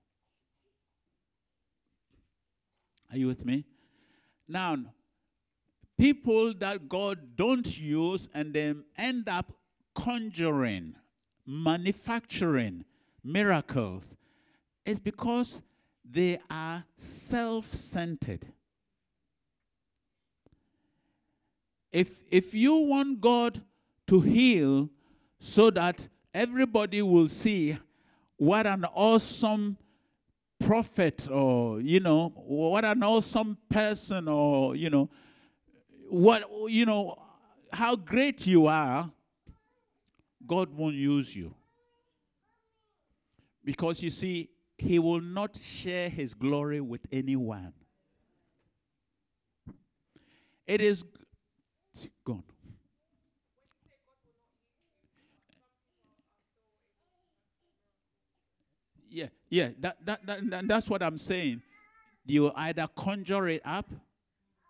Are 3.11 3.17
you 3.17 3.29
with 3.29 3.45
me? 3.45 3.65
Now, 4.49 4.77
people 5.97 6.53
that 6.55 6.89
God 6.89 7.37
don't 7.37 7.79
use 7.79 8.29
and 8.35 8.53
then 8.53 8.85
end 8.99 9.29
up 9.29 9.53
conjuring, 9.95 10.97
manufacturing 11.47 12.85
miracles 13.23 14.17
is 14.85 14.99
because 14.99 15.61
they 16.09 16.39
are 16.51 16.85
self 16.97 17.73
centered. 17.75 18.47
If, 21.97 22.25
if 22.31 22.53
you 22.53 22.75
want 22.75 23.23
God 23.23 23.63
to 24.09 24.21
heal 24.21 24.91
so 25.39 25.71
that 25.71 26.07
everybody 26.35 27.01
will 27.01 27.27
see 27.27 27.79
what 28.37 28.67
an 28.67 28.85
awesome 28.85 29.79
prophet 30.59 31.27
or, 31.31 31.81
you 31.81 32.01
know, 32.01 32.35
what 32.37 32.85
an 32.85 33.03
awesome 33.03 33.57
person 33.71 34.29
or, 34.29 34.77
you 34.77 34.91
know, 34.91 35.09
what, 36.11 36.45
you 36.69 36.85
know, 36.85 37.17
how 37.73 37.97
great 37.97 38.47
you 38.47 38.67
are, 38.67 39.11
God 40.47 40.69
won't 40.75 40.97
use 40.97 41.35
you. 41.35 41.55
Because 43.65 44.03
you 44.03 44.11
see, 44.11 44.51
He 44.77 44.99
will 44.99 45.23
not 45.23 45.57
share 45.57 46.11
His 46.11 46.35
glory 46.35 46.83
with 46.83 47.07
anyone. 47.11 47.73
It 50.67 50.83
is 50.83 51.03
gone. 52.25 52.43
Yeah, 59.09 59.29
yeah, 59.49 59.69
that, 59.81 60.05
that, 60.05 60.27
that, 60.27 60.51
that, 60.51 60.69
that's 60.69 60.91
what 60.91 61.03
I'm 61.03 61.17
saying. 61.17 61.63
You 62.27 62.53
either 62.55 62.89
conjure 62.95 63.49
it 63.49 63.63
up, 63.65 63.89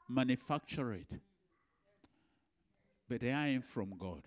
manufacture 0.08 0.92
it, 0.92 1.08
but 3.08 3.20
they 3.20 3.28
ain't 3.30 3.64
from 3.64 3.94
God. 3.98 4.22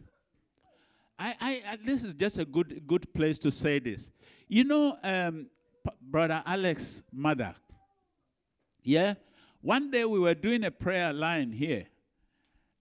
I, 1.17 1.35
I, 1.39 1.63
I, 1.71 1.77
this 1.83 2.03
is 2.03 2.13
just 2.13 2.37
a 2.37 2.45
good, 2.45 2.81
good 2.87 3.13
place 3.13 3.37
to 3.39 3.51
say 3.51 3.79
this. 3.79 4.01
You 4.47 4.63
know, 4.63 4.97
um, 5.03 5.47
P- 5.85 5.93
brother 6.01 6.41
Alex' 6.45 7.01
mother. 7.11 7.55
Yeah, 8.81 9.13
one 9.61 9.91
day 9.91 10.05
we 10.05 10.19
were 10.19 10.33
doing 10.33 10.63
a 10.63 10.71
prayer 10.71 11.13
line 11.13 11.51
here, 11.51 11.85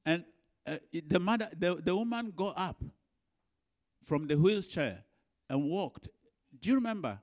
and 0.08 0.24
uh, 0.66 0.76
the 1.06 1.20
mother, 1.20 1.50
the, 1.54 1.74
the 1.84 1.94
woman 1.94 2.32
got 2.34 2.54
up 2.56 2.82
from 4.02 4.26
the 4.26 4.36
wheelchair 4.36 5.04
and 5.50 5.62
walked. 5.68 6.08
Do 6.58 6.70
you 6.70 6.76
remember? 6.76 7.18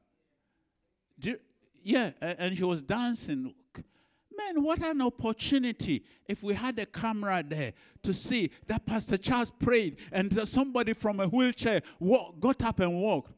Do 1.20 1.32
you, 1.32 1.40
yeah, 1.84 2.12
and 2.22 2.56
she 2.56 2.64
was 2.64 2.84
dancing. 2.84 3.56
Man, 4.38 4.62
what 4.62 4.84
an 4.84 5.02
opportunity 5.02 6.04
if 6.28 6.44
we 6.44 6.54
had 6.54 6.78
a 6.78 6.86
camera 6.86 7.44
there 7.48 7.74
to 8.04 8.14
see 8.14 8.52
that 8.68 8.86
Pastor 8.86 9.18
Charles 9.18 9.50
prayed 9.50 9.98
and 10.12 10.48
somebody 10.48 10.94
from 10.94 11.20
a 11.20 11.28
wheelchair 11.28 11.82
walk, 12.00 12.40
got 12.40 12.64
up 12.64 12.80
and 12.82 12.94
walked. 12.94 13.32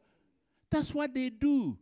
That's 0.70 0.94
what 0.94 1.14
they 1.14 1.30
do. 1.30 1.78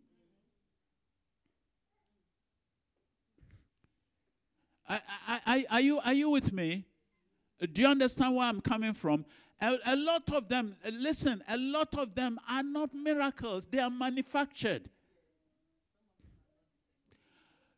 I, 4.88 5.01
I, 5.28 5.39
I, 5.47 5.66
are, 5.72 5.82
you, 5.82 5.99
are 5.99 6.13
you 6.13 6.30
with 6.30 6.53
me? 6.53 6.86
Do 7.59 7.81
you 7.81 7.87
understand 7.87 8.35
where 8.35 8.47
I'm 8.47 8.61
coming 8.61 8.93
from? 8.93 9.25
A, 9.61 9.77
a 9.85 9.95
lot 9.95 10.29
of 10.33 10.49
them, 10.49 10.75
uh, 10.85 10.89
listen, 10.89 11.41
a 11.47 11.57
lot 11.57 11.95
of 11.97 12.13
them 12.13 12.39
are 12.49 12.63
not 12.63 12.93
miracles, 12.93 13.65
they 13.65 13.79
are 13.79 13.89
manufactured. 13.89 14.89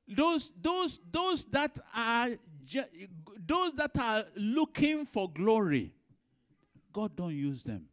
Those 0.07 0.51
those 0.59 0.99
those 1.11 1.43
that 1.45 1.77
are 1.93 2.29
those 3.45 3.73
that 3.73 3.97
are 3.99 4.23
looking 4.35 5.05
for 5.05 5.29
glory 5.29 5.93
god 6.97 7.15
don't 7.15 7.35
use 7.35 7.63
them. 7.63 7.85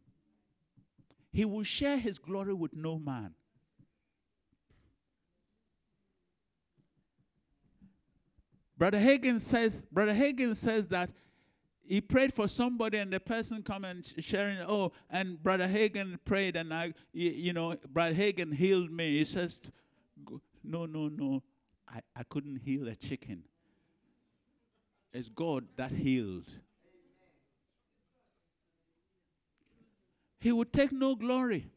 He 1.30 1.45
will 1.45 1.64
share 1.64 1.99
his 1.99 2.18
glory 2.18 2.55
with 2.55 2.72
no 2.72 2.99
man. 2.99 3.35
Brother 8.78 8.99
Hagin 8.99 9.41
says 9.41 9.82
brother 9.93 10.14
Hagin 10.14 10.55
says 10.57 10.89
that 10.89 11.11
he 11.87 12.01
prayed 12.01 12.32
for 12.32 12.49
somebody 12.49 12.99
and 12.99 13.12
the 13.12 13.20
person 13.20 13.62
come 13.62 13.85
and 13.85 14.14
sharing 14.18 14.59
oh 14.61 14.93
and 15.11 15.43
brother 15.43 15.68
Hagin 15.68 16.18
prayed 16.24 16.57
and 16.57 16.72
i 16.72 16.93
you 17.12 17.53
know 17.53 17.76
brother 17.93 18.14
Hagin 18.14 18.55
healed 18.55 18.91
me 18.91 19.18
he 19.18 19.24
says 19.24 19.61
no 20.62 20.87
no 20.87 21.09
no 21.09 21.43
I, 21.95 22.01
I 22.16 22.22
couldn't 22.24 22.57
heal 22.57 22.89
a 22.89 22.97
chicken. 22.97 23.45
It's 25.12 25.28
God 25.28 25.66
that 25.76 25.93
healed. 25.93 26.51
He 30.41 30.51
would 30.53 30.72
take 30.72 30.93
no 30.93 31.14
glory. 31.14 31.70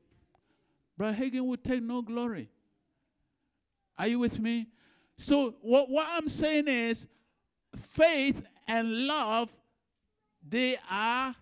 Brother 0.97 1.15
Hagin 1.15 1.45
would 1.45 1.63
take 1.63 1.83
no 1.83 2.01
glory. 2.01 2.49
Are 3.97 4.07
you 4.07 4.19
with 4.19 4.39
me? 4.39 4.67
So, 5.17 5.55
what, 5.61 5.89
what 5.89 6.07
I'm 6.09 6.27
saying 6.27 6.67
is 6.67 7.07
faith 7.75 8.41
and 8.67 9.07
love, 9.07 9.55
they 10.49 10.77
are 10.89 11.35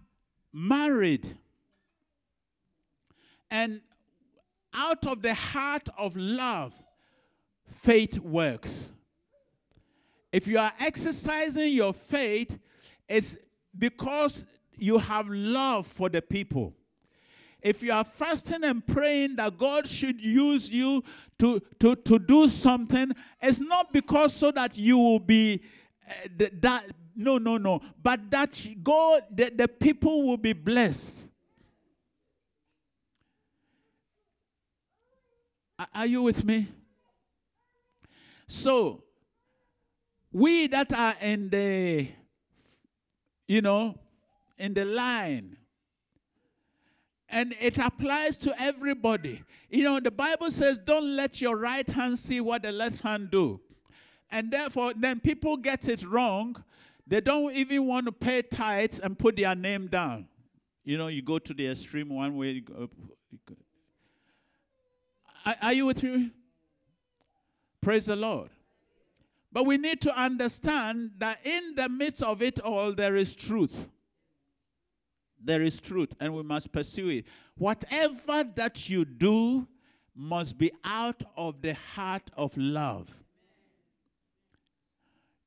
married. 0.51 1.38
And 3.49 3.82
out 4.74 5.06
of 5.06 5.22
the 5.22 5.34
heart 5.34 5.88
of 5.97 6.16
love, 6.16 6.74
faith 7.68 8.20
works. 8.20 8.91
If 10.32 10.47
you 10.47 10.58
are 10.58 10.74
exercising 10.80 11.74
your 11.74 11.93
faith, 11.93 12.60
it's 13.08 13.38
because 13.78 14.45
you 14.78 14.97
have 14.97 15.30
love 15.30 15.88
for 15.88 16.10
the 16.10 16.22
people. 16.22 16.74
If 17.62 17.82
you 17.82 17.91
are 17.93 18.03
fasting 18.03 18.64
and 18.64 18.86
praying 18.86 19.38
that 19.38 19.58
God 19.58 19.88
should 19.88 20.22
use 20.22 20.70
you 20.70 21.03
to, 21.39 21.62
to, 21.80 21.95
to 21.95 22.20
do 22.20 22.47
something, 22.47 23.12
it's 23.41 23.60
not 23.60 23.91
because 23.91 24.34
so 24.34 24.51
that 24.51 24.78
you 24.78 24.97
will 24.97 25.20
be 25.20 25.64
uh, 26.08 26.45
that 26.62 26.86
no 27.16 27.38
no 27.38 27.57
no 27.57 27.82
but 28.01 28.30
that 28.30 28.68
god 28.84 29.24
the, 29.32 29.51
the 29.55 29.68
people 29.68 30.28
will 30.28 30.38
be 30.38 30.53
blessed 30.53 31.28
are 35.93 36.05
you 36.05 36.22
with 36.22 36.43
me 36.45 36.68
so, 38.47 39.03
we 40.32 40.68
that 40.68 40.93
are 40.93 41.16
in 41.22 41.49
the, 41.49 42.09
you 43.47 43.61
know, 43.61 43.97
in 44.57 44.74
the 44.74 44.86
line, 44.86 45.57
and 47.30 47.55
it 47.59 47.78
applies 47.78 48.38
to 48.38 48.61
everybody. 48.61 49.41
You 49.70 49.84
know, 49.84 49.99
the 49.99 50.11
Bible 50.11 50.51
says, 50.51 50.78
don't 50.78 51.16
let 51.16 51.41
your 51.41 51.57
right 51.57 51.88
hand 51.88 52.20
see 52.20 52.39
what 52.39 52.63
the 52.63 52.72
left 52.72 53.01
hand 53.01 53.32
do. 53.32 53.59
And 54.30 54.51
therefore, 54.51 54.93
then 54.95 55.20
people 55.20 55.57
get 55.57 55.88
it 55.88 56.03
wrong. 56.03 56.63
They 57.08 57.22
don't 57.22 57.53
even 57.56 57.86
want 57.86 58.08
to 58.08 58.12
pay 58.12 58.41
tithes 58.41 58.99
and 58.99 59.18
put 59.18 59.38
their 59.38 59.53
name 59.56 59.88
down. 59.88 60.28
You 60.84 60.97
know, 60.97 61.08
you 61.08 61.22
go 61.22 61.39
to 61.39 61.53
the 61.53 61.68
extreme 61.68 62.10
one 62.10 62.36
way. 62.36 62.64
Are, 65.45 65.56
are 65.62 65.74
you 65.74 65.86
with 65.86 66.01
me? 66.01 66.32
Praise 67.82 68.08
the 68.08 68.16
Lord. 68.16 68.49
But 69.51 69.66
we 69.66 69.78
need 69.78 70.01
to 70.01 70.20
understand 70.20 71.12
that 71.20 71.39
in 71.45 71.76
the 71.76 71.88
midst 71.88 72.22
of 72.22 72.41
it 72.41 72.60
all, 72.60 72.93
there 72.93 73.16
is 73.16 73.36
truth. 73.36 73.88
There 75.41 75.62
is 75.62 75.80
truth, 75.80 76.14
and 76.20 76.34
we 76.34 76.43
must 76.43 76.72
pursue 76.72 77.10
it. 77.10 77.26
Whatever 77.56 78.43
that 78.56 78.89
you 78.89 79.06
do 79.06 79.68
must 80.16 80.58
be 80.58 80.72
out 80.84 81.24
of 81.38 81.62
the 81.62 81.74
heart 81.74 82.32
of 82.36 82.58
love. 82.58 83.24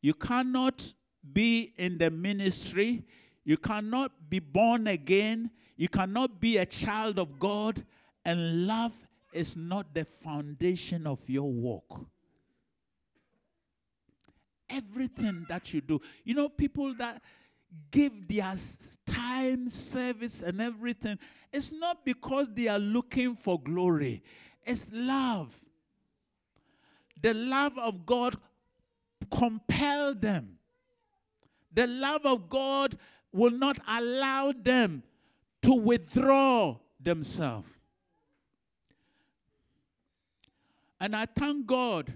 You 0.01 0.15
cannot 0.15 0.95
be 1.33 1.73
in 1.77 1.99
the 1.99 2.11
ministry, 2.11 3.05
you 3.45 3.57
cannot 3.57 4.13
be 4.29 4.39
born 4.39 4.87
again, 4.87 5.51
you 5.77 5.89
cannot 5.89 6.41
be 6.41 6.57
a 6.59 6.67
child 6.67 7.19
of 7.19 7.39
God, 7.39 7.85
and 8.25 8.67
love 8.67 9.07
is 9.33 9.57
not 9.57 9.95
the 9.95 10.05
foundation 10.05 11.07
of 11.07 11.21
your 11.29 11.51
walk 11.51 12.07
everything 14.71 15.47
that 15.49 15.73
you 15.73 15.81
do. 15.81 16.01
You 16.25 16.35
know, 16.35 16.49
people 16.49 16.95
that 16.95 17.23
give 17.91 18.29
their 18.29 18.55
time, 19.07 19.69
service, 19.69 20.43
and 20.43 20.61
everything, 20.61 21.19
it's 21.53 21.73
not 21.73 22.05
because 22.05 22.49
they 22.55 22.69
are 22.69 22.79
looking 22.79 23.35
for 23.35 23.61
glory, 23.61 24.23
it's 24.65 24.87
love. 24.93 25.55
The 27.21 27.35
love 27.35 27.77
of 27.79 28.07
God 28.07 28.37
compel 29.31 30.15
them. 30.15 30.58
The 31.73 31.87
love 31.87 32.25
of 32.25 32.49
God 32.49 32.99
will 33.33 33.51
not 33.51 33.79
allow 33.87 34.53
them 34.53 35.03
to 35.63 35.73
withdraw 35.73 36.77
themselves. 37.01 37.69
And 41.01 41.15
I 41.15 41.27
thank 41.27 41.67
God 41.67 42.13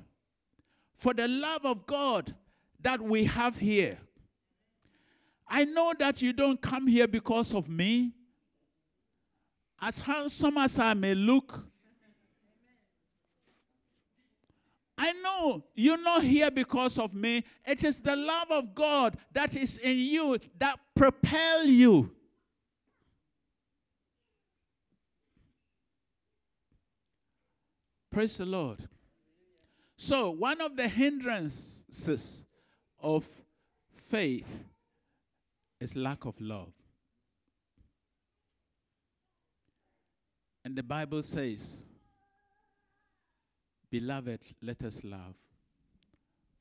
for 0.95 1.15
the 1.15 1.29
love 1.29 1.65
of 1.65 1.87
God 1.87 2.35
that 2.81 3.01
we 3.01 3.25
have 3.25 3.59
here. 3.59 3.99
I 5.47 5.65
know 5.65 5.93
that 5.99 6.23
you 6.23 6.33
don't 6.33 6.61
come 6.61 6.87
here 6.87 7.07
because 7.07 7.55
of 7.55 7.69
me. 7.69 8.13
As 9.81 9.99
handsome 9.99 10.59
as 10.59 10.79
I 10.79 10.95
may 10.95 11.15
look, 11.15 11.67
I 15.03 15.11
know 15.15 15.65
you're 15.75 16.01
not 16.01 16.23
here 16.23 16.49
because 16.49 16.97
of 16.97 17.13
me. 17.13 17.43
It 17.67 17.83
is 17.83 18.01
the 18.01 18.15
love 18.15 18.53
of 18.53 18.73
God 18.73 19.17
that 19.33 19.57
is 19.57 19.77
in 19.79 19.99
you 19.99 20.39
that 20.61 20.79
propel 20.95 21.67
you. 21.67 22.13
Praise 28.13 28.37
the 28.37 28.47
Lord. 28.47 28.89
So, 29.97 30.31
one 30.31 30.61
of 30.61 30.77
the 30.77 30.87
hindrances 30.87 32.45
of 33.01 33.27
faith 33.93 34.47
is 35.81 35.97
lack 35.97 36.27
of 36.27 36.41
love. 36.41 36.73
And 40.65 40.77
the 40.77 40.85
Bible 40.85 41.25
says, 41.25 41.83
Beloved, 43.93 44.43
let 44.63 44.83
us 44.85 45.05
love, 45.05 45.35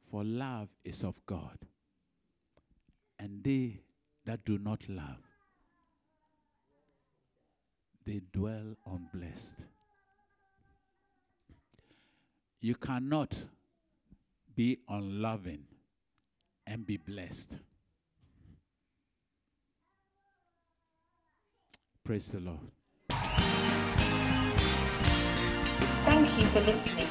for 0.09 0.21
love 0.21 0.67
is 0.83 1.01
of 1.05 1.25
God. 1.25 1.57
And 3.17 3.41
they 3.41 3.79
that 4.25 4.43
do 4.43 4.57
not 4.57 4.81
love, 4.89 5.23
they 8.05 8.19
dwell 8.33 8.75
unblessed. 8.85 9.61
You 12.59 12.75
cannot 12.75 13.45
be 14.53 14.79
unloving 14.89 15.63
and 16.67 16.85
be 16.85 16.97
blessed. 16.97 17.59
Praise 22.03 22.27
the 22.27 22.41
Lord. 22.41 23.60
Thank 26.31 26.43
you 26.43 26.61
for 26.61 26.65
listening. 26.65 27.07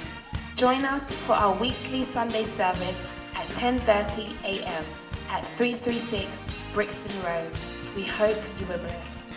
Join 0.56 0.86
us 0.86 1.06
for 1.26 1.34
our 1.34 1.54
weekly 1.54 2.04
Sunday 2.04 2.44
service 2.44 3.04
at 3.34 3.46
10:30 3.48 4.32
a.m. 4.44 4.84
at 5.28 5.46
336 5.46 6.48
Brixton 6.72 7.22
Road. 7.22 7.52
We 7.94 8.04
hope 8.06 8.40
you 8.58 8.64
were 8.64 8.78
blessed. 8.78 9.29